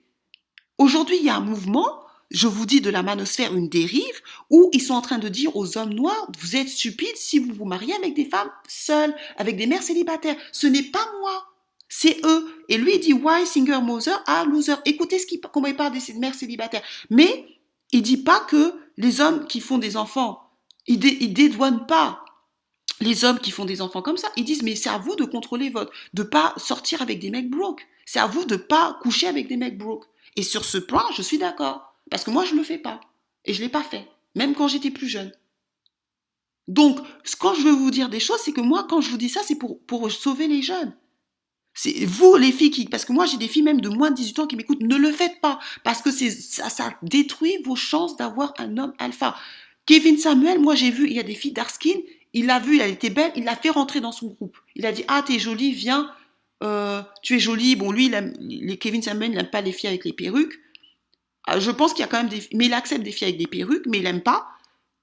Aujourd'hui, 0.78 1.16
il 1.18 1.24
y 1.24 1.30
a 1.30 1.36
un 1.36 1.40
mouvement 1.40 2.00
je 2.30 2.46
vous 2.46 2.64
dis 2.64 2.80
de 2.80 2.90
la 2.90 3.02
manosphère 3.02 3.54
une 3.54 3.68
dérive 3.68 4.20
où 4.50 4.70
ils 4.72 4.82
sont 4.82 4.94
en 4.94 5.00
train 5.00 5.18
de 5.18 5.28
dire 5.28 5.56
aux 5.56 5.76
hommes 5.76 5.92
noirs, 5.92 6.30
vous 6.38 6.56
êtes 6.56 6.68
stupides 6.68 7.16
si 7.16 7.38
vous 7.38 7.52
vous 7.52 7.64
mariez 7.64 7.94
avec 7.94 8.14
des 8.14 8.24
femmes 8.24 8.50
seules, 8.68 9.14
avec 9.36 9.56
des 9.56 9.66
mères 9.66 9.82
célibataires. 9.82 10.36
Ce 10.52 10.66
n'est 10.66 10.84
pas 10.84 11.06
moi. 11.20 11.49
C'est 11.92 12.24
eux. 12.24 12.64
Et 12.68 12.78
lui, 12.78 12.94
il 12.94 13.00
dit, 13.00 13.12
why 13.12 13.44
singer 13.44 13.80
mother 13.82 14.22
ah 14.26 14.44
loser. 14.44 14.76
Écoutez 14.84 15.18
ce 15.18 15.26
qu'il, 15.26 15.40
comment 15.40 15.66
il 15.66 15.76
parle 15.76 15.92
des 15.92 16.14
mères 16.14 16.36
célibataires. 16.36 16.82
Mais 17.10 17.58
il 17.90 18.02
dit 18.02 18.16
pas 18.16 18.40
que 18.40 18.74
les 18.96 19.20
hommes 19.20 19.46
qui 19.46 19.60
font 19.60 19.76
des 19.76 19.96
enfants, 19.96 20.40
ils, 20.86 21.00
dé, 21.00 21.16
dédouanent 21.26 21.86
pas 21.86 22.24
les 23.00 23.24
hommes 23.24 23.40
qui 23.40 23.50
font 23.50 23.64
des 23.64 23.82
enfants 23.82 24.02
comme 24.02 24.16
ça. 24.16 24.30
Ils 24.36 24.44
disent, 24.44 24.62
mais 24.62 24.76
c'est 24.76 24.88
à 24.88 24.98
vous 24.98 25.16
de 25.16 25.24
contrôler 25.24 25.68
votre, 25.68 25.92
de 26.14 26.22
pas 26.22 26.54
sortir 26.58 27.02
avec 27.02 27.18
des 27.18 27.30
mecs 27.30 27.50
broke. 27.50 27.86
C'est 28.06 28.20
à 28.20 28.28
vous 28.28 28.44
de 28.44 28.56
pas 28.56 28.96
coucher 29.02 29.26
avec 29.26 29.48
des 29.48 29.56
mecs 29.56 29.76
broke. 29.76 30.04
Et 30.36 30.44
sur 30.44 30.64
ce 30.64 30.78
point, 30.78 31.04
je 31.16 31.22
suis 31.22 31.38
d'accord. 31.38 31.96
Parce 32.08 32.22
que 32.22 32.30
moi, 32.30 32.44
je 32.44 32.52
ne 32.52 32.58
le 32.58 32.64
fais 32.64 32.78
pas. 32.78 33.00
Et 33.44 33.52
je 33.52 33.58
ne 33.58 33.64
l'ai 33.64 33.70
pas 33.70 33.82
fait, 33.82 34.06
même 34.36 34.54
quand 34.54 34.68
j'étais 34.68 34.90
plus 34.92 35.08
jeune. 35.08 35.32
Donc, 36.68 37.00
quand 37.40 37.54
je 37.54 37.62
veux 37.62 37.72
vous 37.72 37.90
dire 37.90 38.08
des 38.08 38.20
choses, 38.20 38.38
c'est 38.44 38.52
que 38.52 38.60
moi, 38.60 38.86
quand 38.88 39.00
je 39.00 39.10
vous 39.10 39.16
dis 39.16 39.28
ça, 39.28 39.40
c'est 39.44 39.58
pour 39.58 40.12
sauver 40.12 40.46
les 40.46 40.62
jeunes. 40.62 40.94
C'est 41.74 42.04
vous, 42.04 42.36
les 42.36 42.52
filles, 42.52 42.70
qui, 42.70 42.84
parce 42.86 43.04
que 43.04 43.12
moi, 43.12 43.26
j'ai 43.26 43.36
des 43.36 43.48
filles 43.48 43.62
même 43.62 43.80
de 43.80 43.88
moins 43.88 44.10
de 44.10 44.16
18 44.16 44.38
ans 44.40 44.46
qui 44.46 44.56
m'écoutent, 44.56 44.82
ne 44.82 44.96
le 44.96 45.12
faites 45.12 45.40
pas, 45.40 45.60
parce 45.84 46.02
que 46.02 46.10
ça, 46.10 46.68
ça 46.68 46.94
détruit 47.02 47.56
vos 47.64 47.76
chances 47.76 48.16
d'avoir 48.16 48.52
un 48.58 48.76
homme 48.76 48.92
alpha. 48.98 49.36
Kevin 49.86 50.18
Samuel, 50.18 50.58
moi, 50.58 50.74
j'ai 50.74 50.90
vu, 50.90 51.06
il 51.06 51.14
y 51.14 51.20
a 51.20 51.22
des 51.22 51.34
filles 51.34 51.52
d'Arskin, 51.52 51.98
il 52.32 52.46
l'a 52.46 52.58
vu, 52.58 52.80
elle 52.80 52.90
était 52.90 53.10
belle, 53.10 53.32
il 53.36 53.44
l'a 53.44 53.56
fait 53.56 53.70
rentrer 53.70 54.00
dans 54.00 54.12
son 54.12 54.28
groupe. 54.28 54.56
Il 54.76 54.86
a 54.86 54.92
dit, 54.92 55.04
ah, 55.08 55.22
t'es 55.26 55.38
jolie, 55.38 55.72
viens, 55.72 56.10
euh, 56.62 57.02
tu 57.22 57.36
es 57.36 57.38
jolie. 57.38 57.76
Bon, 57.76 57.90
lui, 57.90 58.10
les 58.40 58.76
Kevin 58.76 59.02
Samuel, 59.02 59.32
n'aime 59.32 59.50
pas 59.50 59.60
les 59.60 59.72
filles 59.72 59.88
avec 59.88 60.04
les 60.04 60.12
perruques. 60.12 60.58
Ah, 61.46 61.58
je 61.58 61.70
pense 61.70 61.92
qu'il 61.92 62.02
y 62.02 62.04
a 62.04 62.08
quand 62.08 62.18
même 62.18 62.28
des... 62.28 62.42
Mais 62.52 62.66
il 62.66 62.74
accepte 62.74 63.02
des 63.02 63.12
filles 63.12 63.28
avec 63.28 63.38
des 63.38 63.46
perruques, 63.46 63.86
mais 63.86 63.98
il 63.98 64.04
n'aime 64.04 64.22
pas. 64.22 64.46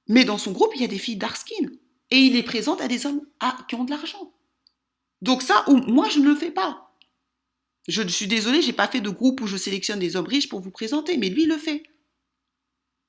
Mais 0.08 0.24
dans 0.24 0.38
son 0.38 0.52
groupe, 0.52 0.72
il 0.76 0.82
y 0.82 0.86
a 0.86 0.88
des 0.88 1.00
filles 1.00 1.18
dark 1.18 1.36
skin. 1.36 1.68
Et 2.12 2.20
il 2.20 2.34
les 2.34 2.44
présente 2.44 2.80
à 2.80 2.88
des 2.88 3.06
hommes 3.06 3.22
qui 3.68 3.76
ont 3.76 3.84
de 3.84 3.92
l'argent. 3.92 4.32
Donc 5.22 5.42
ça, 5.42 5.66
moi, 5.88 6.08
je 6.10 6.20
ne 6.20 6.28
le 6.28 6.36
fais 6.36 6.52
pas. 6.52 6.92
Je 7.88 8.02
suis 8.08 8.28
désolée, 8.28 8.62
j'ai 8.62 8.74
pas 8.74 8.88
fait 8.88 9.02
de 9.02 9.10
groupe 9.10 9.42
où 9.42 9.48
je 9.48 9.58
sélectionne 9.58 10.00
des 10.00 10.16
hommes 10.16 10.28
riches 10.28 10.50
pour 10.50 10.60
vous 10.60 10.72
présenter, 10.72 11.18
mais 11.18 11.30
lui, 11.30 11.44
il 11.44 11.50
le 11.50 11.58
fait. 11.58 11.84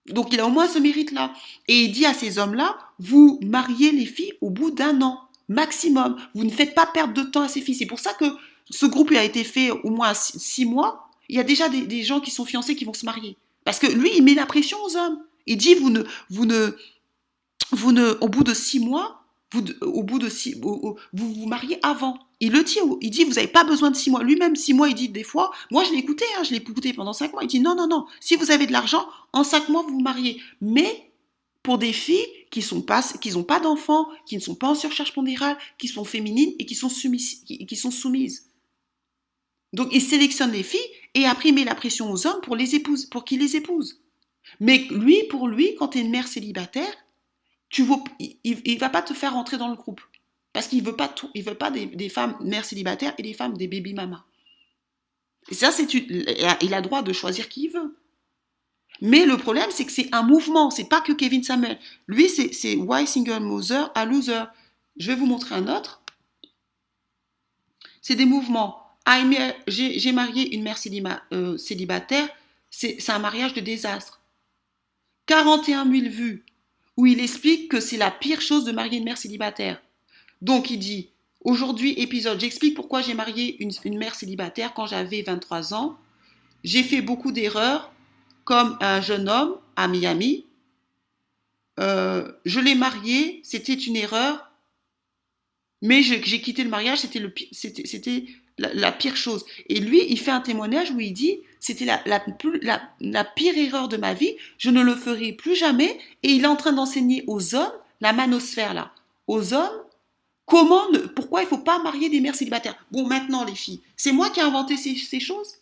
Donc 0.07 0.33
il 0.33 0.41
a 0.41 0.47
au 0.47 0.51
moins 0.51 0.69
ce 0.69 0.79
mérite-là. 0.79 1.35
Et 1.67 1.83
il 1.83 1.93
dit 1.93 2.07
à 2.07 2.15
ces 2.15 2.39
hommes-là, 2.39 2.79
vous 2.99 3.41
mariez 3.43 3.91
les 3.91 4.07
filles 4.07 4.33
au 4.41 4.51
bout 4.51 4.71
d'un 4.71 5.03
an, 5.03 5.29
maximum. 5.49 6.17
Vous 6.35 6.45
ne 6.45 6.51
faites 6.51 6.75
pas 6.75 6.87
perdre 6.87 7.13
de 7.13 7.23
temps 7.23 7.43
à 7.43 7.49
ces 7.49 7.61
filles. 7.61 7.75
C'est 7.75 7.87
pour 7.87 7.99
ça 7.99 8.15
que 8.15 8.25
ce 8.71 8.87
groupe 8.87 9.13
a 9.13 9.25
été 9.25 9.45
fait 9.45 9.71
au 9.71 9.91
moins 9.91 10.15
six 10.15 10.65
mois 10.65 11.09
il 11.29 11.37
y 11.37 11.41
a 11.41 11.45
déjà 11.45 11.69
des, 11.69 12.03
gens 12.03 12.21
qui 12.21 12.31
sont 12.31 12.45
fiancés 12.45 12.75
qui 12.75 12.85
vont 12.85 12.95
se 12.95 13.05
marier. 13.05 13.37
Parce 13.65 13.79
que 13.79 13.87
lui, 13.87 14.11
il 14.17 14.25
met 14.25 14.35
la 14.35 14.47
pression 14.47 14.79
aux 14.85 14.97
hommes. 14.97 15.23
Il 15.47 15.59
dit, 15.59 15.75
vous 15.75 15.91
ne, 15.91 16.03
vous 16.31 16.47
ne, 16.47 18.19
au 18.21 18.29
bout 18.29 18.45
de 18.45 18.55
six 18.55 18.81
mois, 18.81 19.18
vous, 19.53 19.65
au 19.83 20.03
bout 20.03 20.19
de 20.19 20.29
six, 20.29 20.55
vous 20.61 20.97
vous 21.13 21.47
mariez 21.47 21.79
avant. 21.83 22.19
Il 22.41 22.53
le 22.53 22.63
dit, 22.63 22.79
il 23.01 23.11
dit, 23.11 23.25
vous 23.25 23.35
n'avez 23.35 23.49
pas 23.49 23.65
besoin 23.65 23.91
de 23.91 23.97
six 23.97 24.11
mois. 24.11 24.23
Lui-même, 24.23 24.55
six 24.57 24.75
mois, 24.75 24.89
il 24.89 24.95
dit 24.95 25.09
des 25.09 25.25
fois, 25.25 25.51
moi 25.71 25.85
je 25.85 25.91
l'ai 25.91 25.99
écouté, 25.99 26.25
hein, 26.37 26.45
je 26.45 26.51
l'ai 26.51 26.59
écouté 26.59 26.93
pendant 26.93 27.13
cinq 27.13 27.33
mois. 27.33 27.43
Il 27.43 27.49
dit, 27.49 27.61
non, 27.61 27.75
non, 27.75 27.89
non, 27.89 28.07
si 28.21 28.37
vous 28.37 28.51
avez 28.51 28.67
de 28.67 28.73
l'argent, 28.73 29.07
en 29.33 29.45
cinq 29.45 29.69
mois, 29.69 29.83
vous 29.83 29.95
vous 29.95 30.01
mariez. 30.01 30.41
Mais 30.61 31.11
pour 31.63 31.79
des 31.79 31.93
filles 31.93 32.27
qui 32.51 32.63
sont 32.63 32.83
pas, 32.83 33.03
qui 33.03 33.33
n'ont 33.33 33.43
pas 33.43 33.61
d'enfants, 33.61 34.09
qui 34.27 34.37
ne 34.37 34.41
sont 34.41 34.55
pas 34.55 34.69
en 34.69 34.75
surcharge 34.75 35.13
pondérale, 35.13 35.57
qui 35.79 35.89
sont 35.89 36.05
féminines 36.05 36.53
et 36.59 36.67
qui 36.67 36.75
sont 36.75 36.89
soumises. 36.89 37.43
Qui, 37.45 37.77
sont 37.77 37.91
soumises. 37.91 38.51
Donc 39.73 39.89
il 39.93 40.01
sélectionne 40.01 40.53
les 40.53 40.63
filles 40.63 40.81
et 41.15 41.27
après 41.27 41.51
il 41.51 41.55
met 41.55 41.65
la 41.65 41.75
pression 41.75 42.11
aux 42.11 42.27
hommes 42.27 42.41
pour 42.43 42.57
les 42.57 42.83
pour 43.11 43.25
qu'ils 43.25 43.41
les 43.41 43.57
épousent. 43.57 44.01
Mais 44.61 44.87
lui, 44.91 45.25
pour 45.25 45.47
lui, 45.47 45.75
quand 45.75 45.89
tu 45.89 45.99
es 45.99 46.01
une 46.01 46.11
mère 46.11 46.27
célibataire, 46.27 46.95
tu 47.69 47.85
il, 48.19 48.75
ne 48.75 48.79
va 48.79 48.89
pas 48.89 49.03
te 49.03 49.15
faire 49.15 49.35
rentrer 49.35 49.59
dans 49.59 49.69
le 49.69 49.75
groupe. 49.75 50.01
Parce 50.53 50.67
qu'il 50.69 50.83
veut 50.83 50.97
pas 50.97 51.09
tout, 51.09 51.31
il 51.35 51.45
veut 51.45 51.55
pas 51.55 51.71
des, 51.71 52.09
femmes 52.09 52.37
mères 52.41 52.65
célibataires 52.65 53.15
et 53.19 53.23
des 53.23 53.35
femmes 53.35 53.57
des 53.57 53.69
baby 53.69 53.95
mamas. 53.95 54.25
Ça, 55.53 55.71
c'est 55.71 55.93
il 55.93 56.75
a 56.75 56.81
droit 56.81 57.03
de 57.03 57.13
choisir 57.13 57.49
qui 57.49 57.65
il 57.65 57.71
veut. 57.71 57.97
Mais 59.01 59.27
le 59.27 59.37
problème, 59.37 59.71
c'est 59.71 59.85
que 59.85 59.93
c'est 59.93 60.09
un 60.13 60.23
mouvement, 60.23 60.71
c'est 60.71 60.89
pas 60.89 61.01
que 61.01 61.13
Kevin 61.13 61.45
Samuel. 61.45 61.79
Lui, 62.09 62.29
c'est 62.29 62.75
Why 62.77 63.07
Single 63.07 63.41
Mother 63.41 63.91
a 63.95 64.05
Loser. 64.05 64.45
Je 64.97 65.09
vais 65.09 65.17
vous 65.17 65.27
montrer 65.27 65.55
un 65.55 65.69
autre. 65.69 66.03
C'est 68.03 68.17
des 68.17 68.25
mouvements. 68.25 68.89
Ah, 69.05 69.23
j'ai 69.67 70.13
marié 70.13 70.55
une 70.55 70.63
mère 70.63 70.79
euh, 71.33 71.57
célibataire, 71.57 72.29
c'est 72.69 73.09
un 73.09 73.19
mariage 73.19 73.55
de 73.55 73.61
désastre. 73.61 74.21
41 75.25 75.91
000 75.91 76.11
vues, 76.11 76.45
où 76.99 77.07
il 77.07 77.21
explique 77.21 77.71
que 77.71 77.79
c'est 77.79 77.97
la 77.97 78.11
pire 78.11 78.41
chose 78.41 78.65
de 78.65 78.73
marier 78.73 78.99
une 78.99 79.05
mère 79.05 79.17
célibataire. 79.17 79.81
Donc 80.43 80.69
il 80.69 80.81
dit, 80.81 81.11
aujourd'hui 81.43 81.93
épisode, 81.93 82.41
j'explique 82.41 82.75
pourquoi 82.75 83.03
j'ai 83.03 83.15
marié 83.15 83.57
une, 83.63 83.99
mère 83.99 84.17
célibataire 84.17 84.75
quand 84.75 84.87
j'avais 84.87 85.23
23 85.23 85.75
ans. 85.75 85.97
J'ai 86.65 86.83
fait 86.83 87.01
beaucoup 87.01 87.31
d'erreurs, 87.31 87.93
comme 88.45 88.77
un 88.81 89.01
jeune 89.01 89.29
homme 89.29 89.59
à 89.77 89.87
Miami. 89.87 90.47
Euh, 91.79 92.33
je 92.45 92.59
l'ai 92.59 92.75
marié, 92.75 93.41
c'était 93.45 93.75
une 93.75 93.95
erreur, 93.95 94.51
mais 95.81 96.03
j'ai 96.03 96.41
quitté 96.41 96.65
le 96.65 96.71
mariage, 96.71 96.99
c'était 96.99 97.23
la, 98.59 98.91
pire 98.91 99.15
chose. 99.17 99.45
Et 99.69 99.79
lui, 99.79 100.03
il 100.09 100.19
fait 100.19 100.33
un 100.33 100.41
témoignage 100.41 100.91
où 100.91 100.99
il 100.99 101.13
dit, 101.13 101.43
c'était 101.61 101.85
la, 101.85 103.25
pire 103.25 103.57
erreur 103.57 103.89
de 103.89 103.97
ma 103.97 104.15
vie, 104.15 104.35
je 104.59 104.71
ne 104.71 104.83
le 104.83 104.95
ferai 104.95 105.33
plus 105.33 105.55
jamais. 105.55 105.99
Et 106.23 106.33
il 106.33 106.45
est 106.45 106.49
en 106.49 106.57
train 106.57 106.73
d'enseigner 106.73 107.25
aux 107.27 107.55
hommes, 107.55 107.73
la 108.01 108.13
manosphère 108.13 108.75
là, 108.75 108.93
aux 109.27 109.55
hommes, 109.55 109.83
comment, 110.47 110.85
pourquoi 111.15 111.43
il 111.43 111.45
ne 111.45 111.51
faut 111.51 111.59
pas 111.59 111.83
marier 111.83 112.09
des 112.09 112.21
mères 112.21 112.35
célibataires? 112.35 112.77
Bon, 112.91 113.07
maintenant 113.07 113.45
les 113.45 113.55
filles, 113.55 113.83
c'est 113.97 114.13
moi 114.13 114.31
qui 114.31 114.41
ai 114.41 114.45
inventé 114.45 114.77
ces, 114.77 115.21
choses? 115.21 115.55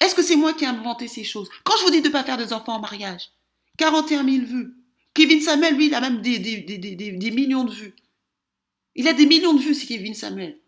Est-ce 0.00 0.14
que 0.14 0.22
c'est 0.22 0.36
moi 0.36 0.52
qui 0.52 0.64
ai 0.64 0.68
inventé 0.68 1.08
ces 1.08 1.24
choses? 1.24 1.48
Quand 1.64 1.76
je 1.78 1.84
vous 1.84 1.90
dis 1.90 2.02
de 2.02 2.08
ne 2.08 2.12
pas 2.12 2.24
faire 2.24 2.36
des 2.36 2.52
enfants 2.52 2.76
en 2.76 2.80
mariage, 2.80 3.30
41 3.76 4.24
000 4.24 4.44
vues. 4.44 4.74
Kevin 5.14 5.40
Samuel, 5.40 5.74
lui, 5.74 5.86
il 5.86 5.94
a 5.94 6.00
même 6.00 6.20
des, 6.20 6.38
des 6.38 7.30
millions 7.30 7.64
de 7.64 7.72
vues. 7.72 7.94
Il 8.94 9.06
a 9.08 9.12
des 9.12 9.26
millions 9.26 9.54
de 9.54 9.60
vues, 9.60 9.74
c'est 9.74 9.86
Kevin 9.86 10.14
Samuel. 10.14 10.58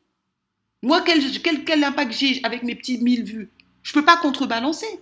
Moi, 0.82 1.02
quel, 1.02 1.20
quel, 1.64 1.84
impact 1.84 2.12
j'ai 2.12 2.40
avec 2.42 2.62
mes 2.62 2.74
petites 2.74 3.02
1000 3.02 3.24
vues? 3.24 3.50
Je 3.82 3.90
ne 3.90 4.00
peux 4.00 4.04
pas 4.04 4.16
contrebalancer. 4.16 5.00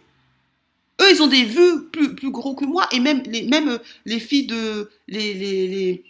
Eux, 1.01 1.11
ils 1.11 1.23
ont 1.23 1.27
des 1.27 1.45
vues 1.45 1.89
plus, 1.91 2.31
gros 2.31 2.55
que 2.55 2.65
moi. 2.65 2.87
Et 2.93 3.01
même 3.01 3.23
les, 3.27 3.49
euh, 3.53 3.79
les 4.05 4.21
filles 4.21 4.47
de... 4.47 4.91
Les, 5.07 5.35
les, 5.35 6.05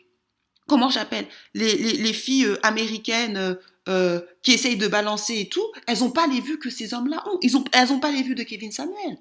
comment 0.67 0.91
j'appelle 0.91 1.27
les, 1.55 1.77
les, 1.77 2.13
filles 2.13 2.45
euh, 2.45 2.59
américaines 2.63 3.57
euh, 3.89 4.21
qui 4.43 4.53
essayent 4.53 4.77
de 4.77 4.89
balancer 4.89 5.39
et 5.41 5.49
tout, 5.49 5.65
elles 5.87 6.01
n'ont 6.01 6.11
pas 6.11 6.27
les 6.27 6.41
vues 6.41 6.59
que 6.59 6.71
ces 6.71 6.95
hommes-là 6.95 7.25
ont. 7.27 7.39
Elles 7.73 7.89
n'ont 7.89 8.01
pas 8.01 8.11
les 8.11 8.23
vues 8.23 8.35
de 8.35 8.43
Kevin 8.43 8.73
Samuel. 8.73 9.19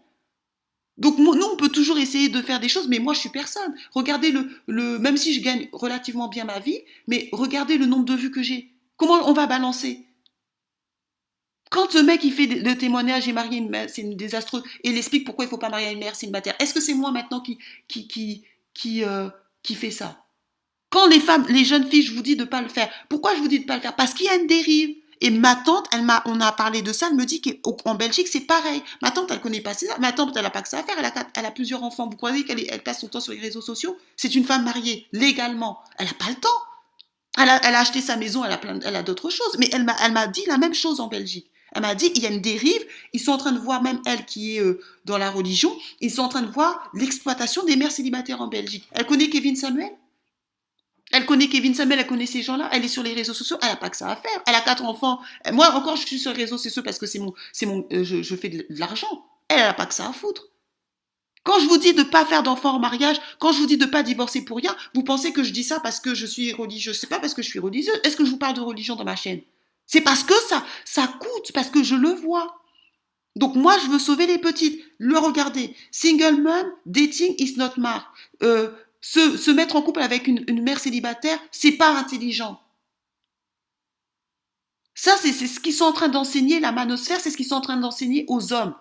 Donc 0.97 1.19
nous, 1.19 1.31
on 1.31 1.55
peut 1.55 1.69
toujours 1.69 1.99
essayer 1.99 2.29
de 2.29 2.41
faire 2.41 2.59
des 2.59 2.69
choses, 2.69 2.87
mais 2.87 2.99
moi, 2.99 3.13
je 3.13 3.19
suis 3.19 3.29
personne. 3.29 3.75
Regardez 3.93 4.33
le, 4.67 4.99
même 4.99 5.15
si 5.15 5.33
je 5.33 5.41
gagne 5.41 5.69
relativement 5.71 6.27
bien 6.27 6.43
ma 6.43 6.59
vie, 6.59 6.81
mais 7.07 7.29
regardez 7.31 7.77
le 7.77 7.85
nombre 7.85 8.05
de 8.05 8.15
vues 8.15 8.31
que 8.31 8.41
j'ai. 8.41 8.71
Comment 8.95 9.29
on 9.29 9.33
va 9.33 9.45
balancer? 9.45 10.06
Quand 11.69 11.91
ce 11.91 11.97
mec 11.97 12.23
il 12.23 12.31
fait 12.31 12.45
le 12.47 12.77
témoignage, 12.77 13.23
j'ai 13.23 13.33
marié 13.33 13.57
une 13.57 13.69
mère, 13.69 13.89
c'est 13.89 14.01
une 14.01 14.15
désastreuse, 14.15 14.63
et 14.83 14.89
il 14.89 14.97
explique 14.97 15.25
pourquoi 15.25 15.45
il 15.45 15.47
faut 15.49 15.57
pas 15.57 15.69
marier 15.69 15.91
une 15.91 15.99
mère 15.99 16.15
célibataire. 16.15 16.55
Est-ce 16.59 16.73
que 16.73 16.81
c'est 16.81 16.93
moi 16.93 17.11
maintenant 17.11 17.41
qui 17.41 17.57
qui 17.87 18.07
qui 18.07 18.43
qui 18.73 19.03
euh, 19.03 19.29
fait 19.63 19.91
ça? 19.91 20.23
Quand 20.89 21.07
les 21.07 21.19
femmes, 21.19 21.45
les 21.49 21.65
jeunes 21.65 21.89
filles, 21.89 22.03
je 22.03 22.13
vous 22.13 22.21
dis 22.21 22.35
de 22.35 22.45
pas 22.45 22.61
le 22.61 22.69
faire. 22.69 22.89
Pourquoi 23.09 23.35
je 23.35 23.41
vous 23.41 23.49
dis 23.49 23.59
de 23.59 23.65
pas 23.65 23.75
le 23.75 23.81
faire? 23.81 23.95
Parce 23.95 24.13
qu'il 24.13 24.25
y 24.25 24.29
a 24.29 24.35
une 24.35 24.47
dérive. 24.47 24.95
Et 25.19 25.31
ma 25.31 25.55
tante, 25.55 25.87
elle 25.91 26.03
m'a, 26.03 26.21
on 26.25 26.39
a 26.41 26.51
parlé 26.51 26.83
de 26.83 26.93
ça, 26.93 27.07
elle 27.09 27.15
me 27.15 27.25
dit 27.25 27.41
qu'en 27.41 27.95
Belgique, 27.95 28.27
c'est 28.27 28.41
pareil. 28.41 28.83
Ma 29.01 29.09
tante, 29.09 29.31
elle 29.31 29.41
connaît 29.41 29.61
pas 29.61 29.73
ça. 29.73 29.97
Ma 29.97 30.11
tante, 30.11 30.37
elle 30.37 30.45
a 30.45 30.51
pas 30.51 30.61
que 30.61 30.69
ça 30.69 30.77
à 30.77 30.83
faire. 30.83 30.95
Elle 30.99 31.05
a, 31.05 31.27
elle 31.35 31.45
a 31.45 31.49
plusieurs 31.49 31.81
enfants. 31.81 32.07
Vous 32.07 32.17
croyez 32.17 32.45
qu'elle 32.45 32.63
elle 32.69 32.83
passe 32.83 33.01
son 33.01 33.07
temps 33.07 33.19
sur 33.19 33.33
les 33.33 33.39
réseaux 33.39 33.61
sociaux? 33.61 33.97
C'est 34.15 34.35
une 34.35 34.43
femme 34.45 34.63
mariée, 34.63 35.07
légalement. 35.11 35.79
Elle 35.97 36.07
a 36.07 36.13
pas 36.13 36.29
le 36.29 36.35
temps. 36.35 36.61
Elle 37.35 37.49
a, 37.49 37.59
elle 37.67 37.73
a 37.73 37.79
acheté 37.79 37.99
sa 37.99 38.15
maison, 38.15 38.45
elle 38.45 38.51
a 38.51 38.97
a 38.99 39.03
d'autres 39.03 39.31
choses. 39.31 39.57
Mais 39.57 39.67
elle 39.73 39.85
m'a, 39.85 39.95
elle 40.03 40.11
m'a 40.11 40.27
dit 40.27 40.43
la 40.45 40.59
même 40.59 40.75
chose 40.75 40.99
en 40.99 41.07
Belgique. 41.07 41.49
Elle 41.77 41.83
m'a 41.83 41.93
dit, 41.93 42.11
il 42.15 42.23
y 42.23 42.25
a 42.25 42.31
une 42.31 42.41
dérive. 42.41 42.83
Ils 43.13 43.19
sont 43.19 43.31
en 43.31 43.37
train 43.37 43.51
de 43.51 43.59
voir, 43.59 43.83
même 43.83 44.01
elle 44.07 44.25
qui 44.25 44.57
est 44.57 44.61
euh, 44.61 44.81
dans 45.05 45.19
la 45.19 45.29
religion, 45.29 45.71
ils 46.01 46.09
sont 46.09 46.23
en 46.23 46.27
train 46.27 46.41
de 46.41 46.51
voir 46.51 46.89
l'exploitation 46.95 47.63
des 47.65 47.75
mères 47.75 47.91
célibataires 47.91 48.41
en 48.41 48.47
Belgique. 48.47 48.87
Elle 48.93 49.05
connaît 49.05 49.29
Kevin 49.29 49.55
Samuel? 49.55 49.91
Elle 51.11 51.27
connaît 51.27 51.47
Kevin 51.47 51.75
Samuel, 51.75 51.99
elle 51.99 52.07
connaît 52.07 52.25
ces 52.25 52.41
gens-là. 52.41 52.67
Elle 52.71 52.83
est 52.83 52.87
sur 52.87 53.03
les 53.03 53.13
réseaux 53.13 53.35
sociaux. 53.35 53.57
Elle 53.61 53.69
n'a 53.69 53.75
pas 53.75 53.91
que 53.91 53.97
ça 53.97 54.09
à 54.09 54.15
faire. 54.15 54.41
Elle 54.47 54.55
a 54.55 54.61
quatre 54.61 54.83
enfants. 54.83 55.19
Moi, 55.53 55.71
encore, 55.75 55.97
je 55.97 56.07
suis 56.07 56.17
sur 56.17 56.33
les 56.33 56.45
réseaux 56.45 56.57
sociaux 56.57 56.81
parce 56.81 56.97
que 56.97 57.05
c'est 57.05 57.19
mon, 57.19 57.35
c'est 57.53 57.67
mon, 57.67 57.85
euh, 57.93 58.03
je, 58.03 58.35
fais 58.35 58.49
de 58.49 58.65
l'argent. 58.69 59.25
Elle 59.47 59.59
n'a 59.59 59.73
pas 59.75 59.85
que 59.85 59.93
ça 59.93 60.09
à 60.09 60.13
foutre. 60.13 60.47
Quand 61.43 61.59
je 61.59 61.67
vous 61.67 61.77
dis 61.77 61.93
de 61.93 62.01
pas 62.01 62.25
faire 62.25 62.41
d'enfants 62.41 62.75
en 62.75 62.79
mariage, 62.79 63.17
quand 63.37 63.51
je 63.51 63.59
vous 63.59 63.67
dis 63.67 63.77
de 63.77 63.85
pas 63.85 64.01
divorcer 64.01 64.43
pour 64.43 64.57
rien, 64.57 64.75
vous 64.95 65.03
pensez 65.03 65.31
que 65.31 65.43
je 65.43 65.51
dis 65.51 65.63
ça 65.63 65.79
parce 65.79 65.99
que 65.99 66.15
je 66.15 66.25
suis 66.25 66.53
religieuse? 66.53 66.99
C'est 66.99 67.07
pas 67.07 67.19
parce 67.19 67.35
que 67.35 67.43
je 67.43 67.49
suis 67.49 67.59
religieuse. 67.59 68.01
Est-ce 68.03 68.17
que 68.17 68.25
je 68.25 68.31
vous 68.31 68.37
parle 68.37 68.55
de 68.55 68.61
religion 68.61 68.95
dans 68.95 69.05
ma 69.05 69.15
chaîne? 69.15 69.41
C'est 69.87 70.01
parce 70.01 70.23
que 70.23 70.33
ça, 70.49 70.63
ça 70.85 71.07
coûte, 71.07 71.51
parce 71.53 71.69
que 71.69 71.81
je 71.81 71.95
le 71.95 72.09
vois. 72.09 72.61
Donc 73.37 73.55
moi, 73.55 73.77
je 73.83 73.87
veux 73.87 73.99
sauver 73.99 74.27
les 74.27 74.37
petites. 74.37 74.83
Le 74.97 75.17
regarder. 75.17 75.75
Single 75.91 76.41
mom, 76.41 76.71
dating 76.85 77.35
is 77.37 77.55
not 77.57 77.71
mark. 77.77 78.05
Euh, 78.43 78.71
se, 78.99 79.51
mettre 79.51 79.75
en 79.75 79.81
couple 79.81 80.01
avec 80.01 80.27
une, 80.27 80.61
mère 80.61 80.79
célibataire, 80.79 81.39
c'est 81.51 81.73
pas 81.73 81.97
intelligent. 81.97 82.59
Ça, 84.95 85.15
c'est 85.21 85.31
ce 85.31 85.59
qu'ils 85.59 85.73
sont 85.73 85.85
en 85.85 85.93
train 85.93 86.09
d'enseigner, 86.09 86.59
la 86.59 86.71
manosphère, 86.71 87.19
c'est 87.19 87.29
ce 87.29 87.37
qu'ils 87.37 87.45
sont 87.45 87.55
en 87.55 87.61
train 87.61 87.77
d'enseigner 87.77 88.25
aux 88.27 88.51
hommes. 88.51 88.75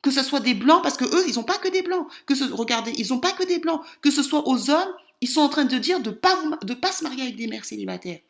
Que 0.00 0.12
ce 0.12 0.22
soit 0.22 0.40
des 0.40 0.54
blancs, 0.54 0.82
parce 0.82 0.96
que 0.96 1.04
eux, 1.04 1.24
ils 1.28 1.34
n'ont 1.34 1.42
pas 1.42 1.58
que 1.58 1.68
des 1.68 1.82
blancs. 1.82 2.06
Que 2.26 2.36
ce, 2.36 2.44
regardez, 2.44 2.92
ils 2.96 3.08
n'ont 3.08 3.18
pas 3.18 3.32
que 3.32 3.44
des 3.44 3.58
blancs. 3.58 3.82
Que 4.00 4.12
ce 4.12 4.22
soit 4.22 4.48
aux 4.48 4.70
hommes, 4.70 4.94
ils 5.20 5.28
sont 5.28 5.40
en 5.40 5.48
train 5.48 5.64
de 5.64 5.76
dire 5.76 6.00
de 6.00 6.10
ne 6.10 6.14
pas, 6.14 6.38
pas 6.80 6.92
se 6.92 7.02
marier 7.02 7.22
avec 7.22 7.36
des 7.36 7.48
mères 7.48 7.64
célibataires. 7.64 8.20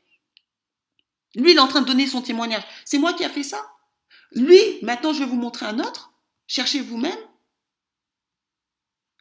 Lui, 1.36 1.52
il 1.52 1.56
est 1.56 1.60
en 1.60 1.68
train 1.68 1.82
de 1.82 1.86
donner 1.86 2.06
son 2.06 2.22
témoignage. 2.22 2.64
C'est 2.84 2.98
moi 2.98 3.12
qui 3.12 3.24
a 3.24 3.30
fait 3.30 3.42
ça. 3.42 3.64
Lui, 4.32 4.58
maintenant, 4.82 5.12
je 5.12 5.20
vais 5.20 5.28
vous 5.28 5.36
montrer 5.36 5.66
un 5.66 5.78
autre. 5.78 6.12
Cherchez 6.46 6.80
vous-même. 6.80 7.18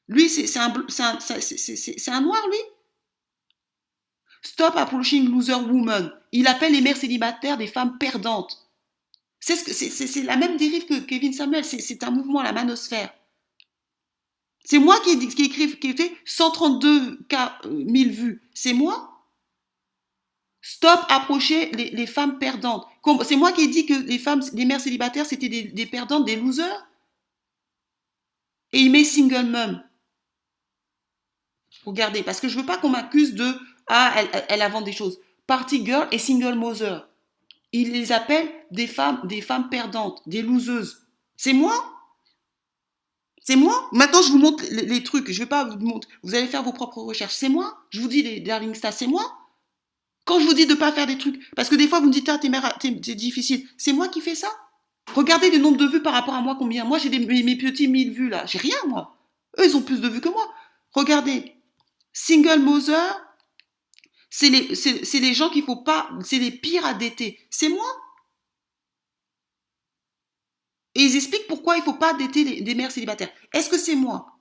Lui, 0.08 0.30
c'est 0.30 0.58
un, 0.58 0.70
noir, 2.22 2.48
lui. 2.48 2.58
Stop 4.42 4.76
approaching 4.76 5.30
loser 5.30 5.56
woman. 5.56 6.12
Il 6.32 6.48
appelle 6.48 6.74
les 6.74 6.82
mères 6.82 6.98
célibataires 6.98 7.58
des 7.58 7.68
femmes 7.68 7.98
perdantes. 7.98 8.70
C'est 9.40 10.24
la 10.24 10.38
même 10.38 10.58
dérive 10.58 10.86
que 10.86 11.00
Kevin 11.00 11.34
Samuel. 11.34 11.66
C'est 11.66 12.04
un 12.04 12.12
mouvement, 12.12 12.42
la 12.44 12.54
manosphère. 12.54 13.14
C'est 14.64 14.80
moi 14.80 15.00
qui, 15.02 15.12
écrit, 15.12 15.78
qui 15.78 15.94
fait 15.96 16.16
132 16.26 17.24
cas, 17.28 17.60
1000 17.70 18.12
vues. 18.12 18.50
C'est 18.54 18.74
moi. 18.74 19.15
Stop 20.68 21.00
approcher 21.10 21.70
les, 21.74 22.08
femmes 22.08 22.40
perdantes. 22.40 22.88
C'est 23.24 23.36
moi 23.36 23.52
qui 23.52 23.66
ai 23.66 23.68
dit 23.68 23.86
que 23.86 23.94
les 23.94 24.18
femmes, 24.18 24.42
les 24.54 24.66
mères 24.66 24.82
célibataires, 24.82 25.28
c'était 25.28 25.48
des, 25.48 25.86
perdantes, 25.86 26.26
des 26.26 26.36
losers. 26.36 26.88
Et 28.74 28.80
il 28.80 28.92
met 28.92 29.04
single 29.04 29.46
mom. 29.46 29.84
Regardez, 31.86 32.24
parce 32.24 32.40
que 32.40 32.48
je 32.50 32.58
veux 32.58 32.66
pas 32.66 32.80
qu'on 32.80 32.90
m'accuse 32.90 33.36
de 33.36 33.56
ah 33.86 34.12
elle, 34.18 34.46
elle 34.50 34.62
invente 34.64 34.86
des 34.86 34.92
choses. 34.92 35.20
Party 35.46 35.86
girl 35.86 36.08
et 36.12 36.18
single 36.18 36.56
mother. 36.56 37.08
Il 37.72 37.92
les 37.92 38.12
appelle 38.12 38.50
des 38.72 38.88
femmes, 38.88 39.22
des 39.26 39.42
femmes 39.42 39.70
perdantes, 39.70 40.24
des 40.26 40.42
loseuses. 40.42 41.06
C'est 41.38 41.54
moi? 41.54 41.76
C'est 43.44 43.56
moi? 43.56 43.88
Maintenant, 43.92 44.24
je 44.24 44.32
vous 44.32 44.40
montre 44.40 44.64
les, 44.72 45.04
trucs. 45.04 45.32
Je 45.32 45.44
vais 45.44 45.46
pas 45.46 45.64
vous 45.64 45.78
montrer. 45.78 46.12
Vous 46.24 46.34
allez 46.34 46.48
faire 46.48 46.64
vos 46.64 46.74
propres 46.74 47.04
recherches. 47.04 47.36
C'est 47.36 47.50
moi? 47.50 47.78
Je 47.92 48.02
vous 48.02 48.08
dis, 48.08 48.24
les 48.24 48.40
Darling 48.40 48.74
Stars, 48.74 48.94
c'est 48.94 49.06
moi? 49.06 49.45
Quand 50.26 50.40
je 50.40 50.46
vous 50.46 50.54
dis 50.54 50.66
de 50.66 50.74
pas 50.74 50.92
faire 50.92 51.08
des 51.08 51.18
trucs, 51.18 51.40
parce 51.56 51.70
que 51.70 51.76
des 51.76 51.88
fois, 51.88 52.00
vous 52.00 52.08
me 52.08 52.12
dites, 52.12 52.28
ah, 52.30 52.40
t'es 52.40 52.90
difficile. 53.16 53.68
C'est 53.78 53.94
moi 53.94 54.08
qui 54.08 54.22
fais 54.22 54.36
ça 54.36 54.50
Regardez 55.14 55.52
le 55.52 55.60
nombre 55.60 55.78
de 55.78 55.86
vues 55.86 56.02
par 56.02 56.14
rapport 56.14 56.34
à 56.34 56.42
moi, 56.42 56.56
combien. 56.58 56.84
Moi, 56.84 56.98
j'ai 56.98 57.10
mes, 57.10 57.56
petits 57.56 57.88
1000 57.88 58.12
vues 58.12 58.30
là. 58.30 58.46
J'ai 58.48 58.58
rien, 58.58 58.78
moi. 58.88 59.16
Eux, 59.60 59.66
ils 59.66 59.78
ont 59.78 59.84
plus 59.84 60.02
de 60.02 60.10
vues 60.10 60.22
que 60.22 60.30
moi. 60.30 60.52
Regardez, 60.92 61.56
Single 62.12 62.60
mother, 62.60 63.22
c'est 64.30 64.50
les, 64.50 65.34
gens 65.34 65.50
qu'il 65.50 65.64
faut 65.64 65.84
pas, 65.84 66.10
c'est 66.24 66.40
les 66.40 66.52
pires 66.52 66.86
à 66.86 66.94
dater. 66.94 67.40
C'est 67.52 67.70
moi. 67.70 67.86
Et 70.96 71.04
ils 71.04 71.16
expliquent 71.16 71.48
pourquoi 71.48 71.78
il 71.78 71.84
faut 71.84 71.94
pas 71.94 72.14
dater 72.14 72.62
des 72.62 72.76
mères 72.76 72.92
célibataires. 72.92 73.32
Est-ce 73.54 73.70
que 73.70 73.78
c'est 73.78 73.96
moi? 73.96 74.40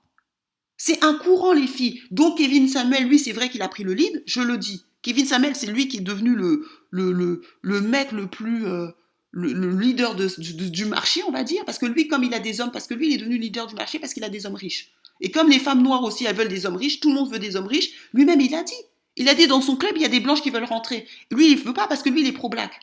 C'est 0.77 1.03
un 1.03 1.13
courant, 1.13 1.53
les 1.53 1.67
filles. 1.67 2.01
Donc 2.11 2.37
Kevin 2.37 2.67
Samuel, 2.67 3.07
lui, 3.07 3.19
c'est 3.19 3.33
vrai 3.33 3.49
qu'il 3.49 3.61
a 3.61 3.67
pris 3.67 3.83
le 3.83 3.93
lead, 3.93 4.23
je 4.25 4.41
le 4.41 4.57
dis. 4.57 4.85
Kevin 5.05 5.27
Samuel, 5.27 5.55
c'est 5.55 5.67
lui 5.67 5.87
qui 5.87 5.97
est 5.97 6.01
devenu 6.01 6.35
le, 6.35 6.67
le, 6.89 7.11
le, 7.11 7.41
le 7.61 7.81
mec 7.81 8.11
le 8.11 8.25
plus... 8.27 8.65
Euh, 8.65 8.87
le, 9.29 9.77
leader 9.77 10.15
de, 10.15 10.29
du 10.69 10.85
marché, 10.85 11.21
on 11.27 11.31
va 11.31 11.43
dire, 11.43 11.63
parce 11.65 11.77
que 11.77 11.85
lui, 11.85 12.07
comme 12.07 12.23
il 12.23 12.33
a 12.33 12.39
des 12.39 12.61
hommes, 12.61 12.71
parce 12.71 12.87
que 12.87 12.93
lui, 12.93 13.09
il 13.09 13.13
est 13.13 13.17
devenu 13.17 13.37
leader 13.37 13.67
du 13.67 13.75
marché 13.75 13.99
parce 13.99 14.13
qu'il 14.13 14.23
a 14.23 14.29
des 14.29 14.45
hommes 14.45 14.55
riches. 14.55 14.93
Et 15.19 15.29
comme 15.29 15.49
les 15.49 15.59
femmes 15.59 15.83
noires 15.83 16.03
aussi, 16.03 16.25
elles 16.25 16.35
veulent 16.35 16.47
des 16.47 16.65
hommes 16.65 16.77
riches, 16.77 17.01
tout 17.01 17.09
le 17.09 17.15
monde 17.15 17.29
veut 17.29 17.37
des 17.37 17.57
hommes 17.57 17.67
riches, 17.67 17.91
lui-même, 18.13 18.39
il 18.39 18.55
a 18.55 18.63
dit. 18.63 18.73
Il 19.17 19.29
a 19.29 19.35
dit 19.35 19.45
dans 19.45 19.61
son 19.61 19.75
club, 19.75 19.91
il 19.95 20.01
y 20.01 20.05
a 20.05 20.09
des 20.09 20.21
blanches 20.21 20.41
qui 20.41 20.49
veulent 20.49 20.63
rentrer. 20.63 21.05
Lui, 21.31 21.51
il 21.51 21.59
ne 21.59 21.63
veut 21.63 21.73
pas 21.73 21.87
parce 21.87 22.01
que 22.01 22.09
lui, 22.09 22.21
il 22.21 22.27
est 22.27 22.31
pro-black. 22.31 22.79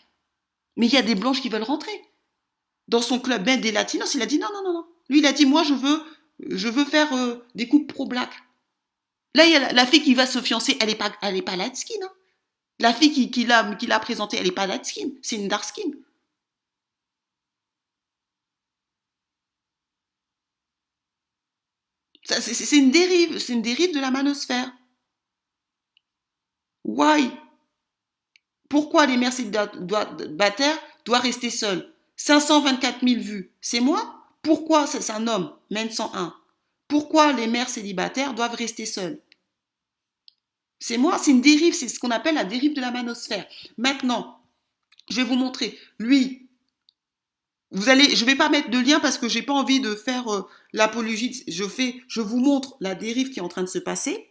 Mais 0.77 0.87
il 0.87 0.93
y 0.93 0.99
a 0.99 1.03
des 1.03 1.15
blanches 1.15 1.41
qui 1.41 1.49
veulent 1.49 1.63
rentrer. 1.63 2.03
Dans 2.87 3.03
son 3.03 3.19
club, 3.19 3.45
ben, 3.45 3.61
des 3.61 3.73
latinos, 3.73 4.15
il 4.15 4.23
a 4.23 4.27
dit 4.27 4.39
non, 4.39 4.49
non, 4.53 4.63
non, 4.63 4.73
non. 4.75 4.85
Lui, 5.09 5.19
il 5.19 5.27
a 5.27 5.33
dit, 5.33 5.47
moi, 5.47 5.63
je 5.65 5.75
veux, 5.75 6.03
je 6.51 6.69
veux 6.69 6.85
faire 6.85 7.13
euh, 7.15 7.37
des 7.55 7.67
couples 7.67 7.93
pro-black. 7.93 8.31
Là, 9.35 9.73
la, 9.73 9.87
fille 9.87 10.03
qui 10.03 10.15
va 10.15 10.27
se 10.27 10.41
fiancer, 10.43 10.77
elle 10.81 10.89
n'est 10.89 10.95
pas, 10.95 11.13
elle. 11.23 11.37
Hein. 11.37 12.13
La 12.79 12.93
fille 12.93 13.31
qui, 13.31 13.45
l'a, 13.45 13.75
qui 13.77 13.87
l'a 13.87 13.99
présentée, 13.99 14.37
elle 14.37 14.45
n'est 14.45 14.53
pas 14.53 14.67
light 14.67 14.85
c'est 15.23 15.37
une 15.37 15.49
dark 15.49 15.65
skin. 15.65 15.91
C'est 22.25 22.77
une 22.77 22.91
dérive, 22.91 23.39
c'est 23.39 23.53
une 23.53 23.63
dérive 23.63 23.95
de 23.95 24.01
la 24.01 24.11
manosphère. 24.11 24.73
Why? 26.85 27.31
Pourquoi 28.69 29.07
les 29.07 29.17
mères 29.17 29.33
célibataires 29.33 30.79
doivent 31.05 31.23
rester 31.23 31.51
seules 31.51 31.93
524 32.17 33.07
000 33.07 33.21
vues, 33.21 33.53
c'est 33.61 33.81
moi? 33.81 34.15
Pourquoi 34.43 34.87
c'est 34.87 35.11
un 35.11 35.27
homme, 35.27 35.53
Men 35.71 35.91
101 35.91 36.42
Pourquoi 36.93 37.33
les 37.33 37.47
mères 37.47 37.71
célibataires 37.71 38.35
doivent 38.35 38.55
rester 38.55 38.85
seules? 38.85 39.19
C'est 40.79 40.99
moi, 40.99 41.17
c'est 41.17 41.31
une 41.31 41.41
dérive, 41.41 41.73
c'est 41.73 41.89
ce 41.89 41.99
qu'on 41.99 42.11
appelle 42.11 42.35
la 42.35 42.45
dérive 42.45 42.75
de 42.75 42.83
la 42.83 42.91
manosphère. 42.91 43.47
Maintenant, 43.79 44.43
je 45.09 45.17
vais 45.17 45.25
vous 45.25 45.37
montrer. 45.37 45.79
Lui, 45.99 46.51
vous 47.71 47.89
allez, 47.89 48.15
je 48.15 48.27
vais 48.27 48.35
pas 48.35 48.51
mettre 48.51 48.69
de 48.69 48.79
lien 48.79 49.01
parce 49.01 49.17
que 49.17 49.27
j'ai 49.27 49.41
pas 49.41 49.55
envie 49.55 49.81
de 49.81 49.95
faire 49.95 50.29
euh, 50.29 50.47
l'apologie. 50.75 51.43
Je 51.49 51.65
je 52.09 52.21
vous 52.21 52.37
montre 52.37 52.77
la 52.81 52.95
dérive 52.95 53.31
qui 53.31 53.39
est 53.39 53.43
en 53.43 53.49
train 53.49 53.63
de 53.63 53.69
se 53.69 53.79
passer. 53.79 54.29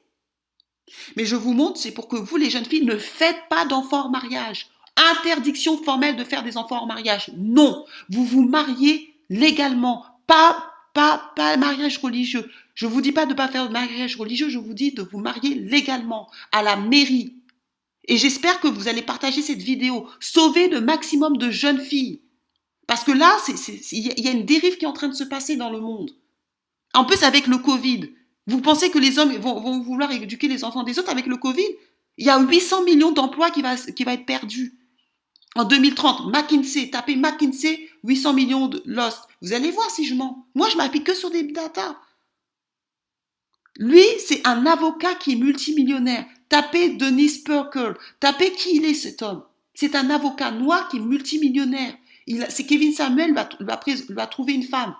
Mais 1.15 1.25
je 1.25 1.35
vous 1.35 1.53
montre, 1.53 1.79
c'est 1.79 1.95
pour 1.95 2.07
que 2.07 2.15
vous, 2.15 2.37
les 2.37 2.51
jeunes 2.51 2.65
filles, 2.65 2.85
ne 2.85 2.99
faites 2.99 3.41
pas 3.49 3.65
d'enfants 3.65 4.05
en 4.05 4.09
mariage. 4.11 4.67
Interdiction 5.17 5.81
formelle 5.81 6.15
de 6.15 6.23
faire 6.23 6.43
des 6.43 6.57
enfants 6.57 6.83
en 6.83 6.85
mariage. 6.85 7.31
Non. 7.35 7.87
Vous 8.09 8.23
vous 8.23 8.47
mariez 8.47 9.15
légalement. 9.31 10.05
Pas, 10.27 10.70
pas, 10.93 11.31
pas 11.35 11.57
mariage 11.57 11.97
religieux. 11.97 12.49
Je 12.73 12.87
vous 12.87 13.01
dis 13.01 13.11
pas 13.11 13.25
de 13.25 13.33
pas 13.33 13.47
faire 13.47 13.67
de 13.67 13.73
mariage 13.73 14.15
religieux. 14.15 14.49
Je 14.49 14.57
vous 14.57 14.73
dis 14.73 14.91
de 14.91 15.01
vous 15.01 15.19
marier 15.19 15.55
légalement 15.55 16.29
à 16.51 16.63
la 16.63 16.75
mairie. 16.75 17.35
Et 18.05 18.17
j'espère 18.17 18.59
que 18.59 18.67
vous 18.67 18.87
allez 18.87 19.01
partager 19.01 19.41
cette 19.41 19.61
vidéo. 19.61 20.07
Sauver 20.19 20.67
le 20.67 20.81
maximum 20.81 21.37
de 21.37 21.49
jeunes 21.51 21.81
filles. 21.81 22.21
Parce 22.87 23.03
que 23.03 23.11
là, 23.11 23.37
il 23.91 24.19
y 24.19 24.27
a 24.27 24.31
une 24.31 24.45
dérive 24.45 24.77
qui 24.77 24.85
est 24.85 24.87
en 24.87 24.93
train 24.93 25.07
de 25.07 25.15
se 25.15 25.23
passer 25.23 25.55
dans 25.55 25.69
le 25.69 25.79
monde. 25.79 26.11
En 26.93 27.05
plus, 27.05 27.23
avec 27.23 27.47
le 27.47 27.57
Covid, 27.57 28.09
vous 28.47 28.59
pensez 28.59 28.89
que 28.89 28.99
les 28.99 29.17
hommes 29.19 29.31
vont, 29.37 29.79
vouloir 29.79 30.11
éduquer 30.11 30.47
les 30.47 30.63
enfants 30.63 30.83
des 30.83 30.99
autres 30.99 31.11
avec 31.11 31.25
le 31.25 31.37
Covid? 31.37 31.67
Il 32.17 32.25
y 32.25 32.29
a 32.29 32.39
800 32.39 32.83
millions 32.83 33.11
d'emplois 33.11 33.49
qui 33.51 33.61
va, 33.61 33.75
qui 33.77 34.03
va 34.03 34.13
être 34.13 34.25
perdus. 34.25 34.77
En 35.55 35.63
2030, 35.63 36.33
McKinsey, 36.33 36.89
tapez 36.89 37.15
McKinsey, 37.15 37.87
800 38.03 38.33
millions 38.33 38.67
de 38.67 38.81
lost. 38.85 39.21
Vous 39.41 39.53
allez 39.53 39.71
voir 39.71 39.89
si 39.89 40.05
je 40.05 40.15
mens. 40.15 40.45
Moi, 40.55 40.69
je 40.69 40.77
m'appuie 40.77 41.03
que 41.03 41.13
sur 41.13 41.29
des 41.29 41.43
data. 41.43 41.99
Lui, 43.77 44.03
c'est 44.19 44.45
un 44.45 44.65
avocat 44.65 45.15
qui 45.15 45.33
est 45.33 45.35
multimillionnaire. 45.35 46.25
Tapez 46.49 46.89
Denis 46.89 47.41
Perkel. 47.45 47.95
Tapez 48.19 48.51
qui 48.51 48.77
il 48.77 48.85
est 48.85 48.93
cet 48.93 49.21
homme. 49.21 49.43
C'est 49.73 49.95
un 49.95 50.09
avocat 50.09 50.51
noir 50.51 50.89
qui 50.89 50.97
est 50.97 51.01
multimillionnaire. 51.01 51.95
C'est 52.49 52.65
Kevin 52.65 52.93
Samuel 52.93 53.33
va, 53.33 53.49
va, 53.59 53.79
va, 54.09 54.27
trouver 54.27 54.53
une 54.53 54.63
femme. 54.63 54.95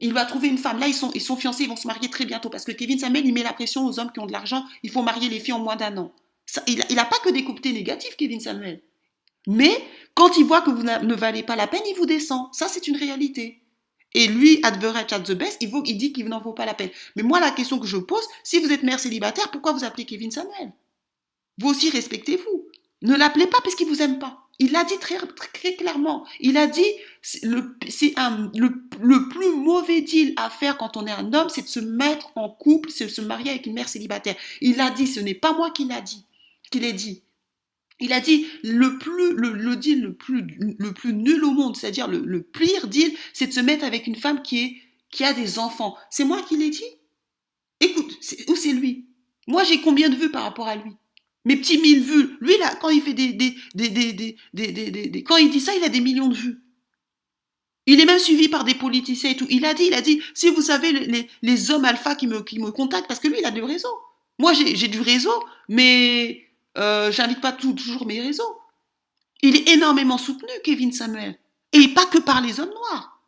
Il 0.00 0.12
va 0.12 0.24
trouver 0.24 0.48
une 0.48 0.58
femme. 0.58 0.78
Là, 0.78 0.88
ils 0.88 0.94
sont, 0.94 1.36
fiancés, 1.36 1.64
ils 1.64 1.68
vont 1.68 1.76
se 1.76 1.86
marier 1.86 2.08
très 2.10 2.24
bientôt. 2.24 2.50
Parce 2.50 2.64
que 2.64 2.72
Kevin 2.72 2.98
Samuel, 2.98 3.26
il 3.26 3.32
met 3.32 3.42
la 3.42 3.52
pression 3.52 3.86
aux 3.86 3.98
hommes 3.98 4.10
qui 4.12 4.20
ont 4.20 4.26
de 4.26 4.32
l'argent. 4.32 4.64
Il 4.82 4.90
faut 4.90 5.02
marier 5.02 5.28
les 5.28 5.40
filles 5.40 5.54
en 5.54 5.60
moins 5.60 5.76
d'un 5.76 5.96
an. 5.96 6.12
Il 6.66 6.94
n'a 6.94 7.04
pas 7.04 7.18
que 7.22 7.30
des 7.30 7.44
côtés 7.44 7.72
négatifs, 7.72 8.16
Kevin 8.16 8.40
Samuel. 8.40 8.82
Mais 9.50 9.84
quand 10.14 10.36
il 10.36 10.44
voit 10.44 10.62
que 10.62 10.70
vous 10.70 10.84
ne 10.84 11.14
valez 11.14 11.42
pas 11.42 11.56
la 11.56 11.66
peine, 11.66 11.82
il 11.88 11.96
vous 11.96 12.06
descend. 12.06 12.46
Ça, 12.52 12.68
c'est 12.68 12.86
une 12.86 12.96
réalité. 12.96 13.64
Et 14.14 14.28
lui, 14.28 14.60
at 14.62 14.70
the 14.72 15.32
best, 15.32 15.56
il, 15.60 15.96
dit 15.98 16.12
qu'il 16.12 16.28
n'en 16.28 16.40
vaut 16.40 16.52
pas 16.52 16.66
la 16.66 16.74
peine. 16.74 16.90
Mais 17.16 17.24
moi, 17.24 17.40
la 17.40 17.50
question 17.50 17.80
que 17.80 17.86
je 17.86 17.96
pose, 17.96 18.24
si 18.44 18.60
vous 18.60 18.70
êtes 18.70 18.84
mère 18.84 19.00
célibataire, 19.00 19.50
pourquoi 19.50 19.72
vous 19.72 19.82
appelez 19.82 20.04
Kevin 20.04 20.30
Samuel? 20.30 20.72
Vous 21.58 21.68
aussi, 21.68 21.90
respectez-vous. 21.90 22.68
Ne 23.02 23.16
l'appelez 23.16 23.48
pas 23.48 23.58
parce 23.64 23.74
qu'il 23.74 23.88
vous 23.88 24.02
aime 24.02 24.20
pas. 24.20 24.46
Il 24.60 24.70
l'a 24.70 24.84
dit 24.84 24.98
très, 24.98 25.16
clairement. 25.74 26.24
Il 26.38 26.56
a 26.56 26.68
dit, 26.68 26.84
le 27.42 29.28
plus 29.30 29.50
mauvais 29.56 30.00
deal 30.00 30.32
à 30.36 30.48
faire 30.48 30.76
quand 30.76 30.96
on 30.96 31.06
est 31.06 31.12
un 31.12 31.32
homme, 31.32 31.48
c'est 31.48 31.62
de 31.62 31.66
se 31.66 31.80
mettre 31.80 32.30
en 32.36 32.50
couple, 32.50 32.90
c'est 32.90 33.06
de 33.06 33.10
se 33.10 33.20
marier 33.20 33.50
avec 33.50 33.66
une 33.66 33.74
mère 33.74 33.88
célibataire. 33.88 34.36
Il 34.60 34.76
l'a 34.76 34.90
dit, 34.90 35.08
ce 35.08 35.18
n'est 35.18 35.34
pas 35.34 35.54
moi 35.54 35.72
qui 35.72 35.86
l'a 35.86 36.00
dit, 36.00 36.24
qui 36.70 36.78
l'ai 36.78 36.92
dit. 36.92 37.24
Il 38.00 38.12
a 38.12 38.20
dit 38.20 38.46
le 38.62 38.98
plus 38.98 39.34
deal 39.76 40.02
le 40.02 40.92
plus 40.92 41.12
nul 41.12 41.44
au 41.44 41.52
monde, 41.52 41.76
c'est-à-dire 41.76 42.08
le, 42.08 42.42
pire 42.42 42.88
deal, 42.88 43.12
c'est 43.32 43.46
de 43.46 43.52
se 43.52 43.60
mettre 43.60 43.84
avec 43.84 44.06
une 44.06 44.16
femme 44.16 44.42
qui 44.42 44.80
a 45.20 45.32
des 45.32 45.58
enfants. 45.58 45.96
C'est 46.10 46.24
moi 46.24 46.42
qui 46.42 46.56
l'ai 46.56 46.70
dit? 46.70 46.82
Écoute, 47.80 48.18
où 48.48 48.56
c'est 48.56 48.72
lui? 48.72 49.06
Moi, 49.46 49.64
j'ai 49.64 49.80
combien 49.80 50.08
de 50.08 50.16
vues 50.16 50.30
par 50.30 50.42
rapport 50.42 50.68
à 50.68 50.76
lui? 50.76 50.92
Mes 51.44 51.56
petits 51.56 51.78
mille 51.78 52.02
vues. 52.02 52.36
Lui 52.40 52.56
là, 52.58 52.74
quand 52.76 52.90
il 52.90 53.00
fait 53.00 53.14
des 53.14 53.32
des 53.32 53.54
des 53.74 53.88
des 53.88 55.22
quand 55.22 55.36
il 55.36 55.50
dit 55.50 55.60
ça, 55.60 55.74
il 55.74 55.82
a 55.84 55.88
des 55.88 56.00
millions 56.00 56.28
de 56.28 56.34
vues. 56.34 56.60
Il 57.86 57.98
est 57.98 58.04
même 58.04 58.18
suivi 58.18 58.48
par 58.48 58.64
des 58.64 58.74
politiciens 58.74 59.30
et 59.30 59.36
tout. 59.36 59.46
Il 59.48 59.64
a 59.64 59.74
dit, 59.74 59.84
il 59.86 59.94
a 59.94 60.02
dit, 60.02 60.22
si 60.34 60.50
vous 60.50 60.60
savez 60.60 60.92
les, 60.92 61.28
les 61.42 61.70
hommes 61.70 61.86
alpha 61.86 62.14
qui 62.14 62.26
me, 62.26 62.42
qui 62.42 62.60
me 62.60 62.70
contactent, 62.70 63.08
parce 63.08 63.20
que 63.20 63.28
lui, 63.28 63.38
il 63.40 63.44
a 63.46 63.50
du 63.50 63.62
réseau. 63.62 63.88
Moi, 64.38 64.52
j'ai 64.52 64.88
du 64.88 65.00
réseau, 65.00 65.32
mais 65.68 66.49
euh, 66.78 67.10
j'invite 67.10 67.40
pas 67.40 67.52
toujours 67.52 68.06
mes 68.06 68.20
réseaux. 68.20 68.58
Il 69.42 69.56
est 69.56 69.68
énormément 69.70 70.18
soutenu, 70.18 70.50
Kevin 70.64 70.92
Samuel. 70.92 71.38
Et 71.72 71.88
pas 71.88 72.06
que 72.06 72.18
par 72.18 72.40
les 72.40 72.60
hommes 72.60 72.70
noirs. 72.70 73.20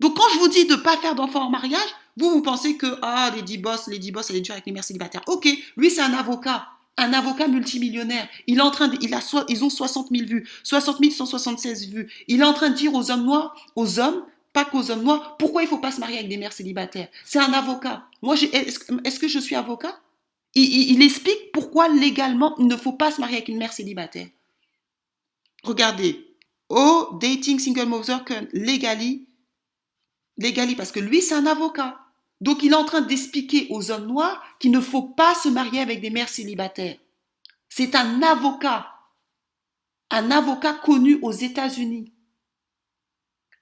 Donc 0.00 0.16
quand 0.16 0.28
je 0.34 0.38
vous 0.38 0.48
dis 0.48 0.66
de 0.66 0.74
ne 0.74 0.80
pas 0.80 0.96
faire 0.96 1.14
d'enfants 1.14 1.46
en 1.46 1.50
mariage, 1.50 1.80
vous, 2.16 2.30
vous 2.30 2.42
pensez 2.42 2.76
que, 2.76 2.98
ah, 3.02 3.30
Lady 3.34 3.56
Boss, 3.56 3.86
Lady 3.86 4.12
Boss, 4.12 4.30
elle 4.30 4.36
est 4.36 4.40
dure 4.40 4.52
avec 4.52 4.66
les 4.66 4.72
mères 4.72 4.84
célibataires. 4.84 5.22
Ok, 5.26 5.48
lui, 5.76 5.90
c'est 5.90 6.02
un 6.02 6.12
avocat. 6.12 6.68
Un 6.98 7.12
avocat 7.14 7.48
multimillionnaire. 7.48 8.28
Il 8.46 8.58
est 8.58 8.62
en 8.62 8.70
train 8.70 8.88
de, 8.88 8.98
il 9.00 9.14
a, 9.14 9.20
ils 9.48 9.64
ont 9.64 9.70
60 9.70 10.08
000 10.10 10.26
vues. 10.26 10.46
60 10.62 11.10
176 11.10 11.88
vues. 11.88 12.12
Il 12.28 12.40
est 12.40 12.44
en 12.44 12.52
train 12.52 12.68
de 12.68 12.74
dire 12.74 12.92
aux 12.94 13.10
hommes 13.10 13.24
noirs, 13.24 13.54
aux 13.76 13.98
hommes, 13.98 14.24
pas 14.52 14.66
qu'aux 14.66 14.90
hommes 14.90 15.02
noirs, 15.02 15.36
pourquoi 15.38 15.62
il 15.62 15.68
faut 15.68 15.78
pas 15.78 15.90
se 15.90 16.00
marier 16.00 16.18
avec 16.18 16.28
des 16.28 16.36
mères 16.36 16.52
célibataires? 16.52 17.08
C'est 17.24 17.38
un 17.38 17.52
avocat. 17.54 18.04
Moi, 18.20 18.34
est-ce 18.52 19.18
que 19.18 19.28
je 19.28 19.38
suis 19.38 19.56
avocat? 19.56 19.98
Il, 20.54 21.02
explique 21.02 21.50
pourquoi 21.52 21.88
légalement 21.88 22.54
il 22.58 22.66
ne 22.66 22.76
faut 22.76 22.92
pas 22.92 23.10
se 23.10 23.20
marier 23.20 23.36
avec 23.36 23.48
une 23.48 23.58
mère 23.58 23.72
célibataire. 23.72 24.28
Regardez, 25.62 26.36
oh, 26.68 27.16
dating 27.20 27.58
single 27.58 27.86
mother 27.86 28.24
can 28.24 28.46
legally, 28.52 29.28
legally, 30.36 30.74
parce 30.74 30.92
que 30.92 31.00
lui 31.00 31.22
c'est 31.22 31.34
un 31.34 31.46
avocat. 31.46 31.98
Donc 32.42 32.62
il 32.62 32.72
est 32.72 32.76
en 32.76 32.84
train 32.84 33.00
d'expliquer 33.00 33.68
aux 33.70 33.90
hommes 33.90 34.08
noirs 34.08 34.42
qu'il 34.58 34.72
ne 34.72 34.80
faut 34.80 35.02
pas 35.02 35.34
se 35.34 35.48
marier 35.48 35.80
avec 35.80 36.00
des 36.00 36.10
mères 36.10 36.28
célibataires. 36.28 36.98
C'est 37.68 37.94
un 37.94 38.20
avocat, 38.20 38.92
un 40.10 40.30
avocat 40.30 40.74
connu 40.74 41.18
aux 41.22 41.32
États-Unis. 41.32 42.12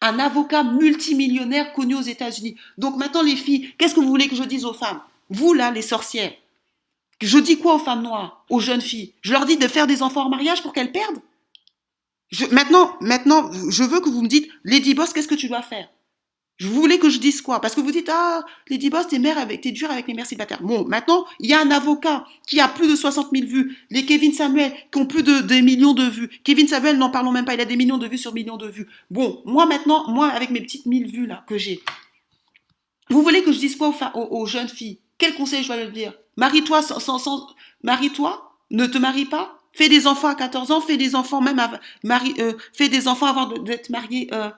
Un 0.01 0.19
avocat 0.19 0.65
multimillionnaire 0.65 1.73
connu 1.73 1.95
aux 1.95 2.01
États-Unis. 2.01 2.57
Donc 2.79 2.97
maintenant 2.97 3.23
les 3.23 3.37
filles, 3.37 3.73
qu'est-ce 3.79 3.95
que 3.95 4.01
vous 4.01 4.09
voulez 4.09 4.29
que 4.29 4.35
je 4.35 4.43
dise 4.43 4.65
aux 4.65 4.73
femmes? 4.73 5.01
Vous 5.29 5.53
là, 5.53 5.71
les 5.71 5.83
sorcières, 5.83 6.33
je 7.21 7.39
dis 7.39 7.59
quoi 7.59 7.75
aux 7.75 7.79
femmes 7.79 8.03
noires, 8.03 8.45
aux 8.49 8.61
jeunes 8.61 8.81
filles? 8.81 9.13
Je 9.23 9.33
leur 9.33 9.47
dis 9.47 9.57
de 9.57 9.69
faire 9.69 9.87
des 9.87 10.03
enfants 10.03 10.27
en 10.27 10.31
mariage 10.31 10.63
pour 10.63 10.73
qu'elles 10.73 10.93
perdent? 10.93 11.21
Maintenant, 12.53 12.97
maintenant, 13.01 13.51
je 13.71 13.83
veux 13.83 14.01
que 14.01 14.09
vous 14.09 14.23
me 14.23 14.29
dites, 14.29 14.49
Lady 14.65 14.95
Boss, 14.95 15.13
qu'est-ce 15.13 15.29
que 15.29 15.35
tu 15.35 15.49
dois 15.49 15.63
faire? 15.63 15.89
Je 16.59 16.69
voulais 16.69 16.99
que 16.99 17.09
je 17.09 17.19
dise 17.19 17.41
quoi? 17.41 17.61
Parce 17.61 17.75
que 17.75 17.81
vous 17.81 17.91
dites, 17.91 18.11
ah, 18.13 18.45
Lady 18.69 18.91
Boss, 18.91 19.09
t'es 19.09 19.19
mère 19.19 19.39
avec, 19.39 19.63
t'es 19.63 19.73
dur 19.73 19.91
avec 19.91 20.07
les 20.07 20.15
mères 20.15 20.27
célibataires. 20.27 20.63
Bon, 20.63 20.85
maintenant, 20.85 21.25
il 21.41 21.49
y 21.49 21.55
a 21.55 21.61
un 21.61 21.71
avocat 21.71 22.27
qui 22.47 22.61
a 22.61 22.69
plus 22.69 22.87
de 22.87 22.95
60 22.95 23.31
000 23.35 23.49
vues. 23.49 23.79
Les 23.89 24.05
Kevin 24.05 24.33
Samuel 24.33 24.73
qui 24.93 24.99
ont 24.99 25.07
plus 25.07 25.23
de 25.23 25.41
des 25.41 25.63
millions 25.63 25.95
de 25.95 26.05
vues. 26.05 26.29
Kevin 26.45 26.69
Samuel, 26.69 26.99
n'en 26.99 27.11
parlons 27.11 27.33
même 27.33 27.47
pas, 27.47 27.55
il 27.55 27.61
a 27.63 27.65
des 27.65 27.77
millions 27.77 27.97
de 27.97 28.07
vues 28.07 28.19
sur 28.19 28.35
millions 28.35 28.59
de 28.59 28.69
vues. 28.69 28.87
Bon, 29.11 29.41
moi 29.47 29.65
maintenant, 29.65 30.09
moi 30.11 30.29
avec 30.29 30.51
mes 30.51 30.61
petites 30.61 30.85
1000 30.85 31.11
vues 31.11 31.27
là 31.27 31.45
que 31.49 31.57
j'ai, 31.57 31.81
vous 33.09 33.23
voulez 33.23 33.43
que 33.43 33.53
je 33.53 33.59
dise 33.59 33.77
quoi 33.77 33.95
aux, 34.15 34.41
aux 34.41 34.47
jeunes 34.47 34.69
filles? 34.69 35.01
Quel 35.19 35.35
conseil 35.35 35.63
je 35.63 35.69
dois 35.69 35.77
leur 35.77 35.91
dire? 35.91 36.13
Marie-toi 36.41 36.81
marie-toi, 37.83 38.57
ne 38.71 38.87
te 38.87 38.97
marie 38.97 39.27
pas. 39.27 39.59
Fais 39.75 39.91
des 39.91 40.07
enfants 40.07 40.29
à 40.29 40.35
14 40.35 40.71
ans, 40.71 40.81
fais 40.81 40.97
des 40.97 41.15
enfants 41.15 41.43
même 41.43 41.59
euh, 41.59 42.53
avant 43.23 43.47
d'être 43.59 43.91
marié, 43.91 44.29
euh, 44.33 44.51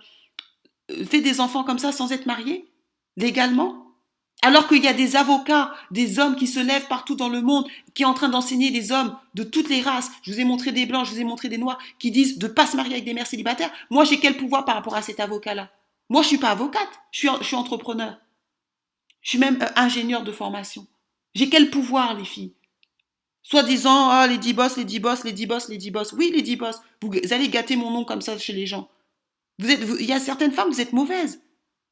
euh, 0.93 1.05
fais 1.05 1.21
des 1.21 1.41
enfants 1.41 1.65
comme 1.65 1.81
ça 1.81 1.91
sans 1.91 2.13
être 2.13 2.25
marié, 2.25 2.71
légalement. 3.17 3.89
Alors 4.43 4.69
qu'il 4.69 4.83
y 4.83 4.87
a 4.87 4.93
des 4.93 5.17
avocats, 5.17 5.75
des 5.91 6.21
hommes 6.21 6.37
qui 6.37 6.47
se 6.47 6.61
lèvent 6.61 6.87
partout 6.87 7.17
dans 7.17 7.29
le 7.29 7.43
monde, 7.43 7.67
qui 7.95 8.05
sont 8.05 8.11
en 8.11 8.15
train 8.15 8.29
d'enseigner 8.29 8.71
des 8.71 8.93
hommes 8.93 9.17
de 9.35 9.43
toutes 9.43 9.69
les 9.69 9.83
races. 9.83 10.11
Je 10.23 10.33
vous 10.33 10.39
ai 10.41 10.45
montré 10.45 10.71
des 10.71 10.87
blancs, 10.87 11.05
je 11.07 11.11
vous 11.11 11.21
ai 11.21 11.25
montré 11.25 11.49
des 11.49 11.59
noirs, 11.59 11.79
qui 11.99 12.13
disent 12.13 12.39
de 12.39 12.47
pas 12.47 12.67
se 12.67 12.77
marier 12.77 12.93
avec 12.93 13.05
des 13.05 13.15
mères 13.15 13.27
célibataires. 13.27 13.73
Moi, 13.91 14.05
j'ai 14.05 14.21
quel 14.21 14.37
pouvoir 14.37 14.65
par 14.65 14.77
rapport 14.77 14.95
à 14.95 15.03
cet 15.03 15.19
avocat-là? 15.19 15.69
Moi, 16.09 16.23
je 16.23 16.29
suis 16.29 16.39
pas 16.39 16.51
avocate, 16.51 16.91
je 17.11 17.19
suis, 17.19 17.29
je 17.41 17.45
suis 17.45 17.57
entrepreneur. 17.57 18.19
Je 19.21 19.31
suis 19.31 19.39
même 19.39 19.59
ingénieur 19.77 20.23
de 20.23 20.31
formation. 20.31 20.87
J'ai 21.35 21.49
quel 21.49 21.71
pouvoir, 21.71 22.17
les 22.17 22.25
filles? 22.25 22.53
Soit 23.43 23.65
disant, 23.65 24.09
ah, 24.09 24.27
les 24.27 24.39
dix 24.39 24.53
boss, 24.53 24.77
les 24.77 24.85
dix 24.85 25.01
boss, 25.01 25.25
les 25.25 25.33
dix 25.33 25.47
boss, 25.47 25.69
les 25.69 25.77
dix 25.77 25.91
boss. 25.91 26.13
Oui, 26.13 26.31
les 26.35 26.43
dix 26.43 26.57
boss. 26.57 26.77
Vous, 27.01 27.11
allez 27.31 27.49
gâter 27.49 27.77
mon 27.77 27.91
nom 27.91 28.05
comme 28.05 28.21
ça 28.21 28.39
chez 28.39 28.53
les 28.53 28.67
gens. 28.67 28.89
Vous 29.59 29.71
êtes, 29.71 29.81
il 30.01 30.07
y 30.07 30.13
a 30.13 30.21
certaines 30.21 30.53
femmes, 30.53 30.71
vous 30.71 30.81
êtes 30.81 30.93
mauvaises. 30.93 31.43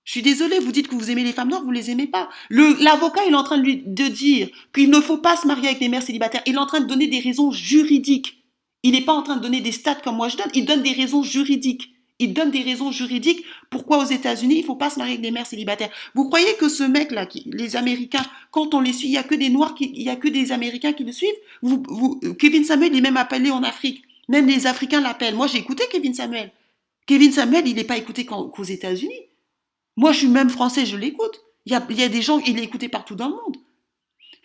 Je 0.04 0.12
suis 0.12 0.22
désolée, 0.22 0.58
vous 0.58 0.72
dites 0.72 0.88
que 0.88 0.94
vous 0.94 1.10
aimez 1.10 1.24
les 1.24 1.32
femmes 1.32 1.48
noires, 1.48 1.62
vous 1.62 1.70
les 1.70 1.90
aimez 1.90 2.06
pas. 2.06 2.30
L'avocat, 2.48 3.20
il 3.26 3.32
est 3.32 3.36
en 3.36 3.42
train 3.42 3.58
de 3.58 3.62
lui 3.62 3.82
de 3.84 4.08
dire 4.08 4.48
qu'il 4.74 4.90
ne 4.90 5.00
faut 5.00 5.18
pas 5.18 5.36
se 5.36 5.46
marier 5.46 5.68
avec 5.68 5.80
des 5.80 5.88
mères 5.88 6.02
célibataires. 6.02 6.42
Il 6.46 6.54
est 6.54 6.58
en 6.58 6.66
train 6.66 6.80
de 6.80 6.86
donner 6.86 7.06
des 7.06 7.20
raisons 7.20 7.50
juridiques. 7.50 8.44
Il 8.82 8.92
n'est 8.92 9.04
pas 9.04 9.12
en 9.12 9.22
train 9.22 9.36
de 9.36 9.42
donner 9.42 9.60
des 9.60 9.72
stats 9.72 9.96
comme 9.96 10.16
moi 10.16 10.28
je 10.28 10.36
donne. 10.36 10.50
Il 10.54 10.64
donne 10.64 10.82
des 10.82 10.92
raisons 10.92 11.22
juridiques 11.22 11.90
il 12.20 12.34
donne 12.34 12.50
des 12.50 12.62
raisons 12.62 12.92
juridiques 12.92 13.44
pourquoi 13.70 13.98
aux 13.98 14.04
États-Unis 14.04 14.58
il 14.58 14.64
faut 14.64 14.74
pas 14.74 14.90
se 14.90 14.98
marier 14.98 15.14
avec 15.14 15.22
des 15.22 15.30
mères 15.30 15.46
célibataires? 15.46 15.90
Vous 16.14 16.28
croyez 16.28 16.54
que 16.54 16.68
ce 16.68 16.82
mec-là, 16.82 17.26
les 17.46 17.76
Américains, 17.76 18.24
quand 18.50 18.74
on 18.74 18.80
les 18.80 18.92
suit, 18.92 19.08
il 19.08 19.12
y 19.12 19.16
a 19.16 19.22
que 19.22 19.36
des 19.36 19.48
Noirs, 19.48 19.76
qui, 19.76 19.92
il 19.94 20.02
y 20.02 20.10
a 20.10 20.16
que 20.16 20.28
des 20.28 20.50
Américains 20.50 20.92
qui 20.92 21.04
le 21.04 21.12
suivent? 21.12 21.30
Vous, 21.62 22.20
Kevin 22.38 22.64
Samuel 22.64 22.94
est 22.96 23.00
même 23.00 23.16
appelé 23.16 23.50
en 23.50 23.62
Afrique. 23.62 24.02
Même 24.28 24.46
les 24.46 24.66
Africains 24.66 25.00
l'appellent. 25.00 25.36
Moi, 25.36 25.46
j'ai 25.46 25.58
écouté 25.58 25.84
Kevin 25.90 26.14
Samuel. 26.14 26.50
Kevin 27.06 27.32
Samuel, 27.32 27.66
il 27.66 27.76
n'est 27.76 27.84
pas 27.84 27.96
écouté 27.96 28.26
qu'aux 28.26 28.64
États-Unis. 28.64 29.22
Moi, 29.96 30.12
je 30.12 30.18
suis 30.18 30.28
même 30.28 30.50
français, 30.50 30.84
je 30.84 30.96
l'écoute. 30.96 31.40
Il 31.66 31.72
y 31.72 31.74
a, 31.76 31.86
il 31.88 32.10
des 32.10 32.22
gens, 32.22 32.38
il 32.40 32.58
est 32.58 32.64
écouté 32.64 32.88
partout 32.88 33.14
dans 33.14 33.28
le 33.28 33.34
monde. 33.34 33.56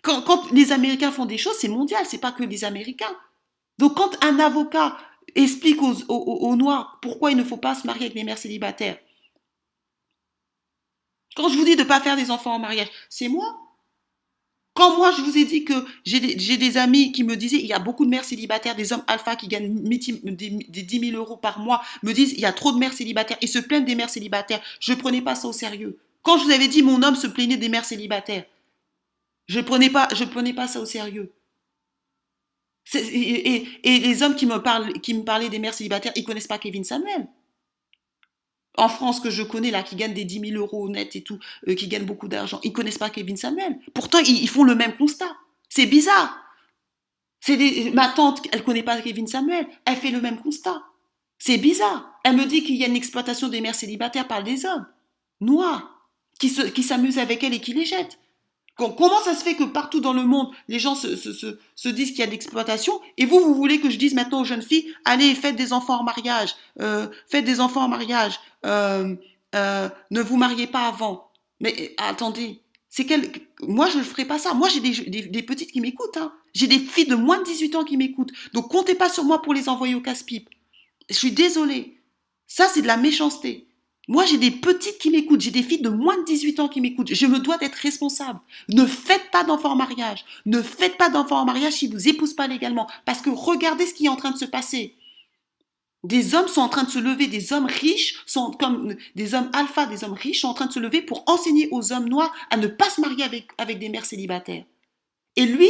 Quand, 0.02 0.52
les 0.52 0.70
Américains 0.70 1.10
font 1.10 1.24
des 1.24 1.38
choses, 1.38 1.56
c'est 1.58 1.68
mondial, 1.68 2.04
c'est 2.06 2.18
pas 2.18 2.30
que 2.30 2.44
les 2.44 2.64
Américains. 2.64 3.16
Donc, 3.78 3.94
quand 3.96 4.22
un 4.24 4.38
avocat 4.38 4.96
explique 5.34 5.80
aux, 5.82 6.56
Noirs 6.56 6.98
pourquoi 7.02 7.30
il 7.30 7.36
ne 7.36 7.44
faut 7.44 7.56
pas 7.56 7.74
se 7.74 7.86
marier 7.86 8.06
avec 8.06 8.14
les 8.14 8.24
mères 8.24 8.38
célibataires. 8.38 8.98
Quand 11.36 11.50
je 11.50 11.56
vous 11.56 11.64
dis 11.64 11.76
de 11.76 11.82
ne 11.82 11.86
pas 11.86 12.00
faire 12.00 12.16
des 12.16 12.30
enfants 12.30 12.54
en 12.54 12.58
mariage, 12.58 12.88
c'est 13.10 13.28
moi. 13.28 13.60
Quand 14.72 14.96
moi 14.96 15.10
je 15.12 15.22
vous 15.22 15.38
ai 15.38 15.44
dit 15.44 15.64
que 15.64 15.74
j'ai 16.04 16.18
des, 16.20 16.76
amis 16.76 17.12
qui 17.12 17.24
me 17.24 17.36
disaient, 17.36 17.58
il 17.58 17.66
y 17.66 17.72
a 17.72 17.78
beaucoup 17.78 18.04
de 18.04 18.10
mères 18.10 18.24
célibataires, 18.24 18.74
des 18.74 18.92
hommes 18.92 19.04
alpha 19.06 19.36
qui 19.36 19.46
gagnent 19.46 19.82
des, 19.82 20.82
10 20.82 21.10
000 21.10 21.16
euros 21.16 21.36
par 21.36 21.58
mois, 21.58 21.82
me 22.02 22.12
disent, 22.12 22.32
il 22.32 22.40
y 22.40 22.46
a 22.46 22.52
trop 22.52 22.72
de 22.72 22.78
mères 22.78 22.92
célibataires, 22.92 23.38
et 23.40 23.46
se 23.46 23.58
plaignent 23.58 23.84
des 23.84 23.94
mères 23.94 24.10
célibataires. 24.10 24.60
Je 24.80 24.92
ne 24.92 24.98
prenais 24.98 25.22
pas 25.22 25.34
ça 25.34 25.48
au 25.48 25.52
sérieux. 25.52 25.98
Quand 26.22 26.38
je 26.38 26.44
vous 26.44 26.50
avais 26.50 26.68
dit, 26.68 26.82
mon 26.82 27.02
homme 27.02 27.16
se 27.16 27.26
plaignait 27.26 27.56
des 27.56 27.68
mères 27.68 27.84
célibataires, 27.84 28.44
je 29.46 29.60
ne 29.60 29.64
prenais, 29.64 29.90
pas, 29.90 30.08
ça 30.66 30.80
au 30.80 30.86
sérieux. 30.86 31.32
Et, 32.94 33.66
les 33.84 34.22
hommes 34.22 34.34
qui 34.34 34.46
me, 34.46 34.98
qui 34.98 35.14
me 35.14 35.22
parlaient 35.22 35.48
des 35.48 35.58
mères 35.58 35.74
célibataires, 35.74 36.12
ils 36.16 36.24
connaissent 36.24 36.48
pas 36.48 36.58
Kevin 36.58 36.84
Samuel. 36.84 37.28
En 38.76 38.88
France, 38.88 39.20
que 39.20 39.30
je 39.30 39.42
connais 39.42 39.70
là, 39.70 39.82
qui 39.82 39.96
gagnent 39.96 40.14
des 40.14 40.24
10 40.24 40.50
000 40.50 40.62
euros 40.62 40.88
net 40.88 41.16
et 41.16 41.22
tout, 41.22 41.38
euh, 41.68 41.74
qui 41.74 41.88
gagnent 41.88 42.04
beaucoup 42.04 42.28
d'argent, 42.28 42.60
ils 42.62 42.72
connaissent 42.72 42.98
pas 42.98 43.10
Kevin 43.10 43.36
Samuel. 43.36 43.78
Pourtant, 43.94 44.18
ils, 44.18 44.48
font 44.48 44.64
le 44.64 44.74
même 44.74 44.96
constat. 44.96 45.36
C'est 45.68 45.86
bizarre. 45.86 46.38
C'est 47.40 47.90
ma 47.94 48.08
tante, 48.08 48.42
elle 48.52 48.64
connaît 48.64 48.82
pas 48.82 49.00
Kevin 49.00 49.26
Samuel, 49.26 49.66
elle 49.84 49.96
fait 49.96 50.10
le 50.10 50.20
même 50.20 50.38
constat. 50.38 50.82
C'est 51.38 51.58
bizarre. 51.58 52.18
Elle 52.24 52.36
me 52.36 52.44
dit 52.44 52.64
qu'il 52.64 52.76
y 52.76 52.84
a 52.84 52.88
une 52.88 52.96
exploitation 52.96 53.48
des 53.48 53.60
mères 53.60 53.74
célibataires 53.74 54.26
par 54.26 54.42
des 54.42 54.64
hommes 54.66 54.86
noirs 55.40 56.08
qui 56.38 56.48
s'amusent 56.48 57.18
avec 57.18 57.44
elle 57.44 57.54
et 57.54 57.60
qui 57.60 57.72
les 57.72 57.84
jettent. 57.84 58.18
Comment 58.76 59.20
ça 59.24 59.34
se 59.34 59.42
fait 59.42 59.54
que 59.54 59.64
partout 59.64 60.00
dans 60.00 60.12
le 60.12 60.24
monde, 60.24 60.50
les 60.68 60.78
gens 60.78 60.94
se, 60.94 61.16
se, 61.16 61.32
se, 61.32 61.58
se 61.74 61.88
disent 61.88 62.10
qu'il 62.10 62.20
y 62.20 62.22
a 62.22 62.26
de 62.26 62.32
l'exploitation 62.32 63.00
et 63.16 63.24
vous, 63.24 63.40
vous 63.40 63.54
voulez 63.54 63.80
que 63.80 63.88
je 63.88 63.96
dise 63.96 64.14
maintenant 64.14 64.42
aux 64.42 64.44
jeunes 64.44 64.62
filles, 64.62 64.92
allez, 65.06 65.34
faites 65.34 65.56
des 65.56 65.72
enfants 65.72 66.00
en 66.00 66.02
mariage, 66.02 66.54
euh, 66.80 67.08
faites 67.26 67.46
des 67.46 67.60
enfants 67.60 67.84
en 67.84 67.88
mariage, 67.88 68.38
euh, 68.66 69.14
euh, 69.54 69.88
ne 70.10 70.20
vous 70.20 70.36
mariez 70.36 70.66
pas 70.66 70.88
avant. 70.88 71.30
Mais 71.60 71.94
attendez, 71.96 72.60
c'est 72.90 73.06
quel... 73.06 73.30
Moi, 73.62 73.88
je 73.88 73.98
ne 73.98 74.02
ferai 74.02 74.26
pas 74.26 74.38
ça. 74.38 74.52
Moi, 74.52 74.68
j'ai 74.68 74.80
des, 74.80 75.22
des, 75.22 75.42
petites 75.42 75.72
qui 75.72 75.80
m'écoutent. 75.80 76.18
Hein. 76.18 76.32
J'ai 76.52 76.66
des 76.66 76.78
filles 76.78 77.06
de 77.06 77.14
moins 77.14 77.38
de 77.38 77.44
18 77.44 77.76
ans 77.76 77.84
qui 77.84 77.96
m'écoutent. 77.96 78.32
Donc, 78.52 78.70
comptez 78.70 78.94
pas 78.94 79.08
sur 79.08 79.24
moi 79.24 79.40
pour 79.40 79.54
les 79.54 79.70
envoyer 79.70 79.94
au 79.94 80.02
casse-pipe. 80.02 80.50
Je 81.08 81.14
suis 81.14 81.32
désolée. 81.32 81.98
Ça, 82.46 82.68
c'est 82.68 82.82
de 82.82 82.86
la 82.86 82.98
méchanceté. 82.98 83.68
Moi, 84.08 84.24
j'ai 84.24 84.38
des 84.38 84.52
petites 84.52 84.98
qui 84.98 85.10
m'écoutent, 85.10 85.40
j'ai 85.40 85.50
des 85.50 85.64
filles 85.64 85.82
de 85.82 85.88
moins 85.88 86.16
de 86.16 86.24
18 86.24 86.60
ans 86.60 86.68
qui 86.68 86.80
m'écoutent. 86.80 87.12
Je 87.12 87.26
me 87.26 87.40
dois 87.40 87.58
d'être 87.58 87.74
responsable. 87.74 88.38
Ne 88.68 88.86
faites 88.86 89.30
pas 89.32 89.42
d'enfants 89.42 89.72
en 89.72 89.76
mariage. 89.76 90.24
Ne 90.44 90.62
faites 90.62 90.96
pas 90.96 91.08
d'enfants 91.08 91.40
en 91.40 91.44
mariage 91.44 91.72
si 91.72 91.88
vous 91.88 92.08
épousez 92.08 92.36
pas 92.36 92.46
légalement. 92.46 92.86
Parce 93.04 93.20
que 93.20 93.30
regardez 93.30 93.84
ce 93.84 93.94
qui 93.94 94.06
est 94.06 94.10
en 94.10 94.16
train 94.16 94.30
de 94.30 94.38
se 94.38 94.44
passer. 94.44 94.94
Des 96.04 96.36
hommes 96.36 96.46
sont 96.46 96.60
en 96.60 96.68
train 96.68 96.84
de 96.84 96.90
se 96.90 97.00
lever, 97.00 97.26
des 97.26 97.52
hommes 97.52 97.66
riches 97.66 98.22
sont 98.26 98.52
comme 98.52 98.94
des 99.16 99.34
hommes 99.34 99.50
alpha, 99.52 99.86
des 99.86 100.04
hommes 100.04 100.12
riches 100.12 100.42
sont 100.42 100.48
en 100.48 100.54
train 100.54 100.66
de 100.66 100.72
se 100.72 100.78
lever 100.78 101.02
pour 101.02 101.24
enseigner 101.26 101.68
aux 101.72 101.92
hommes 101.92 102.08
noirs 102.08 102.32
à 102.50 102.56
ne 102.58 102.68
pas 102.68 102.88
se 102.88 103.00
marier 103.00 103.24
avec, 103.24 103.48
avec 103.58 103.80
des 103.80 103.88
mères 103.88 104.04
célibataires. 104.04 104.64
Et 105.34 105.46
lui, 105.46 105.68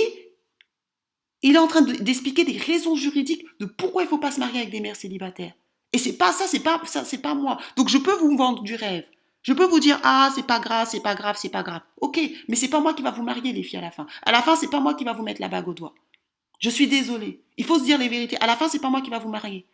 il 1.40 1.54
est 1.54 1.58
en 1.58 1.68
train 1.68 1.80
d'expliquer 1.80 2.44
des 2.44 2.58
raisons 2.58 2.96
juridiques 2.96 3.46
de 3.60 3.64
pourquoi 3.64 4.02
il 4.02 4.06
ne 4.06 4.10
faut 4.10 4.18
pas 4.18 4.30
se 4.30 4.40
marier 4.40 4.58
avec 4.58 4.70
des 4.70 4.80
mères 4.80 4.96
célibataires. 4.96 5.54
Et 5.92 5.98
c'est 5.98 6.16
pas 6.16 6.32
ça, 6.32 6.46
c'est 6.46 6.60
pas 6.60 6.80
ça, 6.84 7.04
c'est 7.04 7.22
pas 7.22 7.34
moi. 7.34 7.58
Donc 7.76 7.88
je 7.88 7.98
peux 7.98 8.14
vous 8.14 8.36
vendre 8.36 8.62
du 8.62 8.74
rêve. 8.74 9.04
Je 9.42 9.52
peux 9.52 9.66
vous 9.66 9.80
dire 9.80 10.00
ah 10.02 10.30
c'est 10.34 10.46
pas 10.46 10.58
grave, 10.58 10.88
c'est 10.90 11.00
pas 11.00 11.14
grave, 11.14 11.36
c'est 11.38 11.48
pas 11.48 11.62
grave. 11.62 11.82
Ok, 12.00 12.20
mais 12.48 12.56
c'est 12.56 12.68
pas 12.68 12.80
moi 12.80 12.94
qui 12.94 13.02
va 13.02 13.10
vous 13.10 13.22
marier 13.22 13.52
les 13.52 13.62
filles 13.62 13.78
à 13.78 13.82
la 13.82 13.90
fin. 13.90 14.06
À 14.24 14.32
la 14.32 14.42
fin 14.42 14.56
c'est 14.56 14.70
pas 14.70 14.80
moi 14.80 14.94
qui 14.94 15.04
va 15.04 15.12
vous 15.12 15.22
mettre 15.22 15.40
la 15.40 15.48
bague 15.48 15.68
au 15.68 15.74
doigt. 15.74 15.94
Je 16.58 16.70
suis 16.70 16.88
désolée. 16.88 17.42
Il 17.56 17.64
faut 17.64 17.78
se 17.78 17.84
dire 17.84 17.98
les 17.98 18.08
vérités. 18.08 18.36
À 18.40 18.46
la 18.46 18.56
fin 18.56 18.68
c'est 18.68 18.80
pas 18.80 18.90
moi 18.90 19.00
qui 19.00 19.10
va 19.10 19.18
vous 19.18 19.28
marier. 19.28 19.66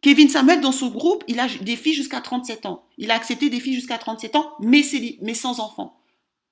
Kevin 0.00 0.28
Samuel 0.28 0.60
dans 0.60 0.72
son 0.72 0.88
groupe, 0.88 1.24
il 1.26 1.40
a 1.40 1.48
des 1.48 1.76
filles 1.76 1.94
jusqu'à 1.94 2.20
37 2.20 2.66
ans. 2.66 2.84
Il 2.98 3.10
a 3.10 3.14
accepté 3.14 3.50
des 3.50 3.58
filles 3.58 3.74
jusqu'à 3.74 3.98
37 3.98 4.36
ans, 4.36 4.52
mais, 4.60 4.82
mais 5.22 5.34
sans 5.34 5.60
enfants. 5.60 6.00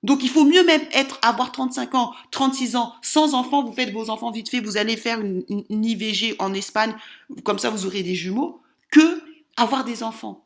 Donc 0.06 0.22
il 0.22 0.30
faut 0.30 0.44
mieux 0.44 0.62
même 0.62 0.82
être, 0.92 1.18
avoir 1.20 1.50
35 1.50 1.96
ans, 1.96 2.14
36 2.30 2.76
ans, 2.76 2.94
sans 3.02 3.34
enfants, 3.34 3.64
vous 3.64 3.72
faites 3.72 3.90
vos 3.90 4.08
enfants 4.08 4.30
vite 4.30 4.48
fait, 4.48 4.60
vous 4.60 4.76
allez 4.76 4.96
faire 4.96 5.20
une, 5.20 5.44
IVG 5.68 6.36
en 6.38 6.54
Espagne, 6.54 6.94
comme 7.42 7.58
ça 7.58 7.70
vous 7.70 7.86
aurez 7.86 8.04
des 8.04 8.14
jumeaux, 8.14 8.60
que 8.92 9.20
avoir 9.56 9.84
des 9.84 10.04
enfants. 10.04 10.44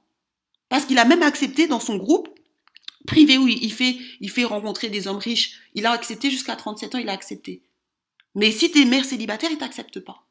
Parce 0.70 0.86
qu'il 0.86 0.98
a 0.98 1.04
même 1.04 1.22
accepté 1.22 1.66
dans 1.66 1.78
son 1.78 1.98
groupe 1.98 2.30
privé 3.06 3.36
où 3.36 3.48
il 3.48 3.70
fait, 3.70 4.44
rencontrer 4.44 4.88
des 4.88 5.08
hommes 5.08 5.18
riches, 5.18 5.60
il 5.74 5.84
a 5.84 5.90
accepté 5.90 6.30
jusqu'à 6.30 6.56
37 6.56 6.94
ans, 6.94 6.98
il 6.98 7.10
a 7.10 7.12
accepté. 7.12 7.60
Mais 8.34 8.52
si 8.52 8.70
tu 8.70 8.80
es 8.80 8.86
mère 8.86 9.04
célibataire, 9.04 9.50
il 9.50 9.58
t'accepte 9.58 10.00
pas. 10.00 10.24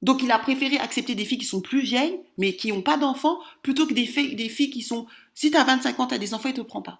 Donc 0.00 0.24
il 0.24 0.30
a 0.32 0.40
préféré 0.40 0.78
accepter 0.78 1.14
des 1.14 1.24
filles 1.24 1.38
qui 1.38 1.46
sont 1.46 1.60
plus 1.60 1.82
vieilles, 1.82 2.18
mais 2.36 2.56
qui 2.56 2.72
n'ont 2.72 2.82
pas 2.82 2.96
d'enfants, 2.96 3.38
plutôt 3.62 3.86
que 3.86 3.94
des 3.94 4.06
filles, 4.06 4.34
des 4.34 4.48
filles 4.48 4.70
qui 4.70 4.82
sont... 4.82 5.06
Si 5.34 5.52
tu 5.52 5.56
as 5.56 5.62
25 5.62 6.00
ans, 6.00 6.06
tu 6.08 6.14
as 6.14 6.18
des 6.18 6.34
enfants, 6.34 6.48
il 6.48 6.58
ne 6.58 6.62
te 6.62 6.66
prend 6.66 6.82
pas. 6.82 6.98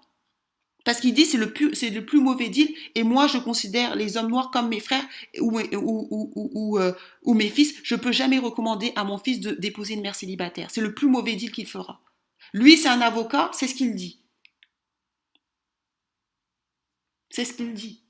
Parce 0.83 0.99
qu'il 0.99 1.13
dit 1.13 1.25
c'est 1.25 1.37
le 1.37 1.53
plus 1.53 1.73
c'est 1.75 1.89
le 1.89 2.05
plus 2.05 2.19
mauvais 2.19 2.49
deal 2.49 2.73
et 2.95 3.03
moi 3.03 3.27
je 3.27 3.37
considère 3.37 3.95
les 3.95 4.17
hommes 4.17 4.29
noirs 4.29 4.51
comme 4.51 4.67
mes 4.67 4.81
frères 4.81 5.05
ou 5.39 5.59
ou, 5.59 6.31
ou, 6.35 6.79
euh, 6.79 6.91
ou, 7.23 7.33
mes 7.33 7.49
fils. 7.49 7.75
Je 7.83 7.95
peux 7.95 8.11
jamais 8.11 8.39
recommander 8.39 8.91
à 8.95 9.03
mon 9.03 9.17
fils 9.17 9.39
de 9.39 9.51
déposer 9.51 9.93
une 9.93 10.01
mère 10.01 10.15
célibataire. 10.15 10.69
C'est 10.71 10.81
le 10.81 10.93
plus 10.93 11.07
mauvais 11.07 11.35
deal 11.35 11.51
qu'il 11.51 11.67
fera. 11.67 12.01
Lui 12.53 12.77
c'est 12.77 12.89
un 12.89 13.01
avocat, 13.01 13.49
c'est 13.53 13.67
ce 13.67 13.75
qu'il 13.75 13.95
dit. 13.95 14.19
C'est 17.29 17.45
ce 17.45 17.53
qu'il 17.53 17.73
dit. 17.73 18.03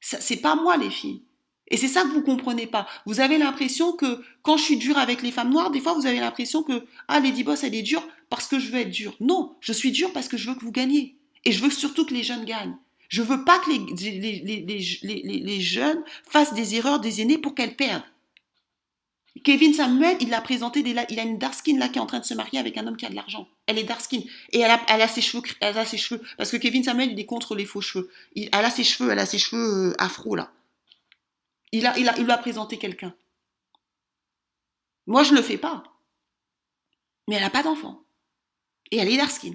C'est 0.00 0.40
pas 0.40 0.54
moi 0.54 0.76
les 0.76 0.90
filles. 0.90 1.22
Et 1.70 1.76
c'est 1.76 1.88
ça 1.88 2.02
que 2.02 2.08
vous 2.08 2.22
comprenez 2.22 2.66
pas. 2.66 2.86
Vous 3.06 3.20
avez 3.20 3.36
l'impression 3.36 3.92
que 3.92 4.22
quand 4.42 4.56
je 4.56 4.64
suis 4.64 4.76
dure 4.76 4.98
avec 4.98 5.22
les 5.22 5.32
femmes 5.32 5.50
noires, 5.50 5.70
des 5.70 5.80
fois 5.80 5.94
vous 5.94 6.06
avez 6.06 6.20
l'impression 6.20 6.62
que 6.62 6.86
ah 7.08 7.20
Lady 7.20 7.42
Boss 7.42 7.64
elle 7.64 7.74
est 7.74 7.82
dure 7.82 8.06
parce 8.30 8.46
que 8.48 8.58
je 8.58 8.70
veux 8.70 8.80
être 8.80 8.90
dure. 8.90 9.16
Non, 9.20 9.56
je 9.60 9.72
suis 9.72 9.92
dure 9.92 10.12
parce 10.12 10.28
que 10.28 10.36
je 10.36 10.48
veux 10.48 10.54
que 10.54 10.64
vous 10.64 10.72
gagniez. 10.72 11.17
Et 11.44 11.52
je 11.52 11.62
veux 11.62 11.70
surtout 11.70 12.06
que 12.06 12.14
les 12.14 12.22
jeunes 12.22 12.44
gagnent. 12.44 12.76
Je 13.08 13.22
veux 13.22 13.44
pas 13.44 13.58
que 13.58 13.70
les, 13.70 15.60
jeunes 15.60 16.02
fassent 16.28 16.52
des 16.54 16.74
erreurs 16.74 17.00
des 17.00 17.22
aînés 17.22 17.38
pour 17.38 17.54
qu'elles 17.54 17.74
perdent. 17.74 18.04
Kevin 19.44 19.72
Samuel, 19.72 20.16
il 20.20 20.30
l'a 20.30 20.40
présenté, 20.40 20.80
il 20.80 20.98
a 20.98 21.22
une 21.22 21.38
dark 21.38 21.54
skin 21.54 21.78
là 21.78 21.88
qui 21.88 21.98
est 21.98 22.02
en 22.02 22.06
train 22.06 22.18
de 22.18 22.24
se 22.24 22.34
marier 22.34 22.58
avec 22.58 22.76
un 22.76 22.86
homme 22.86 22.96
qui 22.96 23.06
a 23.06 23.08
de 23.08 23.14
l'argent. 23.14 23.48
Elle 23.66 23.78
est 23.78 23.84
dark 23.84 24.00
skin. 24.00 24.20
Et 24.52 24.60
elle 24.60 24.70
a, 24.70 24.80
a 24.88 25.08
ses 25.08 25.20
cheveux, 25.20 25.42
elle 25.60 25.78
a 25.78 25.84
ses 25.84 25.96
cheveux. 25.96 26.20
Parce 26.36 26.50
que 26.50 26.56
Kevin 26.56 26.82
Samuel, 26.82 27.12
il 27.12 27.20
est 27.20 27.24
contre 27.24 27.54
les 27.54 27.64
faux 27.64 27.80
cheveux. 27.80 28.10
elle 28.34 28.48
a 28.52 28.70
ses 28.70 28.84
cheveux, 28.84 29.10
elle 29.10 29.18
a 29.18 29.26
ses 29.26 29.38
cheveux 29.38 29.90
euh, 29.90 29.94
afro 29.98 30.34
là. 30.34 30.52
Il 31.72 31.86
a, 31.86 31.96
il 31.98 32.08
a, 32.08 32.16
lui 32.16 32.30
a 32.30 32.38
présenté 32.38 32.78
quelqu'un. 32.78 33.14
Moi, 35.06 35.22
je 35.22 35.32
ne 35.32 35.36
le 35.36 35.42
fais 35.42 35.58
pas. 35.58 35.84
Mais 37.28 37.36
elle 37.36 37.42
n'a 37.42 37.50
pas 37.50 37.62
d'enfant. 37.62 38.02
Et 38.90 38.98
elle 38.98 39.08
est 39.08 39.16
dark 39.16 39.30
skin. 39.30 39.54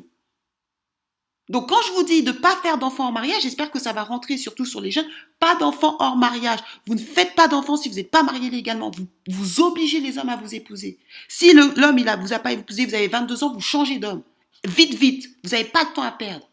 Donc 1.49 1.69
quand 1.69 1.81
je 1.87 1.91
vous 1.93 2.03
dis 2.03 2.23
de 2.23 2.31
ne 2.31 2.37
pas 2.37 2.55
faire 2.57 2.77
d'enfants 2.77 3.07
en 3.07 3.11
mariage, 3.11 3.41
j'espère 3.41 3.69
que 3.69 3.79
ça 3.79 3.91
va 3.91 4.03
rentrer 4.03 4.37
surtout 4.37 4.65
sur 4.65 4.79
les 4.79 4.91
jeunes. 4.91 5.07
Pas 5.39 5.55
d'enfants 5.55 5.97
hors 5.99 6.15
mariage. 6.15 6.59
Vous 6.87 6.95
ne 6.95 6.99
faites 6.99 7.35
pas 7.35 7.47
d'enfants 7.47 7.75
si 7.75 7.89
vous 7.89 7.95
n'êtes 7.95 8.11
pas 8.11 8.23
marié 8.23 8.49
légalement. 8.49 8.91
Vous, 9.27 9.61
obligez 9.61 9.99
les 9.99 10.17
hommes 10.17 10.29
à 10.29 10.37
vous 10.37 10.55
épouser. 10.55 10.99
Si 11.27 11.53
l'homme, 11.53 11.97
il 11.97 12.07
a, 12.07 12.15
vous 12.15 12.33
a 12.33 12.39
pas 12.39 12.53
épousé, 12.53 12.85
vous 12.85 12.95
avez 12.95 13.07
22 13.09 13.43
ans, 13.43 13.53
vous 13.53 13.59
changez 13.59 13.99
d'homme. 13.99 14.23
Vite, 14.65 14.93
vite. 14.93 15.29
Vous 15.43 15.49
n'avez 15.51 15.65
pas 15.65 15.83
de 15.83 15.89
temps 15.89 16.03
à 16.03 16.11
perdre. 16.11 16.49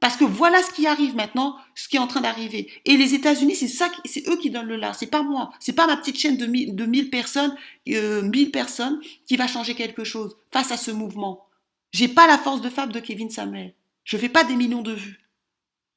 Parce 0.00 0.16
que 0.16 0.24
voilà 0.24 0.62
ce 0.62 0.70
qui 0.70 0.86
arrive 0.86 1.16
maintenant, 1.16 1.56
ce 1.74 1.88
qui 1.88 1.96
est 1.96 2.00
en 2.00 2.06
train 2.06 2.20
d'arriver. 2.20 2.70
Et 2.84 2.96
les 2.96 3.14
États-Unis, 3.14 3.56
c'est 3.56 3.66
ça, 3.66 3.90
eux 4.28 4.36
qui 4.36 4.50
donnent 4.50 4.68
le 4.68 4.76
là. 4.76 4.92
C'est 4.92 5.08
pas 5.08 5.22
moi. 5.22 5.50
C'est 5.58 5.72
pas 5.72 5.88
ma 5.88 5.96
petite 5.96 6.18
chaîne 6.18 6.36
de 6.36 6.46
1000, 6.46 6.76
de 6.76 7.02
personnes, 7.08 7.56
euh, 7.88 8.46
personnes 8.52 9.00
qui 9.26 9.36
va 9.36 9.48
changer 9.48 9.74
quelque 9.74 10.04
chose 10.04 10.36
face 10.52 10.70
à 10.70 10.76
ce 10.76 10.92
mouvement. 10.92 11.46
J'ai 11.90 12.06
pas 12.06 12.28
la 12.28 12.38
force 12.38 12.60
de 12.60 12.70
fable 12.70 12.92
de 12.92 13.00
Kevin 13.00 13.30
Samuel. 13.30 13.74
Je 14.08 14.16
ne 14.16 14.22
fais 14.22 14.30
pas 14.30 14.42
des 14.42 14.56
millions 14.56 14.80
de 14.80 14.94
vues. 14.94 15.20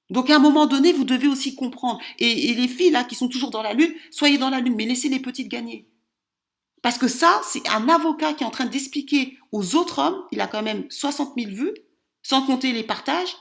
Donc 0.10 0.30
à 0.30 0.36
un 0.36 0.40
moment 0.40 0.66
donné, 0.66 0.92
vous 0.92 1.06
devez 1.06 1.30
aussi 1.30 1.56
comprendre. 1.56 2.02
Et, 2.20 2.54
les 2.54 2.68
filles 2.68 2.92
là 2.92 3.06
qui 3.06 3.16
sont 3.16 3.30
toujours 3.30 3.52
dans 3.52 3.62
la 3.64 3.72
lune, 3.72 3.94
soyez 4.12 4.38
dans 4.38 4.50
la 4.50 4.60
lune, 4.60 4.76
mais 4.76 4.86
laissez 4.86 5.08
les 5.08 5.22
petites 5.22 5.48
gagner. 5.48 5.88
Parce 6.82 6.98
que 6.98 7.08
ça, 7.08 7.40
c'est 7.46 7.66
un 7.70 7.88
avocat 7.88 8.34
qui 8.34 8.44
est 8.44 8.48
en 8.48 8.52
train 8.52 8.66
d'expliquer 8.66 9.38
aux 9.54 9.78
autres 9.78 10.00
hommes, 10.00 10.22
il 10.34 10.42
a 10.42 10.48
quand 10.48 10.62
même 10.62 10.84
60 10.90 11.36
000 11.38 11.52
vues, 11.52 11.74
sans 12.22 12.42
compter 12.42 12.74
les 12.74 12.84
partages, 12.84 13.34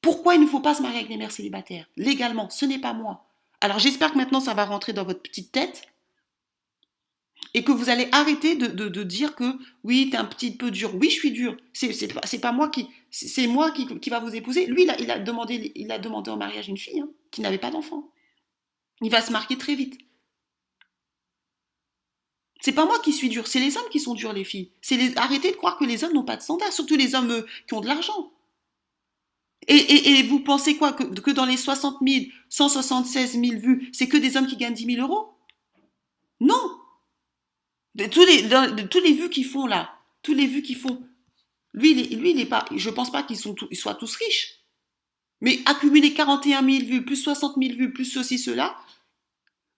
pourquoi 0.00 0.36
il 0.36 0.40
ne 0.40 0.46
faut 0.46 0.60
pas 0.60 0.74
se 0.74 0.82
marier 0.82 0.98
avec 0.98 1.08
des 1.08 1.16
mères 1.16 1.32
célibataires. 1.32 1.86
Légalement, 1.96 2.48
ce 2.48 2.66
n'est 2.66 2.78
pas 2.78 2.92
moi. 2.92 3.26
Alors 3.60 3.80
j'espère 3.80 4.12
que 4.12 4.18
maintenant 4.18 4.40
ça 4.40 4.54
va 4.54 4.66
rentrer 4.66 4.92
dans 4.92 5.04
votre 5.04 5.20
petite 5.20 5.50
tête 5.50 5.82
et 7.54 7.64
que 7.64 7.72
vous 7.72 7.88
allez 7.88 8.08
arrêter 8.12 8.54
de, 8.54 9.02
dire 9.02 9.34
que 9.34 9.58
oui, 9.82 10.08
tu 10.10 10.16
es 10.16 10.18
un 10.18 10.24
petit 10.24 10.52
peu 10.52 10.70
dur. 10.70 10.94
Oui, 10.94 11.10
je 11.10 11.14
suis 11.14 11.32
dur. 11.32 11.56
C'est, 11.72 12.40
pas, 12.40 12.52
moi 12.52 12.68
qui, 12.68 12.88
c'est 13.10 13.46
moi 13.46 13.72
qui, 13.72 14.10
va 14.10 14.20
vous 14.20 14.34
épouser. 14.34 14.66
Lui, 14.66 14.84
il 14.84 14.90
a, 14.90 15.00
il 15.00 15.10
a, 15.10 15.18
demandé, 15.18 15.72
il 15.74 15.90
a 15.90 15.98
demandé 15.98 16.30
en 16.30 16.36
mariage 16.36 16.68
une 16.68 16.78
fille 16.78 17.00
hein, 17.00 17.08
qui 17.30 17.40
n'avait 17.40 17.58
pas 17.58 17.70
d'enfant. 17.70 18.08
Il 19.02 19.10
va 19.10 19.20
se 19.20 19.32
marier 19.32 19.58
très 19.58 19.74
vite. 19.74 19.98
C'est 22.60 22.72
pas 22.72 22.84
moi 22.84 22.98
qui 23.00 23.12
suis 23.12 23.30
dur, 23.30 23.46
c'est 23.46 23.58
les 23.58 23.78
hommes 23.78 23.88
qui 23.90 24.00
sont 24.00 24.14
durs, 24.14 24.34
les 24.34 24.44
filles. 24.44 24.70
C'est. 24.82 25.16
Arrêtez 25.16 25.50
de 25.50 25.56
croire 25.56 25.78
que 25.78 25.84
les 25.84 26.04
hommes 26.04 26.12
n'ont 26.12 26.24
pas 26.24 26.36
de 26.36 26.42
standard, 26.42 26.72
surtout 26.72 26.94
les 26.94 27.14
hommes 27.14 27.30
euh, 27.30 27.46
qui 27.66 27.72
ont 27.72 27.80
de 27.80 27.86
l'argent. 27.86 28.32
Et, 29.66 30.22
vous 30.24 30.40
pensez 30.40 30.76
quoi 30.76 30.92
que, 30.92 31.04
que 31.04 31.30
dans 31.30 31.44
les 31.44 31.56
60 31.56 31.98
000, 32.06 32.24
176 32.48 33.32
000 33.40 33.60
vues, 33.60 33.88
c'est 33.92 34.08
que 34.08 34.16
des 34.16 34.36
hommes 34.36 34.46
qui 34.46 34.56
gagnent 34.56 34.74
10 34.74 34.96
000 34.96 35.06
euros? 35.06 35.34
Non 36.40 36.79
de 37.94 38.06
tous 38.06 38.24
les, 38.24 38.88
tous 38.88 39.00
les 39.00 39.12
vues 39.12 39.30
qu'ils 39.30 39.46
font 39.46 39.66
là, 39.66 39.90
tous 40.22 40.34
les 40.34 40.46
vues 40.46 40.62
qu'ils 40.62 40.76
font, 40.76 41.02
lui, 41.72 41.92
il 41.92 42.00
est, 42.00 42.16
lui, 42.16 42.32
il 42.36 42.48
pas, 42.48 42.64
je 42.74 42.90
pense 42.90 43.12
pas 43.12 43.22
qu'ils 43.22 43.38
soient 43.38 43.94
tous 43.94 44.16
riches. 44.16 44.56
Mais 45.40 45.60
accumuler 45.64 46.12
41 46.12 46.64
000 46.64 46.84
vues, 46.86 47.04
plus 47.04 47.16
60 47.16 47.56
000 47.58 47.74
vues, 47.74 47.92
plus 47.92 48.04
ceci, 48.04 48.38
cela, 48.38 48.76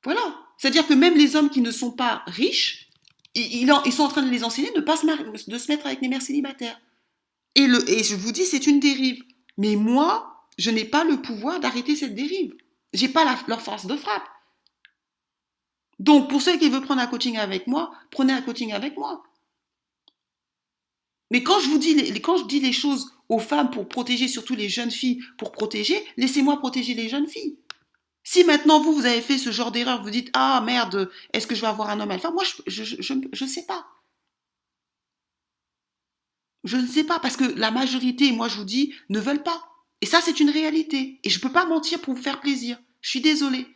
voilà. 0.03 0.21
C'est-à-dire 0.59 0.87
que 0.87 0.95
même 0.95 1.17
les 1.17 1.37
hommes 1.37 1.51
qui 1.51 1.61
ne 1.61 1.71
sont 1.71 1.93
pas 1.93 2.23
riches, 2.27 2.89
ils, 3.35 3.93
sont 3.93 4.03
en 4.03 4.09
train 4.09 4.23
de 4.23 4.31
les 4.31 4.45
enseigner 4.45 4.71
de 4.71 4.81
ne 4.81 4.85
pas 4.85 4.97
se, 4.97 5.51
de 5.51 5.59
se 5.59 5.71
mettre 5.71 5.87
avec 5.87 6.01
les 6.01 6.09
mères 6.09 6.23
célibataires. 6.23 6.81
Et, 7.55 7.67
le, 7.67 7.89
et 7.89 8.03
je 8.03 8.15
vous 8.15 8.33
dis, 8.33 8.45
c'est 8.45 8.67
une 8.67 8.81
dérive. 8.81 9.23
Mais 9.57 9.77
moi, 9.77 10.49
je 10.59 10.71
n'ai 10.71 10.85
pas 10.85 11.05
le 11.05 11.21
pouvoir 11.21 11.61
d'arrêter 11.61 11.97
cette 11.97 12.15
dérive. 12.15 12.55
J'ai 12.93 13.09
pas 13.09 13.25
leur 13.47 13.63
force 13.63 13.87
de 13.87 13.97
frappe. 13.97 14.29
Donc, 16.03 16.29
pour 16.29 16.43
ceux 16.43 16.59
qui 16.59 16.69
veulent 16.69 16.83
prendre 16.83 17.01
un 17.01 17.07
coaching 17.07 17.39
avec 17.39 17.69
moi, 17.69 17.93
prenez 18.11 18.33
un 18.33 18.43
coaching 18.43 18.73
avec 18.73 18.97
moi. 18.97 19.23
Mais 21.31 21.45
quand 21.45 21.61
je 21.61 21.69
vous 21.69 21.79
dis 21.79 21.95
les, 21.95 22.21
quand 22.21 22.39
je 22.39 22.45
dis 22.47 22.59
les 22.59 22.73
choses 22.73 23.13
aux 23.29 23.39
femmes 23.39 23.71
pour 23.71 23.89
protéger, 23.89 24.27
surtout 24.27 24.57
les 24.57 24.69
jeunes 24.69 24.91
filles, 24.91 25.23
pour 25.39 25.53
protéger, 25.53 26.05
laissez-moi 26.17 26.59
protéger 26.59 26.95
les 26.95 27.09
jeunes 27.09 27.29
filles. 27.29 27.57
Si 28.25 28.43
maintenant 28.43 28.81
vous, 28.81 28.93
vous 28.93 29.07
avez 29.07 29.21
fait 29.21 29.39
ce 29.39 29.53
genre 29.53 29.71
d'erreur, 29.71 30.03
vous 30.03 30.11
dites 30.11 30.31
Ah 30.33 30.61
merde, 30.67 31.09
est-ce 31.33 31.47
que 31.47 31.55
je 31.55 31.61
vais 31.61 31.69
avoir 31.69 31.89
un 31.91 32.01
homme 32.01 32.11
alpha 32.11 32.33
Moi, 32.33 32.43
je 32.67 33.45
ne 33.45 33.49
sais 33.49 33.65
pas. 33.65 33.87
Je 36.65 36.79
ne 36.79 36.87
sais 36.87 37.05
pas, 37.05 37.21
parce 37.21 37.37
que 37.37 37.45
la 37.45 37.71
majorité, 37.71 38.33
moi 38.33 38.49
je 38.49 38.57
vous 38.57 38.65
dis, 38.65 38.93
ne 39.09 39.21
veulent 39.21 39.45
pas. 39.45 39.69
Et 40.01 40.07
ça, 40.07 40.21
c'est 40.21 40.41
une 40.41 40.51
réalité. 40.51 41.21
Et 41.23 41.31
je 41.31 41.39
ne 41.39 41.43
peux 41.43 41.53
pas 41.53 41.65
mentir 41.65 42.01
pour 42.01 42.15
vous 42.15 42.23
faire 42.23 42.41
plaisir. 42.41 42.77
Je 43.03 43.11
suis 43.11 43.21
désolée. 43.21 43.69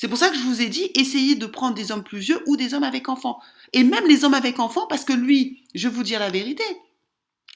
C'est 0.00 0.08
pour 0.08 0.16
ça 0.16 0.30
que 0.30 0.36
je 0.36 0.44
vous 0.44 0.62
ai 0.62 0.70
dit, 0.70 0.90
essayez 0.94 1.34
de 1.34 1.44
prendre 1.44 1.74
des 1.74 1.92
hommes 1.92 2.02
plus 2.02 2.20
vieux 2.20 2.42
ou 2.46 2.56
des 2.56 2.72
hommes 2.72 2.84
avec 2.84 3.10
enfants. 3.10 3.38
Et 3.74 3.84
même 3.84 4.06
les 4.06 4.24
hommes 4.24 4.32
avec 4.32 4.58
enfants, 4.58 4.86
parce 4.86 5.04
que 5.04 5.12
lui, 5.12 5.62
je 5.74 5.88
vais 5.88 5.94
vous 5.94 6.02
dire 6.02 6.18
la 6.18 6.30
vérité. 6.30 6.64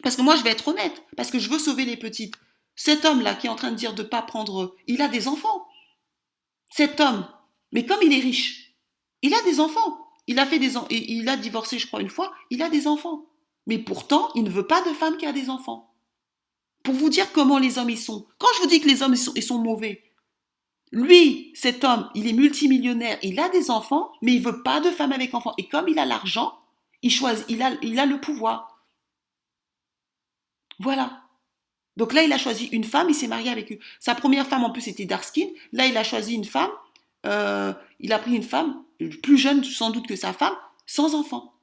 Parce 0.03 0.15
que 0.15 0.21
moi, 0.21 0.37
je 0.37 0.43
vais 0.43 0.51
être 0.51 0.69
honnête, 0.69 1.03
parce 1.17 1.31
que 1.31 1.39
je 1.39 1.49
veux 1.49 1.59
sauver 1.59 1.87
les 1.87 1.97
petites. 1.97 2.35
Cet 2.77 3.07
homme-là 3.07 3.35
qui 3.35 3.47
est 3.47 3.51
en 3.51 3.57
train 3.57 3.71
de 3.71 3.77
dire 3.77 3.95
de 3.95 4.03
ne 4.03 4.09
pas 4.09 4.21
prendre, 4.21 4.77
il 4.87 5.01
a 5.01 5.09
des 5.09 5.27
enfants. 5.27 5.67
Cet 6.69 7.01
homme, 7.01 7.27
mais 7.73 7.87
comme 7.87 8.03
il 8.03 8.13
est 8.13 8.21
riche, 8.21 8.75
il 9.23 9.33
a 9.33 9.41
des 9.45 9.59
enfants. 9.59 10.07
Il 10.27 10.39
a 10.39 10.45
fait 10.45 10.59
des 10.59 10.75
il 10.91 11.27
a 11.31 11.39
divorcé, 11.39 11.79
je 11.79 11.87
crois, 11.87 12.03
une 12.03 12.11
fois. 12.11 12.35
Il 12.51 12.63
a 12.63 12.69
des 12.69 12.87
enfants. 12.87 13.25
Mais 13.67 13.79
pourtant, 13.79 14.29
il 14.35 14.43
ne 14.43 14.51
veut 14.51 14.67
pas 14.67 14.83
de 14.83 14.93
femme 14.93 15.17
qui 15.17 15.25
a 15.25 15.33
des 15.33 15.49
enfants. 15.49 15.95
Pour 16.83 16.93
vous 16.93 17.09
dire 17.09 17.33
comment 17.33 17.57
les 17.57 17.79
hommes 17.79 17.89
y 17.89 17.97
sont. 17.97 18.27
Quand 18.37 18.49
je 18.57 18.61
vous 18.65 18.69
dis 18.69 18.83
que 18.83 18.89
les 18.89 19.03
hommes 19.03 19.15
ils 19.35 19.43
sont, 19.43 19.59
mauvais, 19.59 20.03
lui, 20.95 21.51
cet 21.55 21.83
homme, 21.83 22.09
il 22.15 22.29
est 22.29 22.33
multimillionnaire, 22.33 23.19
il 23.23 23.41
a 23.41 23.49
des 23.49 23.69
enfants, 23.69 24.13
mais 24.23 24.33
il 24.33 24.41
veut 24.41 24.63
pas 24.63 24.81
de 24.81 24.91
femme 24.91 25.11
avec 25.11 25.35
enfants. 25.35 25.53
Et 25.59 25.67
comme 25.67 25.89
il 25.89 25.99
a 25.99 26.07
l'argent, 26.07 26.57
il 27.03 27.11
choisit, 27.11 27.45
il 27.49 27.61
a, 27.63 28.07
le 28.07 28.21
pouvoir. 28.21 28.79
Voilà. 30.79 31.25
Donc 31.97 32.13
là, 32.13 32.23
il 32.23 32.33
a 32.33 32.39
choisi 32.39 32.67
une 32.67 32.85
femme, 32.85 33.11
il 33.11 33.15
s'est 33.15 33.27
marié 33.27 33.51
avec 33.51 33.73
eux. 33.73 33.79
Sa 33.99 34.15
première 34.15 34.47
femme, 34.47 34.63
en 34.63 34.71
plus, 34.71 34.87
était 34.87 35.05
Darskin. 35.05 35.49
Là, 35.73 35.87
il 35.87 35.97
a 35.97 36.05
choisi 36.05 36.35
une 36.35 36.45
femme. 36.45 36.71
Euh, 37.27 37.73
il 37.99 38.13
a 38.13 38.21
pris 38.21 38.37
une 38.37 38.45
femme, 38.45 38.85
plus 39.21 39.37
jeune 39.37 39.65
sans 39.65 39.91
doute 39.91 40.07
que 40.07 40.15
sa 40.15 40.33
femme, 40.33 40.55
sans 40.87 41.17
enfant. 41.17 41.55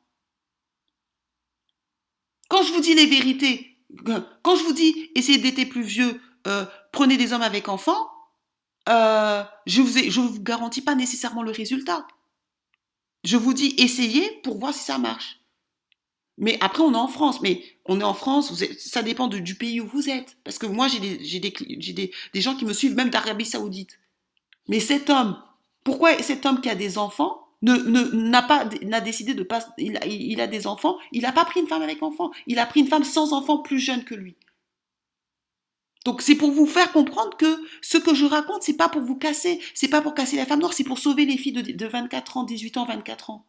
Quand 2.49 2.63
je 2.63 2.73
vous 2.73 2.81
dis 2.81 2.95
les 2.95 3.05
vérités, 3.05 3.77
quand 4.43 4.55
je 4.57 4.63
vous 4.63 4.73
dis 4.73 5.09
essayez 5.15 5.37
d'être 5.37 5.69
plus 5.69 5.83
vieux, 5.83 6.19
euh, 6.47 6.65
prenez 6.91 7.15
des 7.15 7.31
hommes 7.31 7.43
avec 7.43 7.69
enfants, 7.69 8.09
euh, 8.89 9.43
je 9.65 9.81
vous 9.81 9.97
je 9.97 10.19
vous 10.19 10.41
garantis 10.41 10.81
pas 10.81 10.95
nécessairement 10.95 11.43
le 11.43 11.51
résultat. 11.51 12.07
Je 13.23 13.37
vous 13.37 13.53
dis 13.53 13.75
essayez 13.77 14.39
pour 14.43 14.57
voir 14.57 14.73
si 14.73 14.83
ça 14.83 14.97
marche. 14.97 15.41
Mais 16.37 16.57
après, 16.59 16.81
on 16.81 16.93
est 16.93 16.97
en 16.97 17.07
France. 17.07 17.41
Mais 17.41 17.63
on 17.85 17.99
est 17.99 18.03
en 18.03 18.13
France, 18.13 18.63
ça 18.77 19.03
dépend 19.03 19.27
du 19.27 19.55
pays 19.55 19.79
où 19.79 19.87
vous 19.87 20.09
êtes. 20.09 20.37
Parce 20.43 20.57
que 20.57 20.65
moi, 20.65 20.87
j'ai 20.87 20.99
des, 21.39 22.41
gens 22.41 22.55
qui 22.55 22.65
me 22.65 22.73
suivent, 22.73 22.95
même 22.95 23.09
d'Arabie 23.09 23.45
Saoudite. 23.45 23.99
Mais 24.67 24.79
cet 24.79 25.09
homme, 25.09 25.37
pourquoi 25.83 26.17
cet 26.21 26.45
homme 26.45 26.61
qui 26.61 26.69
a 26.69 26.75
des 26.75 26.97
enfants 26.97 27.47
n'a 27.61 27.77
ne, 27.77 28.47
pas 28.47 28.65
décidé 29.01 29.35
de 29.35 29.43
pas 29.43 29.63
il 29.77 29.97
a, 29.97 30.05
il 30.07 30.41
a 30.41 30.47
des 30.47 30.65
enfants 30.65 30.97
il 31.11 31.21
n'a 31.21 31.31
pas 31.31 31.45
pris 31.45 31.59
une 31.59 31.67
femme 31.67 31.83
avec 31.83 32.01
enfants 32.01 32.31
il 32.47 32.57
a 32.57 32.65
pris 32.65 32.79
une 32.79 32.87
femme 32.87 33.03
sans 33.03 33.33
enfants 33.33 33.59
plus 33.59 33.77
jeune 33.77 34.03
que 34.03 34.15
lui 34.15 34.35
donc 36.05 36.21
c'est 36.21 36.35
pour 36.35 36.51
vous 36.51 36.65
faire 36.65 36.91
comprendre 36.91 37.37
que 37.37 37.61
ce 37.81 37.97
que 37.97 38.13
je 38.15 38.25
raconte 38.25 38.63
c'est 38.63 38.77
pas 38.77 38.89
pour 38.89 39.01
vous 39.01 39.15
casser 39.15 39.59
c'est 39.73 39.87
pas 39.87 40.01
pour 40.01 40.13
casser 40.13 40.35
la 40.35 40.45
femme 40.45 40.59
noire 40.59 40.73
c'est 40.73 40.83
pour 40.83 40.99
sauver 40.99 41.25
les 41.25 41.37
filles 41.37 41.53
de, 41.53 41.61
de 41.61 41.85
24 41.85 42.37
ans 42.37 42.43
18 42.43 42.77
ans 42.77 42.85
24 42.85 43.29
ans. 43.29 43.45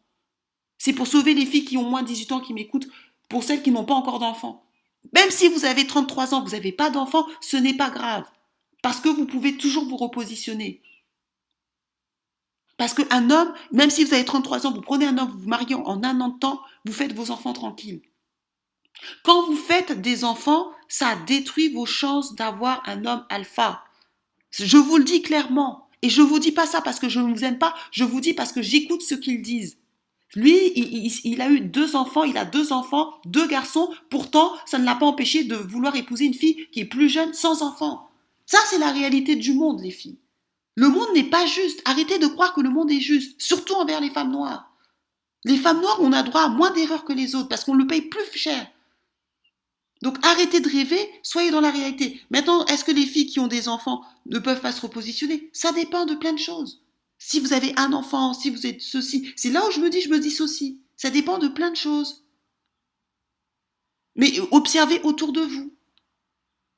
C'est 0.77 0.93
pour 0.93 1.07
sauver 1.07 1.33
les 1.33 1.45
filles 1.45 1.65
qui 1.65 1.77
ont 1.77 1.89
moins 1.89 2.01
de 2.01 2.07
18 2.07 2.31
ans 2.33 2.39
qui 2.39 2.53
m'écoutent 2.53 2.87
pour 3.29 3.43
celles 3.43 3.63
qui 3.63 3.71
n'ont 3.71 3.85
pas 3.85 3.93
encore 3.93 4.19
d'enfants. 4.19 4.63
Même 5.13 5.29
si 5.29 5.47
vous 5.47 5.65
avez 5.65 5.87
33 5.87 6.33
ans 6.33 6.43
vous 6.43 6.51
n'avez 6.51 6.71
pas 6.71 6.89
d'enfants 6.89 7.27
ce 7.41 7.57
n'est 7.57 7.77
pas 7.77 7.89
grave. 7.89 8.25
Parce 8.81 8.99
que 8.99 9.09
vous 9.09 9.25
pouvez 9.25 9.57
toujours 9.57 9.85
vous 9.85 9.97
repositionner. 9.97 10.81
Parce 12.77 12.93
qu'un 12.93 13.29
homme, 13.29 13.53
même 13.71 13.89
si 13.89 14.03
vous 14.03 14.13
avez 14.13 14.25
33 14.25 14.67
ans, 14.67 14.73
vous 14.73 14.81
prenez 14.81 15.05
un 15.05 15.17
homme, 15.17 15.29
vous 15.29 15.39
vous 15.39 15.49
mariez 15.49 15.75
en 15.75 16.03
un 16.03 16.21
an 16.21 16.29
de 16.29 16.39
temps, 16.39 16.61
vous 16.85 16.91
faites 16.91 17.13
vos 17.13 17.31
enfants 17.31 17.53
tranquilles. 17.53 18.01
Quand 19.23 19.45
vous 19.45 19.55
faites 19.55 20.01
des 20.01 20.23
enfants, 20.23 20.71
ça 20.93 21.15
détruit 21.25 21.69
vos 21.69 21.87
chances 21.87 22.35
d'avoir 22.35 22.83
un 22.85 23.05
homme 23.05 23.25
alpha. 23.29 23.83
Je 24.51 24.77
vous 24.77 24.97
le 24.97 25.03
dis 25.03 25.23
clairement. 25.23 25.89
Et 26.03 26.09
je 26.09 26.21
ne 26.21 26.27
vous 26.27 26.37
dis 26.37 26.51
pas 26.51 26.67
ça 26.67 26.81
parce 26.81 26.99
que 26.99 27.09
je 27.09 27.19
ne 27.19 27.33
vous 27.33 27.43
aime 27.43 27.57
pas, 27.57 27.73
je 27.91 28.03
vous 28.03 28.21
dis 28.21 28.35
parce 28.35 28.51
que 28.51 28.61
j'écoute 28.61 29.01
ce 29.01 29.15
qu'ils 29.15 29.41
disent. 29.41 29.77
Lui, 30.35 30.71
il, 30.75 31.41
a 31.41 31.49
eu 31.49 31.61
deux 31.61 31.95
enfants, 31.95 32.25
il 32.25 32.37
a 32.37 32.45
deux 32.45 32.71
enfants, 32.71 33.11
deux 33.25 33.47
garçons, 33.47 33.89
pourtant, 34.11 34.53
ça 34.67 34.77
ne 34.77 34.85
l'a 34.85 34.93
pas 34.93 35.07
empêché 35.07 35.45
de 35.45 35.55
vouloir 35.55 35.95
épouser 35.95 36.25
une 36.25 36.33
fille 36.35 36.67
qui 36.71 36.81
est 36.81 36.85
plus 36.85 37.09
jeune, 37.09 37.33
sans 37.33 37.63
enfants. 37.63 38.07
Ça, 38.45 38.59
c'est 38.67 38.77
la 38.77 38.91
réalité 38.91 39.35
du 39.35 39.53
monde, 39.53 39.81
les 39.81 39.91
filles. 39.91 40.19
Le 40.75 40.89
monde 40.89 41.09
n'est 41.15 41.23
pas 41.23 41.47
juste. 41.47 41.81
Arrêtez 41.85 42.19
de 42.19 42.27
croire 42.27 42.53
que 42.53 42.61
le 42.61 42.69
monde 42.69 42.91
est 42.91 42.99
juste, 42.99 43.41
surtout 43.41 43.73
envers 43.73 44.01
les 44.01 44.11
femmes 44.11 44.31
noires. 44.31 44.69
Les 45.43 45.57
femmes 45.57 45.81
noires, 45.81 45.99
on 46.01 46.13
a 46.13 46.21
droit 46.21 46.43
à 46.43 46.49
moins 46.49 46.71
d'erreurs 46.71 47.03
que 47.03 47.13
les 47.13 47.33
autres 47.33 47.49
parce 47.49 47.63
qu'on 47.63 47.73
le 47.73 47.87
paye 47.87 48.01
plus 48.01 48.31
cher. 48.33 48.67
Donc 50.03 50.17
arrêtez 50.25 50.59
de 50.59 50.67
rêver, 50.67 51.09
soyez 51.23 51.49
dans 51.49 51.61
la 51.61 51.71
réalité. 51.71 52.21
Maintenant, 52.29 52.65
est-ce 52.65 52.83
que 52.83 52.91
les 52.91 53.05
filles 53.05 53.27
qui 53.27 53.39
ont 53.39 53.47
des 53.47 53.69
enfants 53.69 54.03
ne 54.25 54.37
peuvent 54.37 54.59
pas 54.59 54.73
se 54.73 54.81
repositionner? 54.81 55.49
Ça 55.53 55.71
dépend 55.71 56.05
de 56.05 56.13
plein 56.13 56.33
de 56.33 56.39
choses. 56.39 56.83
Si 57.19 57.39
vous 57.39 57.53
avez 57.53 57.73
un 57.77 57.93
enfant, 57.93 58.33
si 58.33 58.49
vous 58.49 58.67
êtes 58.67 58.81
ceci, 58.81 59.31
c'est 59.37 59.49
là 59.49 59.65
où 59.65 59.71
je 59.71 59.79
me 59.79 59.89
dis, 59.89 60.01
je 60.01 60.09
me 60.09 60.19
dis 60.19 60.29
ceci. 60.29 60.81
Ça 60.97 61.09
dépend 61.09 61.37
de 61.37 61.47
plein 61.47 61.71
de 61.71 61.77
choses. 61.77 62.25
Mais 64.17 64.29
observez 64.51 64.99
autour 65.03 65.31
de 65.31 65.39
vous. 65.39 65.73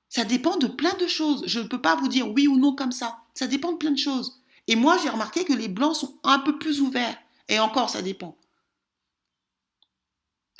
Ça 0.07 0.23
dépend 0.23 0.57
de 0.57 0.67
plein 0.67 0.93
de 0.93 1.07
choses. 1.07 1.45
Je 1.47 1.59
ne 1.59 1.67
peux 1.67 1.81
pas 1.81 1.95
vous 1.95 2.07
dire 2.07 2.31
oui 2.31 2.47
ou 2.47 2.59
non 2.59 2.75
comme 2.75 2.91
ça. 2.91 3.23
Ça 3.33 3.47
dépend 3.47 3.71
de 3.71 3.77
plein 3.77 3.89
de 3.89 3.97
choses. 3.97 4.39
Et 4.67 4.75
moi, 4.75 4.99
j'ai 5.01 5.09
remarqué 5.09 5.45
que 5.45 5.53
les 5.53 5.67
blancs 5.67 5.95
sont 5.95 6.19
un 6.23 6.37
peu 6.37 6.59
plus 6.59 6.79
ouverts. 6.79 7.17
Et 7.49 7.57
encore, 7.57 7.89
ça 7.89 8.03
dépend. 8.03 8.37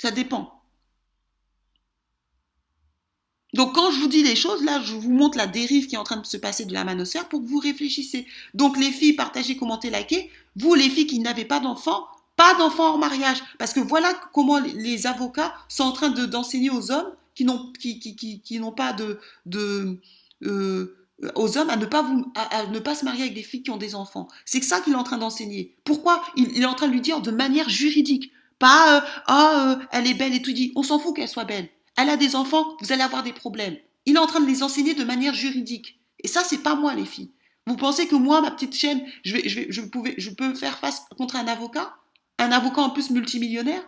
Ça 0.00 0.10
dépend. 0.10 0.55
Donc 3.56 3.74
quand 3.74 3.90
je 3.90 4.00
vous 4.00 4.06
dis 4.06 4.22
les 4.22 4.36
choses, 4.36 4.62
là, 4.62 4.80
je 4.84 4.94
vous 4.94 5.10
montre 5.10 5.38
la 5.38 5.46
dérive 5.46 5.86
qui 5.86 5.94
est 5.94 5.98
en 5.98 6.04
train 6.04 6.18
de 6.18 6.26
se 6.26 6.36
passer 6.36 6.66
de 6.66 6.74
la 6.74 6.84
manosphère 6.84 7.26
pour 7.26 7.40
que 7.40 7.46
vous 7.46 7.58
réfléchissez. 7.58 8.26
Donc 8.52 8.76
les 8.76 8.92
filles, 8.92 9.14
partagez, 9.14 9.56
commentez, 9.56 9.90
likez. 9.90 10.30
Vous, 10.56 10.74
les 10.74 10.90
filles 10.90 11.06
qui 11.06 11.18
n'avez 11.20 11.46
pas 11.46 11.58
d'enfants, 11.58 12.06
pas 12.36 12.54
d'enfants 12.54 12.94
en 12.94 12.98
mariage. 12.98 13.38
Parce 13.58 13.72
que 13.72 13.80
voilà 13.80 14.12
comment 14.34 14.58
les 14.58 15.06
avocats 15.06 15.54
sont 15.68 15.84
en 15.84 15.92
train 15.92 16.10
d'enseigner 16.10 16.68
aux 16.68 16.92
hommes 16.92 17.10
qui 17.34 17.46
n'ont 17.46 18.72
pas 18.72 18.92
de, 18.92 19.18
euh, 20.44 20.96
aux 21.34 21.56
hommes 21.56 21.70
à 21.70 21.76
ne 21.76 21.86
pas 21.86 22.02
vous, 22.02 22.30
ne 22.72 22.78
pas 22.78 22.94
se 22.94 23.06
marier 23.06 23.22
avec 23.22 23.34
des 23.34 23.42
filles 23.42 23.62
qui 23.62 23.70
ont 23.70 23.78
des 23.78 23.94
enfants. 23.94 24.28
C'est 24.44 24.62
ça 24.62 24.80
qu'il 24.80 24.92
est 24.92 24.96
en 24.96 25.02
train 25.02 25.18
d'enseigner. 25.18 25.74
Pourquoi 25.84 26.22
il, 26.36 26.60
est 26.60 26.66
en 26.66 26.74
train 26.74 26.88
de 26.88 26.92
lui 26.92 27.00
dire 27.00 27.22
de 27.22 27.30
manière 27.30 27.70
juridique, 27.70 28.32
pas 28.58 29.02
euh, 29.30 29.76
elle 29.92 30.06
est 30.06 30.14
belle 30.14 30.34
et 30.34 30.42
tout 30.42 30.52
dit. 30.52 30.72
On 30.76 30.82
s'en 30.82 30.98
fout 30.98 31.16
qu'elle 31.16 31.28
soit 31.28 31.44
belle. 31.44 31.70
Elle 31.96 32.10
a 32.10 32.16
des 32.16 32.36
enfants, 32.36 32.76
vous 32.80 32.92
allez 32.92 33.02
avoir 33.02 33.22
des 33.22 33.32
problèmes. 33.32 33.76
Il 34.04 34.16
est 34.16 34.20
en 34.20 34.26
train 34.26 34.40
de 34.40 34.46
les 34.46 34.62
enseigner 34.62 34.94
de 34.94 35.04
manière 35.04 35.34
juridique. 35.34 36.00
Et 36.20 36.28
ça 36.28 36.44
c'est 36.44 36.62
pas 36.62 36.74
moi 36.74 36.94
les 36.94 37.06
filles. 37.06 37.32
Vous 37.66 37.76
pensez 37.76 38.06
que 38.06 38.14
moi 38.14 38.40
ma 38.40 38.50
petite 38.50 38.74
chaîne, 38.74 39.04
je 39.24 40.30
peux 40.30 40.54
faire 40.54 40.78
face 40.78 41.04
contre 41.16 41.36
un 41.36 41.48
avocat, 41.48 41.96
un 42.38 42.52
avocat 42.52 42.82
en 42.82 42.90
plus 42.90 43.10
multimillionnaire? 43.10 43.82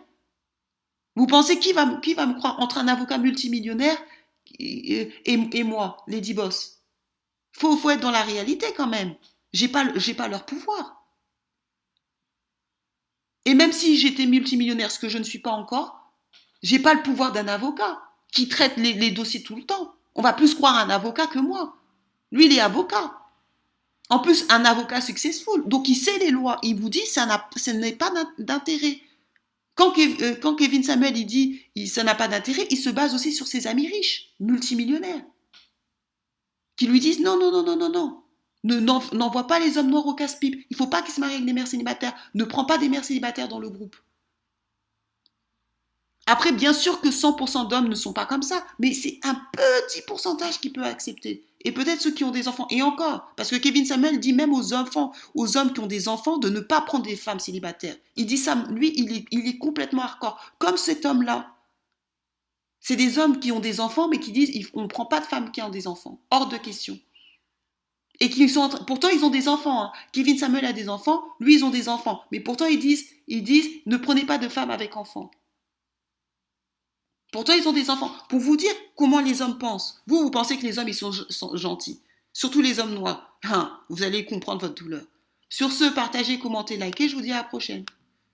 Vous 1.15 1.27
pensez 1.27 1.59
qui 1.59 1.73
va, 1.73 1.85
me 1.85 2.37
croire 2.37 2.59
entre 2.59 2.77
un 2.77 2.87
avocat 2.87 3.17
multimillionnaire 3.17 3.97
et, 4.57 5.11
et, 5.25 5.63
moi, 5.63 5.97
Lady 6.07 6.33
Boss? 6.33 6.81
Faut, 7.51 7.75
faut 7.75 7.89
être 7.89 7.99
dans 7.99 8.11
la 8.11 8.21
réalité 8.21 8.67
quand 8.75 8.87
même. 8.87 9.15
J'ai 9.51 9.67
pas, 9.67 9.85
j'ai 9.95 10.13
pas 10.13 10.27
leur 10.27 10.45
pouvoir. 10.45 11.03
Et 13.45 13.53
même 13.53 13.71
si 13.71 13.97
j'étais 13.97 14.27
multimillionnaire, 14.27 14.91
ce 14.91 14.99
que 14.99 15.09
je 15.09 15.17
ne 15.17 15.23
suis 15.23 15.39
pas 15.39 15.51
encore, 15.51 15.98
j'ai 16.61 16.79
pas 16.79 16.93
le 16.93 17.03
pouvoir 17.03 17.31
d'un 17.31 17.47
avocat 17.47 18.01
qui 18.31 18.47
traite 18.47 18.77
les, 18.77 19.11
dossiers 19.11 19.43
tout 19.43 19.55
le 19.55 19.63
temps. 19.63 19.93
On 20.15 20.21
va 20.21 20.33
plus 20.33 20.53
croire 20.53 20.77
un 20.77 20.89
avocat 20.89 21.27
que 21.27 21.39
moi. 21.39 21.75
Lui, 22.31 22.45
il 22.45 22.53
est 22.53 22.59
avocat. 22.59 23.13
En 24.09 24.19
plus, 24.19 24.45
un 24.49 24.65
avocat 24.65 25.01
successful. 25.01 25.67
Donc, 25.67 25.87
il 25.87 25.95
sait 25.95 26.17
les 26.19 26.31
lois. 26.31 26.59
Il 26.63 26.79
vous 26.79 26.89
dit, 26.89 27.05
ça, 27.05 27.47
ça 27.55 27.73
n'est 27.73 27.93
pas 27.93 28.11
d'intérêt. 28.37 29.01
Euh, 29.79 30.35
quand, 30.35 30.55
Kevin 30.55 30.83
Samuel 30.83 31.17
il 31.17 31.25
dit 31.25 31.61
ça 31.87 32.03
n'a 32.03 32.15
pas 32.15 32.27
d'intérêt, 32.27 32.67
il 32.69 32.77
se 32.77 32.89
base 32.89 33.13
aussi 33.13 33.31
sur 33.31 33.47
ses 33.47 33.67
amis 33.67 33.87
riches, 33.87 34.33
multimillionnaires, 34.39 35.23
qui 36.75 36.87
lui 36.87 36.99
disent 36.99 37.21
non, 37.21 37.39
non, 37.39 37.51
non, 37.51 37.63
non, 37.63 37.77
non, 37.77 37.89
non. 37.89 38.23
N'envoie 39.13 39.47
pas 39.47 39.59
les 39.59 39.77
hommes 39.77 39.89
noirs 39.89 40.05
au 40.05 40.13
casse-pipe. 40.13 40.65
Il 40.69 40.75
faut 40.75 40.87
pas 40.87 41.01
qu'ils 41.01 41.13
se 41.13 41.21
marient 41.21 41.35
avec 41.35 41.45
des 41.45 41.53
mères 41.53 41.67
célibataires. 41.67 42.13
Ne 42.33 42.43
prends 42.43 42.65
pas 42.65 42.77
des 42.77 42.89
mères 42.89 43.05
célibataires 43.05 43.47
dans 43.47 43.59
le 43.59 43.69
groupe. 43.69 43.95
Après, 46.31 46.51
bien 46.51 46.73
sûr 46.73 47.01
que 47.01 47.09
100% 47.09 47.69
d'hommes 47.69 47.87
ne 47.87 47.95
sont 47.95 48.13
pas 48.13 48.27
comme 48.27 48.43
ça, 48.43 48.63
mais 48.77 48.93
c'est 48.93 49.19
un 49.23 49.33
petit 49.33 50.03
pourcentage 50.05 50.59
qui 50.59 50.69
peut 50.69 50.83
accepter. 50.83 51.43
Et 51.65 51.71
peut-être 51.71 52.01
ceux 52.01 52.11
qui 52.11 52.23
ont 52.23 52.29
des 52.29 52.47
enfants. 52.47 52.67
Et 52.69 52.83
encore, 52.83 53.33
parce 53.35 53.49
que 53.49 53.55
Kevin 53.55 53.83
Samuel 53.83 54.19
dit 54.19 54.33
même 54.33 54.53
aux 54.53 54.73
enfants, 54.73 55.11
aux 55.33 55.57
hommes 55.57 55.73
qui 55.73 55.79
ont 55.79 55.87
des 55.87 56.07
enfants, 56.07 56.37
de 56.37 56.49
ne 56.49 56.59
pas 56.59 56.81
prendre 56.81 57.03
des 57.03 57.15
femmes 57.15 57.39
célibataires. 57.39 57.95
Il 58.15 58.27
dit 58.27 58.37
ça, 58.37 58.63
lui, 58.69 58.93
il 58.95 59.47
est, 59.47 59.57
complètement 59.57 60.03
hardcore. 60.03 60.39
Comme 60.59 60.77
cet 60.77 61.03
homme-là. 61.03 61.55
C'est 62.79 62.95
des 62.95 63.17
hommes 63.17 63.39
qui 63.39 63.51
ont 63.51 63.59
des 63.59 63.79
enfants, 63.79 64.07
mais 64.07 64.19
qui 64.19 64.31
disent 64.31 64.69
on 64.75 64.83
ne 64.83 64.87
prend 64.87 65.05
pas 65.05 65.21
de 65.21 65.25
femmes 65.25 65.51
qui 65.51 65.63
ont 65.63 65.69
des 65.69 65.87
enfants. 65.87 66.21
Hors 66.29 66.47
de 66.47 66.57
question. 66.57 66.99
Et 68.19 68.29
qui 68.29 68.47
sont 68.49 68.69
pourtant 68.85 69.09
ils 69.09 69.25
ont 69.25 69.31
des 69.31 69.47
enfants. 69.47 69.81
Hein. 69.81 69.91
Kevin 70.11 70.37
Samuel 70.37 70.65
a 70.65 70.73
des 70.73 70.89
enfants, 70.89 71.23
lui 71.39 71.55
ils 71.55 71.65
ont 71.65 71.71
des 71.71 71.89
enfants. 71.89 72.21
Mais 72.31 72.39
pourtant 72.39 72.67
ils 72.67 72.79
disent, 72.79 73.07
ils 73.27 73.43
disent 73.43 73.67
ne 73.87 73.97
prenez 73.97 74.25
pas 74.25 74.37
de 74.37 74.47
femmes 74.47 74.69
avec 74.69 74.95
enfants. 74.95 75.31
Pourtant, 77.31 77.53
ils 77.53 77.67
ont 77.67 77.73
des 77.73 77.89
enfants. 77.89 78.11
Pour 78.27 78.39
vous 78.39 78.57
dire 78.57 78.73
comment 78.95 79.19
les 79.19 79.41
hommes 79.41 79.57
pensent. 79.57 80.01
Vous, 80.07 80.19
vous 80.19 80.31
pensez 80.31 80.57
que 80.57 80.63
les 80.63 80.79
hommes, 80.79 80.87
ils 80.87 80.95
sont, 80.95 81.11
gentils. 81.53 82.01
Surtout 82.33 82.61
les 82.61 82.79
hommes 82.79 82.95
noirs. 82.95 83.37
Hein, 83.43 83.71
vous 83.89 84.03
allez 84.03 84.25
comprendre 84.25 84.61
votre 84.61 84.75
douleur. 84.75 85.03
Sur 85.47 85.71
ce, 85.71 85.93
partagez, 85.93 86.39
commentez, 86.39 86.77
likez. 86.77 87.07
Je 87.07 87.15
vous 87.15 87.21
dis 87.21 87.31
à 87.31 87.37
la 87.37 87.43
prochaine. 87.43 87.85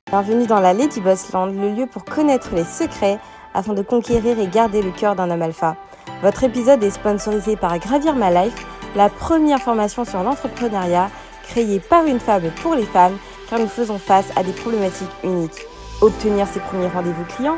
Bienvenue 0.08 0.48
dans 0.48 0.60
la 0.60 0.74
Lady 0.74 1.02
Boss 1.02 1.32
Land, 1.34 1.48
le 1.48 1.74
lieu 1.74 1.88
pour 1.88 2.06
connaître 2.06 2.54
les 2.54 2.64
secrets 2.64 3.20
afin 3.54 3.74
de 3.74 3.82
conquérir 3.82 4.40
et 4.40 4.48
garder 4.48 4.82
le 4.82 4.92
cœur 4.92 5.16
d'un 5.16 5.30
homme 5.30 5.42
alpha. 5.42 5.76
Votre 6.22 6.44
épisode 6.44 6.84
est 6.84 6.92
sponsorisé 6.92 7.56
par 7.56 7.78
Gravir 7.80 8.16
My 8.16 8.34
Life, 8.34 8.66
la 8.96 9.10
première 9.10 9.62
formation 9.62 10.06
sur 10.06 10.24
l'entrepreneuriat 10.24 11.10
créée 11.44 11.80
par 11.80 12.06
une 12.06 12.20
femme 12.20 12.52
pour 12.62 12.76
les 12.76 12.86
femmes, 12.86 13.18
car 13.50 13.60
nous 13.60 13.68
faisons 13.68 13.98
face 13.98 14.28
à 14.36 14.44
des 14.44 14.54
problématiques 14.54 15.08
uniques. 15.24 15.66
Obtenir 16.02 16.48
ses 16.48 16.60
premiers 16.60 16.88
rendez-vous 16.88 17.26
clients, 17.26 17.58